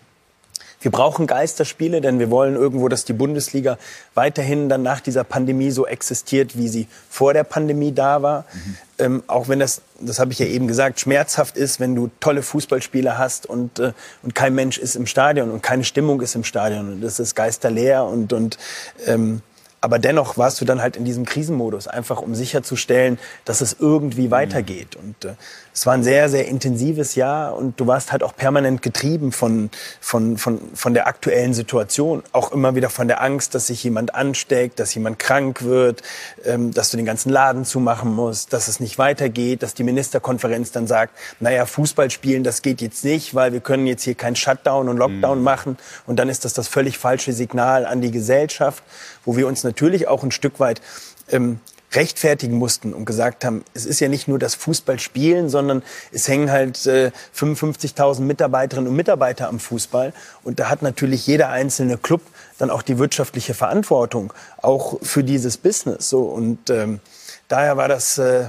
[0.81, 3.79] Wir brauchen Geisterspiele, denn wir wollen irgendwo, dass die Bundesliga
[4.15, 8.45] weiterhin dann nach dieser Pandemie so existiert, wie sie vor der Pandemie da war.
[8.53, 8.77] Mhm.
[9.01, 12.43] Ähm, auch wenn das, das habe ich ja eben gesagt, schmerzhaft ist, wenn du tolle
[12.43, 13.93] Fußballspieler hast und, äh,
[14.23, 17.35] und kein Mensch ist im Stadion und keine Stimmung ist im Stadion und es ist
[17.35, 18.59] geisterleer und, und
[19.07, 19.43] ähm,
[19.81, 24.27] aber dennoch warst du dann halt in diesem Krisenmodus, einfach um sicherzustellen, dass es irgendwie
[24.27, 24.33] mhm.
[24.33, 24.97] weitergeht.
[24.97, 25.35] Und äh,
[25.73, 29.71] es war ein sehr, sehr intensives Jahr und du warst halt auch permanent getrieben von,
[30.01, 32.25] von, von, von der aktuellen Situation.
[32.33, 36.03] Auch immer wieder von der Angst, dass sich jemand ansteckt, dass jemand krank wird,
[36.45, 40.73] ähm, dass du den ganzen Laden zumachen musst, dass es nicht weitergeht, dass die Ministerkonferenz
[40.73, 44.35] dann sagt, naja, Fußball spielen, das geht jetzt nicht, weil wir können jetzt hier keinen
[44.35, 45.45] Shutdown und Lockdown mhm.
[45.45, 45.79] machen.
[46.07, 48.83] Und dann ist das das völlig falsche Signal an die Gesellschaft,
[49.29, 50.81] wo wir uns natürlich auch ein Stück weit
[51.29, 51.61] ähm,
[51.93, 55.83] rechtfertigen mussten und gesagt haben, es ist ja nicht nur das Fußballspielen, sondern
[56.13, 60.15] es hängen halt äh, 55.000 Mitarbeiterinnen und Mitarbeiter am Fußball.
[60.45, 62.23] Und da hat natürlich jeder einzelne Club
[62.57, 64.33] dann auch die wirtschaftliche Verantwortung,
[64.63, 66.09] auch für dieses Business.
[66.09, 67.01] So und ähm,
[67.49, 68.47] daher war das äh,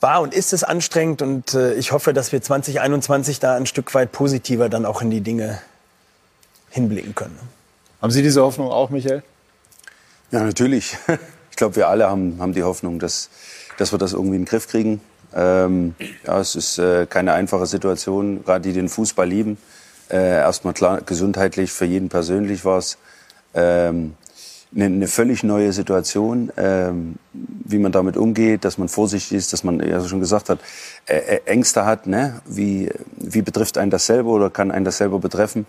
[0.00, 3.94] war und ist es anstrengend und äh, ich hoffe, dass wir 2021 da ein Stück
[3.94, 5.58] weit positiver dann auch in die Dinge
[6.68, 7.38] hinblicken können.
[8.02, 9.22] Haben Sie diese Hoffnung auch, Michael?
[10.34, 10.96] Ja, natürlich.
[11.50, 13.30] ich glaube, wir alle haben, haben die Hoffnung, dass,
[13.76, 15.00] dass wir das irgendwie in den Griff kriegen.
[15.32, 15.94] Ähm,
[16.26, 19.58] ja, es ist äh, keine einfache Situation, gerade die den Fußball lieben.
[20.10, 22.98] Äh, erstmal klar, gesundheitlich, für jeden persönlich war es
[23.54, 24.14] ähm,
[24.74, 29.62] eine, eine völlig neue Situation, ähm, wie man damit umgeht, dass man vorsichtig ist, dass
[29.62, 30.58] man, ja schon gesagt hat,
[31.06, 32.08] äh, Ängste hat.
[32.08, 32.42] Ne?
[32.44, 35.64] Wie, wie betrifft einen das selber oder kann einen das selber betreffen?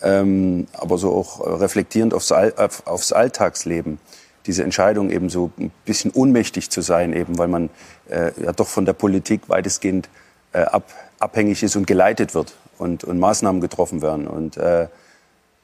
[0.00, 3.98] Ähm, aber so auch reflektierend aufs, All, auf, aufs Alltagsleben
[4.46, 7.70] diese Entscheidung eben so ein bisschen ohnmächtig zu sein, eben weil man
[8.08, 10.08] äh, ja doch von der Politik weitestgehend
[10.52, 10.84] äh, ab,
[11.18, 14.26] abhängig ist und geleitet wird und, und Maßnahmen getroffen werden.
[14.26, 14.88] Und äh,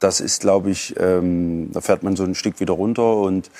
[0.00, 3.50] das ist, glaube ich, ähm, da fährt man so ein Stück wieder runter und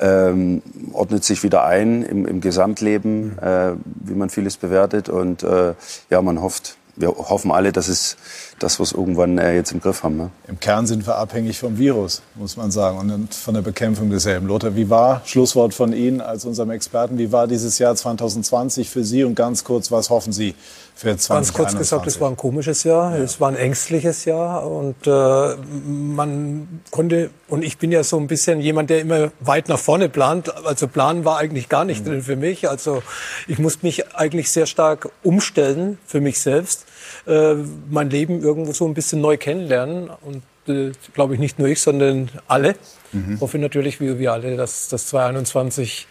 [0.00, 0.62] ähm,
[0.92, 5.08] ordnet sich wieder ein im, im Gesamtleben, äh, wie man vieles bewertet.
[5.08, 5.74] Und äh,
[6.10, 8.16] ja, man hofft, wir hoffen alle, dass es
[8.58, 10.16] dass wir es irgendwann äh, jetzt im Griff haben.
[10.16, 10.30] Ne?
[10.48, 14.46] Im Kern sind wir abhängig vom Virus, muss man sagen, und von der Bekämpfung desselben.
[14.46, 19.04] Lothar, wie war, Schlusswort von Ihnen als unserem Experten, wie war dieses Jahr 2020 für
[19.04, 20.54] Sie und ganz kurz, was hoffen Sie
[20.98, 21.28] für 2021?
[21.28, 23.22] Ganz kurz gesagt, es war ein komisches Jahr, ja.
[23.22, 25.56] es war ein ängstliches Jahr und äh,
[25.86, 30.08] man konnte, und ich bin ja so ein bisschen jemand, der immer weit nach vorne
[30.08, 32.10] plant, also planen war eigentlich gar nicht mhm.
[32.10, 33.02] drin für mich, also
[33.46, 36.84] ich musste mich eigentlich sehr stark umstellen für mich selbst
[37.26, 37.54] äh,
[37.90, 40.10] mein Leben irgendwo so ein bisschen neu kennenlernen.
[40.22, 42.74] Und äh, glaube ich nicht nur ich, sondern alle.
[43.12, 43.40] Mhm.
[43.40, 46.06] Hoffe natürlich, wie wir alle, dass das 2021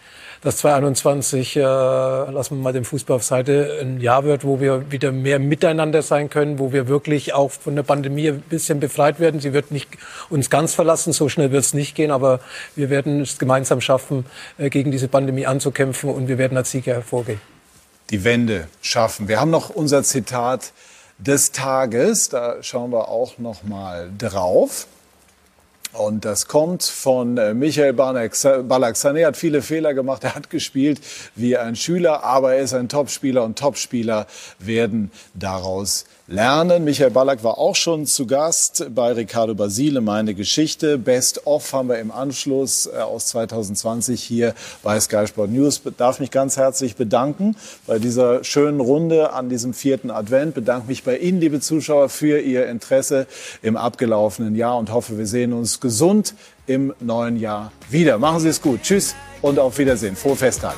[0.48, 4.90] das 2021, äh, lassen wir mal den Fußball auf Seite, ein Jahr wird, wo wir
[4.90, 9.19] wieder mehr miteinander sein können, wo wir wirklich auch von der Pandemie ein bisschen befreit
[9.19, 9.41] werden.
[9.41, 9.90] Sie wird nicht
[10.30, 12.40] uns ganz verlassen, so schnell wird es nicht gehen, aber
[12.78, 14.26] wir werden es gemeinsam schaffen,
[14.57, 17.41] äh, gegen diese Pandemie anzukämpfen und wir werden als Sieger hervorgehen.
[18.10, 19.28] Die Wende schaffen.
[19.28, 20.72] Wir haben noch unser Zitat
[21.18, 22.30] des Tages.
[22.30, 24.88] Da schauen wir auch noch mal drauf.
[25.98, 28.36] Und das kommt von äh, Michael Ballack.
[28.36, 30.24] Sané hat viele Fehler gemacht.
[30.24, 31.02] Er hat gespielt
[31.36, 34.28] wie ein Schüler, aber er ist ein Topspieler und Topspieler
[34.60, 36.84] werden daraus lernen.
[36.84, 40.98] Michael Ballack war auch schon zu Gast bei Ricardo Basile, meine Geschichte.
[40.98, 45.82] Best of haben wir im Anschluss äh, aus 2020 hier bei Sky Sport News.
[45.98, 47.56] Darf mich ganz herzlich bedanken
[47.86, 50.54] bei dieser schönen Runde an diesem vierten Advent.
[50.54, 53.28] Bedanke mich bei Ihnen, liebe Zuschauer, für Ihr Interesse
[53.62, 56.36] im abgelaufenen Jahr und hoffe, wir sehen uns gesund
[56.66, 58.18] im neuen Jahr wieder.
[58.18, 58.82] Machen Sie es gut.
[58.84, 60.16] Tschüss und auf Wiedersehen.
[60.16, 60.76] Frohe Festtage.